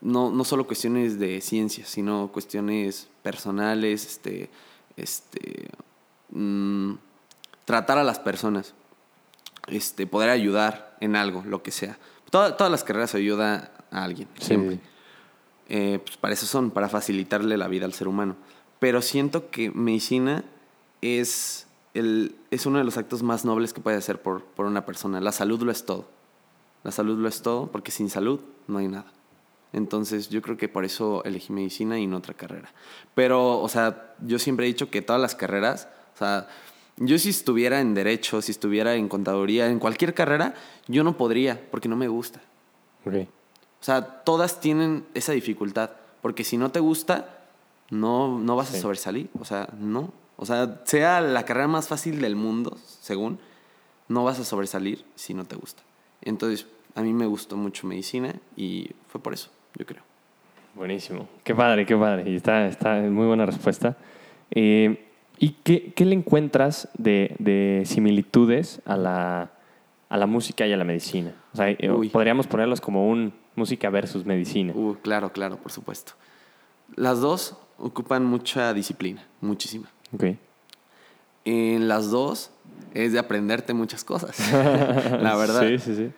no, 0.00 0.30
no 0.30 0.44
solo 0.44 0.66
cuestiones 0.66 1.18
de 1.18 1.40
ciencia, 1.40 1.86
sino 1.86 2.30
cuestiones 2.32 3.08
personales, 3.22 4.06
este, 4.06 4.50
este, 4.96 5.68
mm, 6.30 6.94
tratar 7.64 7.98
a 7.98 8.04
las 8.04 8.18
personas, 8.18 8.74
este, 9.68 10.06
poder 10.06 10.30
ayudar 10.30 10.96
en 11.00 11.16
algo, 11.16 11.44
lo 11.46 11.62
que 11.62 11.70
sea. 11.70 11.98
todas 12.30 12.70
las 12.70 12.84
carreras 12.84 13.14
ayudan 13.14 13.70
a 13.90 14.04
alguien, 14.04 14.28
siempre. 14.40 14.80
Eh, 15.68 16.00
pues 16.04 16.16
para 16.16 16.34
eso 16.34 16.46
son, 16.46 16.70
para 16.70 16.88
facilitarle 16.88 17.56
la 17.56 17.68
vida 17.68 17.86
al 17.86 17.92
ser 17.92 18.08
humano. 18.08 18.36
Pero 18.78 19.02
siento 19.02 19.50
que 19.50 19.70
medicina 19.70 20.44
es, 21.00 21.66
el, 21.94 22.36
es 22.50 22.66
uno 22.66 22.78
de 22.78 22.84
los 22.84 22.96
actos 22.96 23.22
más 23.22 23.44
nobles 23.44 23.72
que 23.72 23.80
puede 23.80 23.96
hacer 23.96 24.20
por, 24.20 24.44
por 24.44 24.66
una 24.66 24.86
persona. 24.86 25.20
La 25.20 25.32
salud 25.32 25.62
lo 25.62 25.72
es 25.72 25.84
todo. 25.84 26.06
La 26.84 26.92
salud 26.92 27.18
lo 27.18 27.28
es 27.28 27.42
todo, 27.42 27.66
porque 27.72 27.90
sin 27.90 28.10
salud 28.10 28.40
no 28.68 28.78
hay 28.78 28.88
nada. 28.88 29.12
Entonces 29.72 30.28
yo 30.28 30.40
creo 30.42 30.56
que 30.56 30.68
por 30.68 30.84
eso 30.84 31.24
elegí 31.24 31.52
medicina 31.52 31.98
y 31.98 32.06
no 32.06 32.18
otra 32.18 32.34
carrera. 32.34 32.72
Pero, 33.14 33.60
o 33.60 33.68
sea, 33.68 34.14
yo 34.20 34.38
siempre 34.38 34.66
he 34.66 34.68
dicho 34.68 34.90
que 34.90 35.02
todas 35.02 35.20
las 35.20 35.34
carreras, 35.34 35.88
o 36.14 36.18
sea, 36.18 36.48
yo 36.96 37.18
si 37.18 37.30
estuviera 37.30 37.80
en 37.80 37.92
derecho, 37.94 38.40
si 38.40 38.52
estuviera 38.52 38.94
en 38.94 39.08
contaduría, 39.08 39.68
en 39.68 39.78
cualquier 39.78 40.14
carrera, 40.14 40.54
yo 40.88 41.04
no 41.04 41.16
podría, 41.16 41.60
porque 41.70 41.88
no 41.88 41.96
me 41.96 42.08
gusta. 42.08 42.40
Okay. 43.04 43.28
O 43.80 43.84
sea, 43.84 44.22
todas 44.24 44.60
tienen 44.60 45.04
esa 45.14 45.32
dificultad, 45.32 45.90
porque 46.22 46.44
si 46.44 46.56
no 46.56 46.70
te 46.70 46.80
gusta, 46.80 47.36
no, 47.90 48.38
no 48.38 48.56
vas 48.56 48.74
a 48.74 48.78
sobresalir. 48.78 49.28
O 49.38 49.44
sea, 49.44 49.68
no. 49.78 50.12
O 50.36 50.44
sea, 50.44 50.82
sea 50.84 51.20
la 51.20 51.44
carrera 51.44 51.68
más 51.68 51.88
fácil 51.88 52.20
del 52.20 52.36
mundo, 52.36 52.76
según, 53.00 53.38
no 54.08 54.24
vas 54.24 54.38
a 54.38 54.44
sobresalir 54.44 55.04
si 55.14 55.34
no 55.34 55.44
te 55.44 55.56
gusta. 55.56 55.82
Entonces, 56.22 56.66
a 56.94 57.02
mí 57.02 57.12
me 57.12 57.26
gustó 57.26 57.56
mucho 57.56 57.86
medicina 57.86 58.34
y 58.56 58.90
fue 59.08 59.22
por 59.22 59.32
eso, 59.32 59.50
yo 59.78 59.86
creo. 59.86 60.02
Buenísimo. 60.74 61.28
Qué 61.42 61.54
padre, 61.54 61.86
qué 61.86 61.96
padre. 61.96 62.30
Y 62.30 62.36
está, 62.36 62.66
está 62.66 62.96
muy 62.96 63.26
buena 63.26 63.46
respuesta. 63.46 63.96
Eh, 64.50 65.06
¿Y 65.38 65.50
qué, 65.64 65.92
qué, 65.94 66.04
le 66.04 66.14
encuentras 66.14 66.88
de, 66.98 67.34
de 67.38 67.82
similitudes 67.86 68.80
a 68.84 68.96
la, 68.96 69.50
a 70.08 70.16
la, 70.16 70.26
música 70.26 70.66
y 70.66 70.72
a 70.72 70.76
la 70.76 70.84
medicina? 70.84 71.34
O 71.52 71.56
sea, 71.56 71.70
eh, 71.70 71.90
podríamos 72.12 72.46
ponerlos 72.46 72.80
como 72.80 73.08
un 73.08 73.32
música 73.56 73.90
versus 73.90 74.24
medicina. 74.24 74.72
Uh, 74.74 74.96
claro, 75.02 75.32
claro, 75.32 75.56
por 75.56 75.72
supuesto. 75.72 76.12
Las 76.94 77.20
dos 77.20 77.56
ocupan 77.78 78.24
mucha 78.24 78.72
disciplina, 78.72 79.26
muchísima. 79.40 79.88
Okay. 80.14 80.38
En 81.44 81.88
las 81.88 82.10
dos 82.10 82.50
es 82.94 83.12
de 83.12 83.18
aprenderte 83.18 83.74
muchas 83.74 84.04
cosas, 84.04 84.52
la 84.52 85.36
verdad. 85.36 85.62
Sí, 85.62 85.78
sí, 85.78 85.96
sí. 85.96 86.10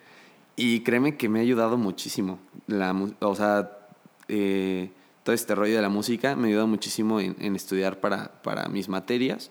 Y 0.56 0.80
créeme 0.80 1.16
que 1.16 1.28
me 1.28 1.38
ha 1.38 1.42
ayudado 1.42 1.76
muchísimo. 1.76 2.40
La, 2.66 2.94
o 3.20 3.34
sea, 3.34 3.78
eh, 4.26 4.90
todo 5.22 5.34
este 5.34 5.54
rollo 5.54 5.76
de 5.76 5.82
la 5.82 5.88
música 5.88 6.34
me 6.34 6.44
ha 6.44 6.48
ayudado 6.48 6.66
muchísimo 6.66 7.20
en, 7.20 7.36
en, 7.38 7.54
estudiar 7.54 8.00
para, 8.00 8.32
para 8.42 8.68
mis 8.68 8.88
materias. 8.88 9.50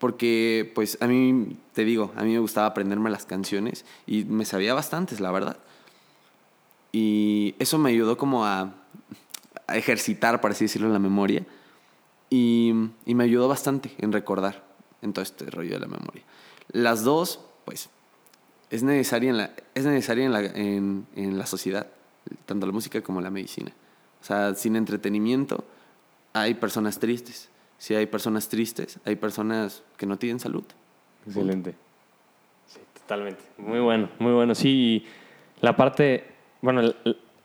Porque, 0.00 0.72
pues, 0.74 0.96
a 1.00 1.06
mí, 1.06 1.58
te 1.74 1.84
digo, 1.84 2.10
a 2.16 2.24
mí 2.24 2.32
me 2.32 2.38
gustaba 2.38 2.66
aprenderme 2.66 3.10
las 3.10 3.26
canciones 3.26 3.84
y 4.06 4.24
me 4.24 4.46
sabía 4.46 4.74
bastantes, 4.74 5.20
la 5.20 5.30
verdad. 5.30 5.58
Y 6.90 7.54
eso 7.58 7.78
me 7.78 7.90
ayudó 7.90 8.16
como 8.16 8.46
a, 8.46 8.72
a 9.66 9.76
ejercitar, 9.76 10.40
por 10.40 10.52
así 10.52 10.64
decirlo, 10.64 10.88
la 10.88 10.98
memoria. 10.98 11.44
Y, 12.30 12.72
y 13.04 13.14
me 13.14 13.24
ayudó 13.24 13.46
bastante 13.46 13.92
en 13.98 14.10
recordar 14.10 14.64
en 15.02 15.12
todo 15.12 15.22
este 15.22 15.44
rollo 15.50 15.74
de 15.74 15.80
la 15.80 15.86
memoria. 15.86 16.22
Las 16.72 17.04
dos, 17.04 17.40
pues, 17.66 17.90
es 18.70 18.82
necesaria 18.82 19.28
en 19.28 19.36
la, 19.36 19.50
es 19.74 19.84
necesaria 19.84 20.24
en 20.24 20.32
la, 20.32 20.40
en, 20.40 21.06
en 21.14 21.36
la 21.36 21.44
sociedad, 21.44 21.88
tanto 22.46 22.66
la 22.66 22.72
música 22.72 23.02
como 23.02 23.20
la 23.20 23.30
medicina. 23.30 23.70
O 24.22 24.24
sea, 24.24 24.54
sin 24.54 24.76
entretenimiento 24.76 25.62
hay 26.32 26.54
personas 26.54 26.98
tristes. 26.98 27.50
Si 27.80 27.94
hay 27.94 28.04
personas 28.04 28.46
tristes, 28.46 29.00
hay 29.06 29.16
personas 29.16 29.82
que 29.96 30.04
no 30.04 30.18
tienen 30.18 30.38
salud. 30.38 30.64
Excelente. 31.26 31.74
Sí, 32.66 32.78
totalmente. 32.92 33.40
Muy 33.56 33.80
bueno, 33.80 34.10
muy 34.18 34.32
bueno. 34.32 34.54
Sí, 34.54 35.06
la 35.62 35.74
parte, 35.74 36.24
bueno, 36.60 36.92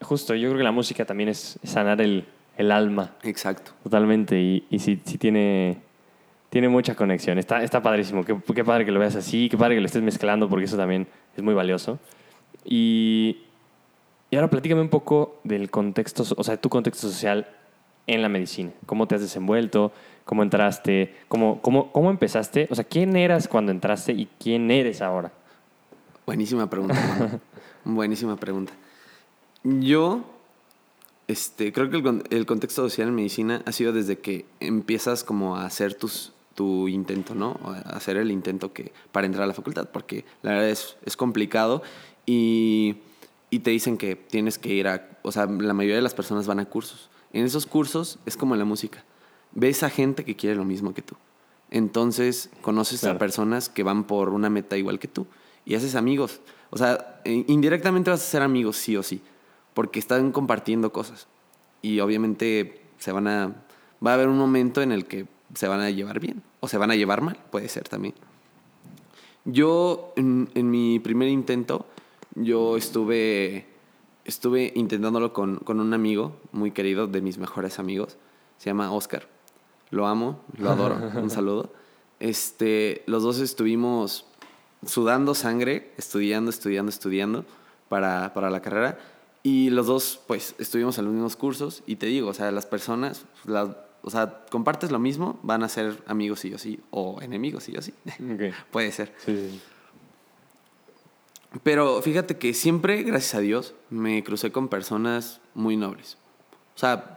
justo, 0.02 0.34
yo 0.34 0.48
creo 0.50 0.58
que 0.58 0.62
la 0.62 0.72
música 0.72 1.06
también 1.06 1.30
es 1.30 1.58
sanar 1.64 2.02
el, 2.02 2.26
el 2.58 2.70
alma. 2.70 3.14
Exacto. 3.22 3.72
Totalmente. 3.82 4.38
Y, 4.38 4.66
y 4.68 4.78
sí, 4.78 5.00
sí 5.06 5.16
tiene, 5.16 5.78
tiene 6.50 6.68
mucha 6.68 6.94
conexión. 6.94 7.38
Está, 7.38 7.62
está 7.62 7.82
padrísimo. 7.82 8.22
Qué, 8.22 8.36
qué, 8.54 8.62
padre 8.62 8.84
que 8.84 8.92
lo 8.92 9.00
veas 9.00 9.16
así, 9.16 9.48
qué 9.48 9.56
padre 9.56 9.76
que 9.76 9.80
lo 9.80 9.86
estés 9.86 10.02
mezclando, 10.02 10.50
porque 10.50 10.66
eso 10.66 10.76
también 10.76 11.06
es 11.34 11.42
muy 11.42 11.54
valioso. 11.54 11.98
Y, 12.62 13.38
y 14.30 14.36
ahora 14.36 14.50
platícame 14.50 14.82
un 14.82 14.90
poco 14.90 15.40
del 15.44 15.70
contexto, 15.70 16.24
o 16.36 16.44
sea, 16.44 16.58
tu 16.58 16.68
contexto 16.68 17.08
social 17.08 17.48
en 18.06 18.20
la 18.20 18.28
medicina. 18.28 18.72
¿Cómo 18.84 19.08
te 19.08 19.14
has 19.14 19.22
desenvuelto? 19.22 19.92
¿Cómo 20.26 20.42
entraste? 20.42 21.14
¿Cómo, 21.28 21.62
cómo, 21.62 21.92
cómo 21.92 22.10
empezaste? 22.10 22.66
O 22.70 22.74
sea, 22.74 22.82
¿quién 22.82 23.14
eras 23.14 23.46
cuando 23.46 23.70
entraste 23.70 24.12
y 24.12 24.28
quién 24.40 24.72
eres 24.72 25.00
ahora? 25.00 25.32
Buenísima 26.26 26.68
pregunta. 26.68 27.40
Buenísima 27.84 28.34
pregunta. 28.34 28.72
Yo 29.62 30.24
este, 31.28 31.72
creo 31.72 31.90
que 31.90 31.98
el, 31.98 32.24
el, 32.30 32.44
contexto 32.44 32.82
social 32.82 33.06
en 33.06 33.14
medicina 33.14 33.62
ha 33.66 33.72
sido 33.72 33.92
desde 33.92 34.18
que 34.18 34.46
empiezas 34.58 35.22
como 35.22 35.56
a 35.56 35.64
hacer 35.64 35.94
tus, 35.94 36.32
tu 36.56 36.88
intento, 36.88 37.36
¿no? 37.36 37.60
A 37.64 37.78
hacer 37.96 38.16
el 38.16 38.32
intento 38.32 38.72
que, 38.72 38.92
para 39.12 39.26
entrar 39.26 39.44
a 39.44 39.46
la 39.46 39.54
facultad, 39.54 39.90
porque 39.92 40.24
la 40.42 40.50
verdad 40.50 40.68
es, 40.68 40.96
es 41.04 41.16
complicado 41.16 41.84
y, 42.26 42.96
y, 43.50 43.60
te 43.60 43.70
dicen 43.70 43.96
que 43.96 44.16
tienes 44.16 44.58
que 44.58 44.74
ir 44.74 44.88
a, 44.88 45.08
o 45.22 45.30
sea, 45.30 45.46
la 45.46 45.72
mayoría 45.72 45.96
de 45.96 46.02
las 46.02 46.14
personas 46.14 46.48
van 46.48 46.58
a 46.58 46.64
cursos. 46.64 47.10
En 47.32 47.44
esos 47.44 47.66
cursos 47.66 48.18
es 48.26 48.36
como 48.36 48.56
en 48.56 48.58
la 48.58 48.64
música. 48.64 49.04
Ves 49.56 49.82
a 49.82 49.90
gente 49.90 50.24
que 50.24 50.36
quiere 50.36 50.54
lo 50.54 50.64
mismo 50.64 50.94
que 50.94 51.02
tú. 51.02 51.16
Entonces 51.70 52.50
conoces 52.62 53.00
claro. 53.00 53.16
a 53.16 53.18
personas 53.18 53.68
que 53.68 53.82
van 53.82 54.04
por 54.04 54.28
una 54.28 54.50
meta 54.50 54.76
igual 54.76 55.00
que 55.00 55.08
tú 55.08 55.26
y 55.64 55.74
haces 55.74 55.96
amigos. 55.96 56.40
O 56.70 56.78
sea, 56.78 57.20
indirectamente 57.24 58.10
vas 58.10 58.20
a 58.20 58.24
ser 58.24 58.42
amigos 58.42 58.76
sí 58.76 58.96
o 58.96 59.02
sí 59.02 59.20
porque 59.76 59.98
están 59.98 60.32
compartiendo 60.32 60.90
cosas. 60.90 61.26
Y 61.82 62.00
obviamente 62.00 62.80
se 62.96 63.12
van 63.12 63.28
a. 63.28 63.54
Va 64.04 64.12
a 64.12 64.14
haber 64.14 64.28
un 64.28 64.38
momento 64.38 64.80
en 64.80 64.90
el 64.90 65.04
que 65.04 65.26
se 65.54 65.68
van 65.68 65.80
a 65.80 65.90
llevar 65.90 66.18
bien. 66.18 66.42
O 66.60 66.68
se 66.68 66.78
van 66.78 66.90
a 66.90 66.96
llevar 66.96 67.20
mal, 67.20 67.38
puede 67.50 67.68
ser 67.68 67.86
también. 67.86 68.14
Yo, 69.44 70.14
en, 70.16 70.48
en 70.54 70.70
mi 70.70 70.98
primer 70.98 71.28
intento, 71.28 71.84
yo 72.34 72.78
estuve. 72.78 73.66
Estuve 74.24 74.72
intentándolo 74.74 75.34
con, 75.34 75.58
con, 75.58 75.78
un 75.78 75.92
amigo 75.92 76.36
muy 76.52 76.72
querido, 76.72 77.06
de 77.06 77.20
mis 77.20 77.36
mejores 77.36 77.78
amigos. 77.78 78.16
Se 78.56 78.70
llama 78.70 78.90
Oscar. 78.92 79.28
Lo 79.90 80.06
amo, 80.06 80.40
lo 80.58 80.70
adoro. 80.70 80.96
un 81.22 81.30
saludo. 81.30 81.72
Este, 82.20 83.02
los 83.06 83.22
dos 83.22 83.38
estuvimos 83.40 84.26
sudando 84.84 85.34
sangre, 85.34 85.92
estudiando, 85.96 86.50
estudiando, 86.50 86.90
estudiando 86.90 87.44
para, 87.88 88.32
para 88.34 88.50
la 88.50 88.60
carrera 88.62 88.98
y 89.46 89.70
los 89.70 89.86
dos, 89.86 90.18
pues, 90.26 90.56
estuvimos 90.58 90.98
en 90.98 91.04
los 91.04 91.14
mismos 91.14 91.36
cursos 91.36 91.84
y 91.86 91.94
te 91.94 92.06
digo, 92.06 92.30
o 92.30 92.34
sea, 92.34 92.50
las 92.50 92.66
personas, 92.66 93.26
las, 93.44 93.68
o 94.02 94.10
sea, 94.10 94.44
compartes 94.50 94.90
lo 94.90 94.98
mismo, 94.98 95.38
van 95.44 95.62
a 95.62 95.68
ser 95.68 96.02
amigos 96.08 96.40
sí 96.40 96.52
o 96.52 96.58
sí, 96.58 96.80
o 96.90 97.22
enemigos 97.22 97.62
sí 97.62 97.76
o 97.76 97.80
sí. 97.82 97.94
Okay. 98.34 98.52
Puede 98.72 98.90
ser. 98.90 99.14
Sí, 99.24 99.36
sí. 99.36 99.60
Pero 101.62 102.02
fíjate 102.02 102.38
que 102.38 102.54
siempre, 102.54 103.04
gracias 103.04 103.36
a 103.36 103.38
Dios, 103.38 103.76
me 103.88 104.24
crucé 104.24 104.50
con 104.50 104.66
personas 104.66 105.40
muy 105.54 105.76
nobles. 105.76 106.18
O 106.74 106.78
sea, 106.80 107.15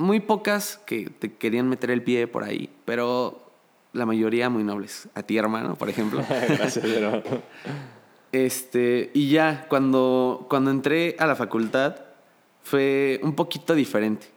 muy 0.00 0.20
pocas 0.20 0.80
que 0.86 1.10
te 1.10 1.34
querían 1.34 1.68
meter 1.68 1.90
el 1.90 2.02
pie 2.02 2.26
por 2.26 2.42
ahí, 2.42 2.70
pero 2.84 3.52
la 3.92 4.06
mayoría 4.06 4.48
muy 4.48 4.64
nobles. 4.64 5.08
A 5.14 5.22
ti, 5.22 5.36
hermano, 5.36 5.76
por 5.76 5.88
ejemplo. 5.88 6.24
gracias, 6.48 6.84
hermano. 6.84 7.22
Este, 8.32 9.10
y 9.14 9.28
ya, 9.28 9.66
cuando, 9.68 10.46
cuando 10.48 10.70
entré 10.70 11.16
a 11.18 11.26
la 11.26 11.36
facultad 11.36 11.96
fue 12.62 13.20
un 13.22 13.34
poquito 13.34 13.74
diferente. 13.74 14.28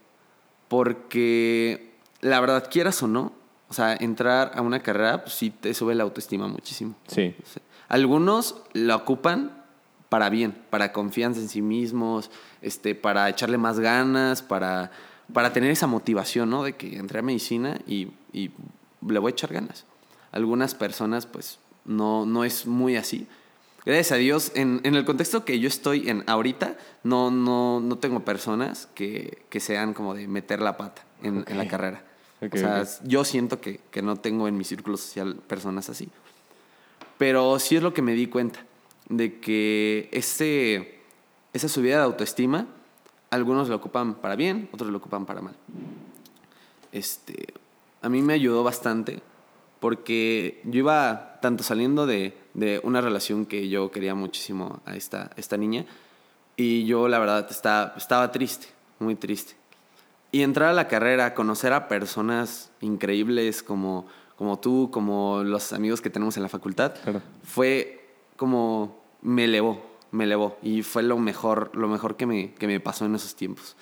Porque 0.68 1.94
la 2.20 2.40
verdad, 2.40 2.68
quieras 2.70 3.02
o 3.02 3.08
no, 3.08 3.32
o 3.68 3.72
sea, 3.72 3.94
entrar 3.94 4.52
a 4.54 4.60
una 4.60 4.80
carrera, 4.80 5.22
pues 5.22 5.34
sí 5.34 5.50
te 5.50 5.72
sube 5.74 5.94
la 5.94 6.02
autoestima 6.02 6.46
muchísimo. 6.46 6.94
Sí. 7.06 7.34
O 7.42 7.46
sea, 7.46 7.62
algunos 7.88 8.62
la 8.72 8.96
ocupan 8.96 9.62
para 10.08 10.28
bien, 10.28 10.54
para 10.70 10.92
confianza 10.92 11.40
en 11.40 11.48
sí 11.48 11.62
mismos, 11.62 12.30
este, 12.60 12.94
para 12.94 13.28
echarle 13.28 13.58
más 13.58 13.80
ganas, 13.80 14.42
para, 14.42 14.90
para 15.32 15.52
tener 15.52 15.70
esa 15.70 15.86
motivación, 15.86 16.50
¿no? 16.50 16.62
De 16.62 16.74
que 16.74 16.96
entré 16.96 17.20
a 17.20 17.22
medicina 17.22 17.80
y, 17.86 18.08
y 18.32 18.50
le 19.06 19.18
voy 19.18 19.30
a 19.30 19.32
echar 19.32 19.52
ganas. 19.52 19.84
Algunas 20.32 20.74
personas, 20.74 21.26
pues, 21.26 21.58
no, 21.84 22.26
no 22.26 22.44
es 22.44 22.66
muy 22.66 22.96
así 22.96 23.26
gracias 23.84 24.12
a 24.12 24.16
Dios, 24.16 24.52
en, 24.54 24.80
en, 24.84 24.94
el 24.94 25.04
contexto 25.04 25.44
que 25.44 25.58
yo 25.60 25.68
estoy 25.68 26.08
en 26.08 26.24
ahorita, 26.26 26.76
no, 27.02 27.30
no, 27.30 27.80
no 27.80 27.98
tengo 27.98 28.20
personas 28.20 28.88
que, 28.94 29.42
que 29.50 29.60
sean 29.60 29.94
como 29.94 30.14
de 30.14 30.26
meter 30.26 30.60
la 30.60 30.76
pata 30.76 31.04
en, 31.22 31.38
okay. 31.38 31.52
en 31.52 31.58
la 31.58 31.68
carrera. 31.68 32.04
o 32.40 32.56
sea, 32.56 32.84
yo 33.04 33.24
siento 33.24 33.60
que, 33.60 33.80
que 33.90 34.02
no 34.02 34.16
tengo 34.16 34.48
en 34.48 34.56
mi 34.56 34.64
círculo 34.64 34.96
social 34.96 35.36
personas 35.46 35.88
así. 35.88 36.08
Pero 37.18 37.58
sí 37.58 37.76
es 37.76 37.82
lo 37.82 37.94
que 37.94 38.02
me 38.02 38.14
di 38.14 38.26
cuenta, 38.26 38.64
de 39.08 39.38
que 39.38 40.08
ese, 40.12 41.00
esa 41.52 41.68
subida 41.68 41.98
de 41.98 42.04
autoestima, 42.04 42.66
algunos 43.34 43.68
lo 43.68 43.76
ocupan 43.76 44.14
para 44.14 44.36
bien, 44.36 44.68
otros 44.72 44.90
lo 44.90 44.98
ocupan 44.98 45.26
para 45.26 45.42
mal. 45.42 45.54
Este, 46.92 47.52
a 48.00 48.08
mí 48.08 48.22
me 48.22 48.34
ayudó 48.34 48.62
bastante 48.62 49.20
porque 49.80 50.62
yo 50.64 50.78
iba 50.78 51.38
tanto 51.42 51.62
saliendo 51.62 52.06
de, 52.06 52.36
de 52.54 52.80
una 52.84 53.00
relación 53.00 53.44
que 53.44 53.68
yo 53.68 53.90
quería 53.90 54.14
muchísimo 54.14 54.80
a 54.86 54.96
esta, 54.96 55.30
esta 55.36 55.56
niña 55.56 55.84
y 56.56 56.84
yo 56.84 57.08
la 57.08 57.18
verdad 57.18 57.46
estaba, 57.50 57.94
estaba 57.96 58.30
triste, 58.30 58.68
muy 59.00 59.16
triste. 59.16 59.56
Y 60.30 60.42
entrar 60.42 60.70
a 60.70 60.72
la 60.72 60.88
carrera, 60.88 61.34
conocer 61.34 61.72
a 61.72 61.88
personas 61.88 62.70
increíbles 62.80 63.62
como, 63.62 64.06
como 64.36 64.58
tú, 64.58 64.90
como 64.90 65.42
los 65.44 65.72
amigos 65.72 66.00
que 66.00 66.10
tenemos 66.10 66.36
en 66.36 66.44
la 66.44 66.48
facultad, 66.48 66.94
fue 67.42 68.08
como 68.36 69.02
me 69.22 69.44
elevó, 69.44 69.93
me 70.14 70.24
elevó. 70.24 70.56
Y 70.62 70.82
fue 70.82 71.02
lo 71.02 71.18
mejor, 71.18 71.70
lo 71.74 71.88
mejor 71.88 72.16
que 72.16 72.26
me, 72.26 72.54
que 72.54 72.66
me 72.66 72.80
pasó 72.80 73.04
en 73.04 73.14
esos 73.14 73.34
tiempos. 73.34 73.76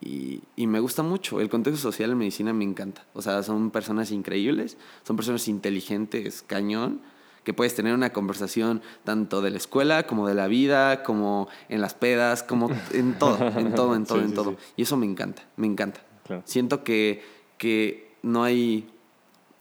Y, 0.00 0.42
y, 0.56 0.66
me 0.66 0.80
gusta 0.80 1.02
mucho. 1.02 1.40
El 1.40 1.48
contexto 1.48 1.80
social 1.80 2.10
en 2.10 2.18
medicina 2.18 2.52
me 2.52 2.64
encanta. 2.64 3.04
O 3.14 3.22
sea, 3.22 3.42
son 3.42 3.70
personas 3.70 4.10
increíbles, 4.10 4.76
son 5.04 5.16
personas 5.16 5.48
inteligentes, 5.48 6.42
cañón, 6.42 7.00
que 7.44 7.54
puedes 7.54 7.74
tener 7.74 7.94
una 7.94 8.12
conversación 8.12 8.82
tanto 9.04 9.40
de 9.40 9.50
la 9.50 9.56
escuela 9.56 10.06
como 10.06 10.26
de 10.26 10.34
la 10.34 10.48
vida, 10.48 11.02
como 11.02 11.48
en 11.68 11.80
las 11.80 11.94
pedas, 11.94 12.42
como 12.42 12.68
en 12.92 13.18
todo, 13.18 13.38
en 13.46 13.74
todo, 13.74 13.94
en 13.94 14.04
todo, 14.04 14.20
en 14.20 14.34
todo. 14.34 14.56
Y 14.76 14.82
eso 14.82 14.96
me 14.96 15.06
encanta, 15.06 15.44
me 15.56 15.66
encanta. 15.66 16.00
Siento 16.44 16.82
que, 16.82 17.22
que 17.56 18.16
no 18.22 18.42
hay, 18.42 18.90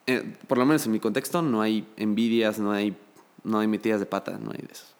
eh, 0.07 0.35
por 0.47 0.57
lo 0.57 0.65
menos 0.65 0.83
en 0.87 0.93
mi 0.93 0.99
contexto, 0.99 1.43
no 1.43 1.61
hay 1.61 1.87
envidias, 1.95 2.57
no 2.57 2.71
hay, 2.71 2.97
no 3.43 3.59
hay 3.59 3.67
metidas 3.67 3.99
de 3.99 4.07
pata, 4.07 4.39
no 4.39 4.49
hay 4.49 4.65
de 4.65 4.73
eso. 4.73 4.94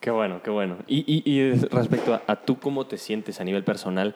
Qué 0.00 0.10
bueno, 0.10 0.42
qué 0.42 0.50
bueno. 0.50 0.76
Y, 0.86 1.04
y, 1.06 1.22
y 1.30 1.52
respecto 1.52 2.14
a, 2.14 2.22
a, 2.26 2.36
tú, 2.36 2.58
¿cómo 2.58 2.86
te 2.86 2.98
sientes 2.98 3.40
a 3.40 3.44
nivel 3.44 3.64
personal? 3.64 4.14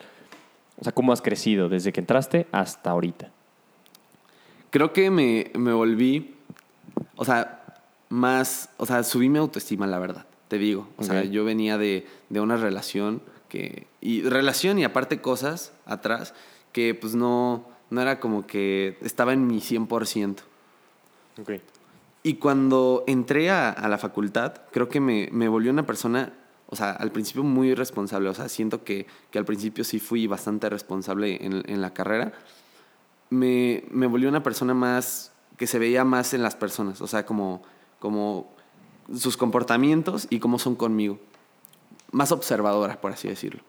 O 0.79 0.83
sea, 0.83 0.93
¿cómo 0.93 1.13
has 1.13 1.21
crecido 1.21 1.69
desde 1.69 1.91
que 1.91 1.99
entraste 1.99 2.47
hasta 2.51 2.91
ahorita? 2.91 3.29
Creo 4.69 4.91
que 4.93 5.11
me, 5.11 5.51
me 5.53 5.73
volví, 5.73 6.35
o 7.15 7.25
sea, 7.25 7.63
más, 8.09 8.69
o 8.77 8.85
sea, 8.85 9.03
subí 9.03 9.29
mi 9.29 9.37
autoestima, 9.37 9.85
la 9.87 9.99
verdad, 9.99 10.25
te 10.47 10.57
digo. 10.57 10.87
O 10.97 11.03
sea, 11.03 11.23
yo 11.23 11.43
venía 11.45 11.77
de, 11.77 12.07
de, 12.29 12.39
una 12.39 12.57
relación 12.57 13.21
que, 13.49 13.87
y 14.01 14.23
relación 14.23 14.79
y 14.79 14.83
aparte 14.83 15.21
cosas 15.21 15.73
atrás 15.85 16.33
que 16.71 16.95
pues 16.95 17.13
no, 17.13 17.65
no 17.89 18.01
era 18.01 18.19
como 18.19 18.47
que 18.47 18.97
estaba 19.01 19.33
en 19.33 19.45
mi 19.45 19.59
100%. 19.59 20.37
Okay. 21.41 21.61
Y 22.23 22.35
cuando 22.35 23.03
entré 23.05 23.49
a, 23.49 23.69
a, 23.69 23.89
la 23.89 23.97
facultad, 23.97 24.53
creo 24.71 24.87
que 24.87 25.01
me, 25.01 25.29
me 25.31 25.49
volvió 25.49 25.71
una 25.71 25.85
persona 25.85 26.33
o 26.73 26.75
sea, 26.75 26.89
al 26.89 27.11
principio 27.11 27.43
muy 27.43 27.75
responsable, 27.75 28.29
o 28.29 28.33
sea, 28.33 28.49
siento 28.49 28.83
que, 28.83 29.05
que 29.29 29.37
al 29.37 29.45
principio 29.45 29.83
sí 29.83 29.99
fui 29.99 30.25
bastante 30.25 30.69
responsable 30.69 31.37
en, 31.45 31.63
en 31.67 31.81
la 31.81 31.93
carrera, 31.93 32.33
me, 33.29 33.83
me, 33.91 34.07
volvió 34.07 34.27
una 34.27 34.41
persona 34.41 34.73
más, 34.73 35.31
que 35.57 35.67
se 35.67 35.77
veía 35.77 36.03
más 36.03 36.33
en 36.33 36.41
las 36.41 36.55
personas, 36.55 36.99
o 36.99 37.05
sea, 37.05 37.27
como, 37.27 37.61
como 37.99 38.49
sus 39.15 39.37
comportamientos 39.37 40.25
y 40.31 40.39
cómo 40.39 40.57
son 40.57 40.75
conmigo, 40.75 41.19
más 42.11 42.31
observadora, 42.31 42.99
por 42.99 43.11
así 43.11 43.27
decirlo. 43.27 43.61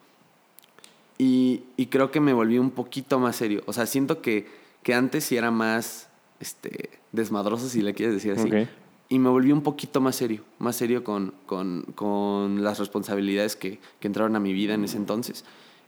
Y, 1.19 1.63
y 1.77 1.85
creo 1.87 2.09
que 2.09 2.19
me 2.19 2.33
volví 2.33 2.57
un 2.57 2.71
poquito 2.71 3.19
más 3.19 3.35
serio, 3.35 3.61
o 3.67 3.73
sea, 3.73 3.85
siento 3.85 4.19
que, 4.23 4.47
que 4.81 4.95
antes 4.95 5.25
sí 5.25 5.37
era 5.37 5.51
más 5.51 6.09
este, 6.39 6.89
desmadroso, 7.11 7.67
si 7.69 7.81
le 7.81 7.93
quieres 7.93 8.15
decir 8.15 8.33
así, 8.33 8.47
okay 8.47 8.69
y 9.07 9.19
me 9.19 9.29
volví 9.29 9.51
un 9.51 9.61
poquito 9.61 10.01
más 10.01 10.15
serio, 10.15 10.43
más 10.59 10.75
serio 10.75 11.03
con, 11.03 11.33
con, 11.45 11.83
con 11.95 12.63
las 12.63 12.79
responsabilidades 12.79 13.55
que, 13.55 13.79
que, 13.99 14.07
entraron 14.07 14.35
a 14.35 14.39
mi 14.39 14.53
vida 14.53 14.73
en 14.73 14.83
ese 14.83 14.97
entonces. 14.97 15.45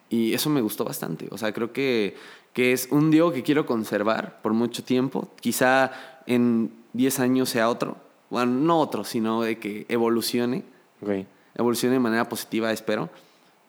Y 0.10 0.34
eso 0.34 0.50
me 0.50 0.62
gustó 0.62 0.86
bastante. 0.86 1.28
O 1.32 1.38
sea, 1.38 1.52
creo 1.52 1.74
que, 1.74 2.16
que 2.54 2.74
es 2.74 2.88
un 2.92 3.12
Diego 3.12 3.32
que 3.32 3.44
quiero 3.44 3.66
conservar 3.66 4.42
por 4.42 4.54
mucho 4.54 4.84
tiempo. 4.84 5.30
Quizá 5.42 5.92
en 6.28 6.72
10 6.94 7.20
años 7.20 7.50
sea 7.50 7.70
otro. 7.70 7.98
Bueno, 8.30 8.52
no 8.54 8.80
otro, 8.80 9.04
sino 9.04 9.42
de 9.42 9.58
que 9.58 9.86
evolucione. 9.90 10.64
Okay. 11.02 11.28
Evolucione 11.56 11.94
de 11.94 12.00
manera 12.00 12.30
positiva, 12.30 12.72
espero. 12.72 13.10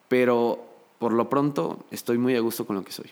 Pero 0.08 0.64
por 0.98 1.12
lo 1.12 1.28
pronto 1.28 1.86
estoy 1.90 2.18
muy 2.18 2.36
a 2.36 2.40
gusto 2.40 2.66
con 2.66 2.76
lo 2.76 2.84
que 2.84 2.92
soy. 2.92 3.10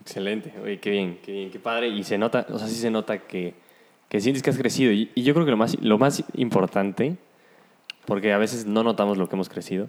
Excelente. 0.00 0.52
Oye, 0.62 0.78
qué 0.78 0.90
bien, 0.90 1.18
qué 1.22 1.32
bien, 1.32 1.50
qué 1.50 1.58
padre. 1.58 1.88
Y 1.88 2.04
se 2.04 2.18
nota, 2.18 2.46
o 2.50 2.58
sea, 2.58 2.68
sí 2.68 2.76
se 2.76 2.90
nota 2.90 3.18
que 3.18 3.54
que 4.10 4.20
sientes 4.20 4.42
que 4.42 4.50
has 4.50 4.58
crecido. 4.58 4.92
Y, 4.92 5.08
yo 5.14 5.32
creo 5.32 5.46
que 5.46 5.52
lo 5.52 5.56
más, 5.56 5.80
lo 5.80 5.96
más 5.96 6.22
importante, 6.34 7.16
porque 8.04 8.32
a 8.34 8.38
veces 8.38 8.66
no 8.66 8.82
notamos 8.82 9.16
lo 9.16 9.28
que 9.28 9.36
hemos 9.36 9.48
crecido, 9.48 9.88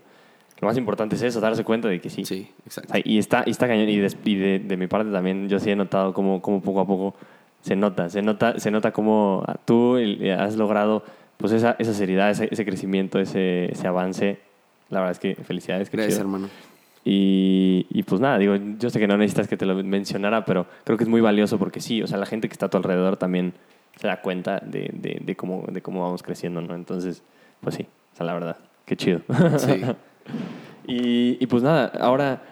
lo 0.62 0.68
más 0.68 0.78
importante 0.78 1.16
es 1.16 1.24
eso, 1.24 1.41
darse 1.41 1.64
cuenta 1.64 1.88
de 1.88 1.99
que 1.99 2.12
sí. 2.12 2.24
Sí, 2.24 2.51
exacto. 2.66 2.93
Y 3.03 3.18
está, 3.18 3.43
y 3.47 3.49
está 3.49 3.68
cañón. 3.68 3.89
Y, 3.89 3.97
de, 3.97 4.59
de, 4.59 4.78
mi 4.78 4.86
parte 4.86 5.12
también, 5.12 5.49
yo 5.49 5.59
sí 5.59 5.72
he 5.72 5.76
notado 5.76 6.14
cómo, 6.14 6.39
cómo 6.39 6.62
poco 6.62 6.82
a 6.82 6.86
poco 6.86 7.16
se 7.62 7.76
nota, 7.76 8.09
se 8.09 8.22
nota, 8.22 8.59
se 8.59 8.70
nota 8.70 8.91
cómo 8.93 9.43
tú 9.66 9.97
has 10.38 10.55
logrado 10.55 11.03
pues 11.38 11.51
esa, 11.53 11.76
esa 11.80 11.95
seriedad, 11.95 12.30
ese, 12.30 12.47
ese 12.51 12.64
crecimiento, 12.64 13.20
ese, 13.20 13.72
ese, 13.72 13.88
avance. 13.88 14.38
La 14.91 14.99
verdad 14.99 15.14
es 15.14 15.20
que 15.20 15.43
felicidades. 15.43 15.89
Gracias, 15.89 16.20
hermano. 16.20 16.47
Y, 17.04 17.88
y, 17.89 18.04
pues 18.04 18.22
nada, 18.22 18.38
digo, 18.38 18.56
yo 18.78 18.89
sé 18.89 18.99
que 18.99 19.08
no 19.08 19.18
necesitas 19.18 19.47
que 19.47 19.58
te 19.58 19.66
lo 19.66 19.76
mencionara, 19.76 20.45
pero 20.45 20.68
creo 20.84 20.97
que 20.97 21.04
es 21.04 21.10
muy 21.10 21.22
valioso 21.22 21.58
porque 21.58 21.82
sí, 21.82 22.02
o 22.04 22.08
sea, 22.08 22.18
la 22.18 22.28
gente 22.28 22.47
que 22.47 22.54
está 22.54 22.68
a 22.68 22.70
tu 22.70 22.78
alrededor 22.78 23.18
también 23.18 23.54
se 23.95 24.08
da 24.08 24.22
cuenta 24.22 24.60
de, 24.60 24.91
de, 24.93 25.20
de, 25.22 25.36
cómo, 25.36 25.66
de 25.68 25.82
cómo 25.82 26.04
vamos 26.04 26.22
creciendo, 26.22 26.62
¿no? 26.62 26.76
Entonces, 26.76 27.24
pues 27.62 27.76
sí, 27.76 27.88
o 28.14 28.16
sea, 28.16 28.26
la 28.26 28.34
verdad, 28.34 28.58
qué 28.86 28.95
chido. 28.95 29.22
Sí. 29.58 29.82
y, 30.88 31.43
y, 31.43 31.47
pues 31.47 31.64
nada, 31.64 31.91
ahora, 31.99 32.43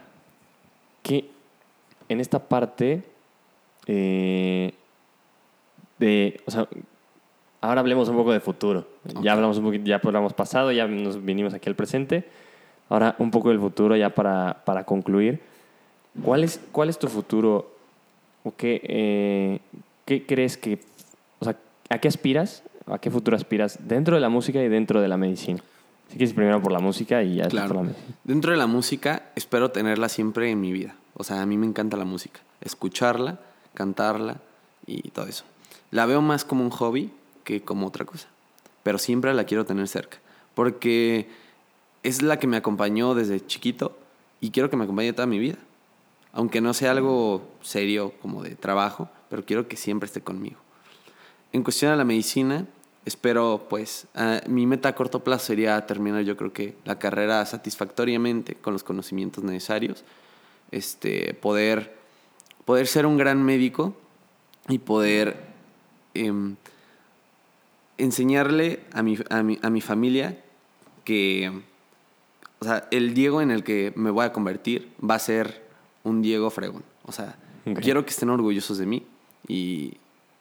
que 1.03 1.29
en 2.07 2.19
esta 2.19 2.39
parte 2.39 3.03
eh, 3.91 4.73
de, 5.97 6.41
o 6.45 6.51
sea, 6.51 6.67
ahora 7.61 7.81
hablemos 7.81 8.07
un 8.09 8.15
poco 8.15 8.31
de 8.31 8.39
futuro. 8.39 8.87
Okay. 9.09 9.23
Ya 9.23 9.33
hablamos 9.33 9.57
un 9.57 9.65
poquito, 9.65 9.85
ya 9.85 9.99
hablamos 10.03 10.33
pasado, 10.33 10.71
ya 10.71 10.87
nos 10.87 11.23
vinimos 11.23 11.55
aquí 11.55 11.69
al 11.69 11.75
presente. 11.75 12.29
Ahora 12.89 13.15
un 13.19 13.31
poco 13.31 13.49
del 13.49 13.59
futuro 13.59 13.95
ya 13.95 14.09
para, 14.09 14.61
para 14.65 14.83
concluir. 14.83 15.39
¿Cuál 16.23 16.43
es, 16.43 16.59
¿Cuál 16.71 16.89
es 16.89 16.97
tu 16.97 17.07
futuro 17.07 17.71
o 18.43 18.55
qué, 18.55 18.81
eh, 18.83 19.59
qué 20.05 20.25
crees 20.25 20.57
que 20.57 20.79
o 21.39 21.45
sea, 21.45 21.55
¿a 21.89 21.97
qué 21.99 22.07
aspiras? 22.07 22.63
¿A 22.85 22.99
qué 22.99 23.09
futuro 23.09 23.37
aspiras 23.37 23.79
dentro 23.87 24.15
de 24.15 24.21
la 24.21 24.29
música 24.29 24.61
y 24.61 24.67
dentro 24.67 25.01
de 25.01 25.07
la 25.07 25.17
medicina? 25.17 25.61
Si 26.09 26.17
quieres 26.17 26.33
primero 26.33 26.61
por 26.61 26.71
la 26.71 26.79
música 26.79 27.21
y 27.23 27.35
ya 27.35 27.47
claro. 27.47 27.67
por 27.67 27.77
la 27.77 27.83
medicina. 27.83 28.15
Dentro 28.23 28.51
de 28.51 28.57
la 28.57 28.67
música 28.67 29.23
espero 29.35 29.71
tenerla 29.71 30.09
siempre 30.09 30.49
en 30.49 30.59
mi 30.59 30.71
vida. 30.71 30.95
O 31.13 31.23
sea, 31.23 31.41
a 31.41 31.45
mí 31.45 31.57
me 31.57 31.67
encanta 31.67 31.97
la 31.97 32.05
música. 32.05 32.39
Escucharla, 32.61 33.39
cantarla 33.73 34.37
y 34.85 35.09
todo 35.11 35.27
eso. 35.27 35.43
La 35.91 36.05
veo 36.05 36.21
más 36.21 36.45
como 36.45 36.63
un 36.63 36.71
hobby 36.71 37.11
que 37.43 37.61
como 37.61 37.87
otra 37.87 38.05
cosa. 38.05 38.27
Pero 38.83 38.97
siempre 38.97 39.33
la 39.33 39.43
quiero 39.43 39.65
tener 39.65 39.87
cerca. 39.87 40.17
Porque 40.55 41.27
es 42.03 42.21
la 42.21 42.39
que 42.39 42.47
me 42.47 42.57
acompañó 42.57 43.15
desde 43.15 43.45
chiquito 43.45 43.97
y 44.39 44.51
quiero 44.51 44.69
que 44.69 44.77
me 44.77 44.83
acompañe 44.83 45.13
toda 45.13 45.25
mi 45.25 45.39
vida. 45.39 45.57
Aunque 46.31 46.61
no 46.61 46.73
sea 46.73 46.91
algo 46.91 47.47
serio 47.61 48.13
como 48.21 48.43
de 48.43 48.55
trabajo, 48.55 49.09
pero 49.29 49.45
quiero 49.45 49.67
que 49.67 49.75
siempre 49.75 50.07
esté 50.07 50.21
conmigo. 50.21 50.57
En 51.51 51.63
cuestión 51.63 51.91
de 51.91 51.97
la 51.97 52.03
medicina, 52.03 52.67
espero, 53.05 53.65
pues, 53.69 54.07
mi 54.47 54.67
meta 54.67 54.89
a 54.89 54.95
corto 54.95 55.23
plazo 55.23 55.47
sería 55.47 55.85
terminar, 55.87 56.23
yo 56.23 56.37
creo 56.37 56.53
que 56.53 56.75
la 56.85 56.99
carrera 56.99 57.43
satisfactoriamente 57.45 58.55
con 58.55 58.73
los 58.73 58.83
conocimientos 58.83 59.43
necesarios, 59.43 60.03
este, 60.71 61.33
poder, 61.33 61.95
poder 62.65 62.85
ser 62.85 63.07
un 63.07 63.17
gran 63.17 63.41
médico 63.41 63.95
y 64.67 64.77
poder 64.77 65.47
eh, 66.13 66.31
enseñarle 67.97 68.81
a 68.93 69.01
mi, 69.01 69.17
a, 69.31 69.41
mi, 69.41 69.57
a 69.63 69.69
mi 69.71 69.81
familia 69.81 70.37
que, 71.03 71.63
o 72.59 72.65
sea, 72.65 72.87
el 72.91 73.13
Diego 73.13 73.41
en 73.41 73.51
el 73.51 73.63
que 73.63 73.93
me 73.95 74.11
voy 74.11 74.25
a 74.25 74.33
convertir 74.33 74.89
va 75.07 75.15
a 75.15 75.19
ser 75.19 75.63
un 76.03 76.21
Diego 76.21 76.49
fregón. 76.49 76.83
O 77.05 77.11
sea, 77.11 77.37
okay. 77.61 77.75
quiero 77.75 78.05
que 78.05 78.11
estén 78.11 78.29
orgullosos 78.29 78.77
de 78.77 78.85
mí 78.85 79.05
y 79.47 79.97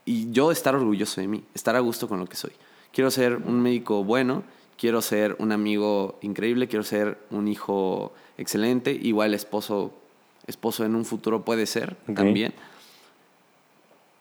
y 0.08 0.32
yo 0.32 0.50
estar 0.50 0.74
orgulloso 0.74 1.20
de 1.20 1.28
mí, 1.28 1.44
estar 1.54 1.76
a 1.76 1.80
gusto 1.80 2.08
con 2.08 2.18
lo 2.18 2.24
que 2.24 2.34
soy. 2.34 2.52
Quiero 2.92 3.10
ser 3.10 3.36
un 3.36 3.60
médico 3.60 4.04
bueno, 4.04 4.42
quiero 4.78 5.02
ser 5.02 5.36
un 5.38 5.52
amigo 5.52 6.18
increíble, 6.22 6.66
quiero 6.66 6.82
ser 6.82 7.18
un 7.30 7.46
hijo 7.46 8.14
excelente, 8.38 8.90
igual 8.90 9.34
esposo, 9.34 9.92
esposo 10.46 10.86
en 10.86 10.94
un 10.94 11.04
futuro 11.04 11.44
puede 11.44 11.66
ser 11.66 11.98
okay. 12.04 12.14
también. 12.14 12.54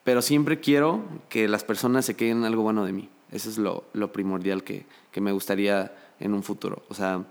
Pero 0.03 0.21
siempre 0.21 0.59
quiero 0.59 1.05
que 1.29 1.47
las 1.47 1.63
personas 1.63 2.05
se 2.05 2.17
queden 2.17 2.43
algo 2.43 2.63
bueno 2.63 2.83
de 2.83 2.91
mí. 2.91 3.07
Eso 3.31 3.49
es 3.49 3.57
lo, 3.57 3.85
lo 3.93 4.11
primordial 4.11 4.65
que, 4.65 4.85
que 5.13 5.21
me 5.21 5.31
gustaría 5.31 5.95
en 6.19 6.33
un 6.33 6.43
futuro. 6.43 6.83
O 6.89 6.95
sea, 6.95 7.23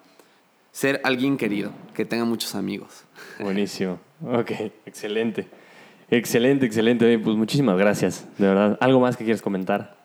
ser 0.76 1.00
alguien 1.04 1.38
querido, 1.38 1.72
que 1.94 2.04
tenga 2.04 2.26
muchos 2.26 2.54
amigos. 2.54 3.06
Buenísimo. 3.40 3.98
Ok, 4.22 4.50
excelente. 4.84 5.48
Excelente, 6.10 6.66
excelente. 6.66 7.18
Pues 7.18 7.34
muchísimas 7.34 7.78
gracias, 7.78 8.28
de 8.36 8.46
verdad. 8.46 8.76
¿Algo 8.78 9.00
más 9.00 9.16
que 9.16 9.24
quieres 9.24 9.40
comentar? 9.40 9.96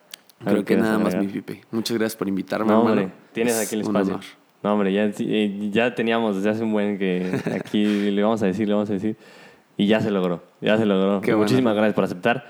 Creo 0.42 0.64
que 0.64 0.78
nada 0.78 0.98
más, 0.98 1.14
mi 1.18 1.28
Pipe. 1.28 1.60
Muchas 1.72 1.98
gracias 1.98 2.16
por 2.16 2.30
invitarme, 2.30 2.72
no. 2.72 2.84
Hombre, 2.84 3.10
tienes 3.34 3.60
aquí 3.60 3.76
el 3.76 3.82
espacio. 3.82 4.22
No, 4.64 4.74
hombre, 4.74 4.94
ya, 4.94 5.12
eh, 5.20 5.70
ya 5.74 5.94
teníamos 5.94 6.38
desde 6.38 6.52
hace 6.52 6.64
un 6.64 6.72
buen 6.72 6.98
que 6.98 7.38
aquí 7.54 7.84
le 8.12 8.24
vamos 8.24 8.42
a 8.42 8.46
decir, 8.46 8.66
le 8.66 8.74
vamos 8.74 8.90
a 8.92 8.94
decir. 8.94 9.18
Y 9.76 9.88
ya 9.88 10.00
se 10.00 10.10
logró, 10.10 10.42
ya 10.62 10.78
se 10.78 10.86
logró. 10.86 11.22
Muchísimas 11.38 11.76
gracias 11.76 11.96
por 11.96 12.06
aceptar. 12.06 12.46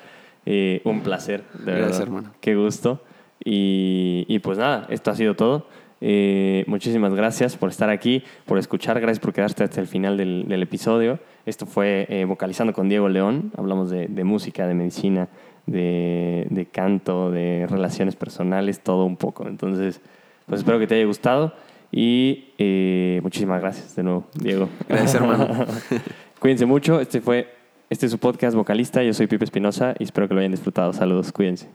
Eh, 0.45 0.81
un 0.83 1.01
placer, 1.01 1.43
de 1.53 1.71
gracias, 1.71 2.01
hermano. 2.01 2.35
Qué 2.39 2.53
gusto. 2.53 3.01
Y, 3.43 4.25
y 4.27 4.37
pues 4.37 4.59
nada, 4.59 4.85
esto 4.91 5.09
ha 5.09 5.15
sido 5.15 5.35
todo. 5.35 5.65
Eh, 6.03 6.63
muchísimas 6.67 7.13
gracias 7.13 7.55
por 7.55 7.69
estar 7.69 7.91
aquí, 7.91 8.23
por 8.45 8.57
escuchar, 8.57 8.99
gracias 8.99 9.19
por 9.19 9.33
quedarte 9.33 9.63
hasta 9.63 9.79
el 9.79 9.87
final 9.87 10.17
del, 10.17 10.47
del 10.47 10.63
episodio. 10.63 11.19
Esto 11.45 11.65
fue 11.65 12.07
eh, 12.09 12.25
Vocalizando 12.25 12.73
con 12.73 12.89
Diego 12.89 13.07
León. 13.07 13.51
Hablamos 13.55 13.91
de, 13.91 14.07
de 14.07 14.23
música, 14.23 14.67
de 14.67 14.73
medicina, 14.73 15.29
de, 15.67 16.47
de, 16.49 16.65
canto, 16.65 17.29
de 17.29 17.67
relaciones 17.69 18.15
personales, 18.15 18.81
todo 18.81 19.05
un 19.05 19.15
poco. 19.15 19.47
Entonces, 19.47 20.01
pues 20.47 20.61
espero 20.61 20.79
que 20.79 20.87
te 20.87 20.95
haya 20.95 21.05
gustado 21.05 21.53
y 21.91 22.53
eh, 22.57 23.19
muchísimas 23.21 23.61
gracias 23.61 23.95
de 23.95 24.03
nuevo, 24.03 24.25
Diego. 24.33 24.69
Gracias, 24.87 25.15
hermano. 25.15 25.65
Cuídense 26.39 26.65
mucho. 26.65 26.99
Este 26.99 27.21
fue 27.21 27.47
este 27.89 28.05
es 28.05 28.11
su 28.13 28.19
podcast 28.19 28.55
vocalista. 28.55 29.03
Yo 29.03 29.13
soy 29.13 29.27
Pipe 29.27 29.43
Espinosa 29.43 29.93
y 29.99 30.05
espero 30.05 30.27
que 30.27 30.33
lo 30.33 30.39
hayan 30.39 30.51
disfrutado. 30.51 30.93
Saludos, 30.93 31.31
cuídense. 31.33 31.67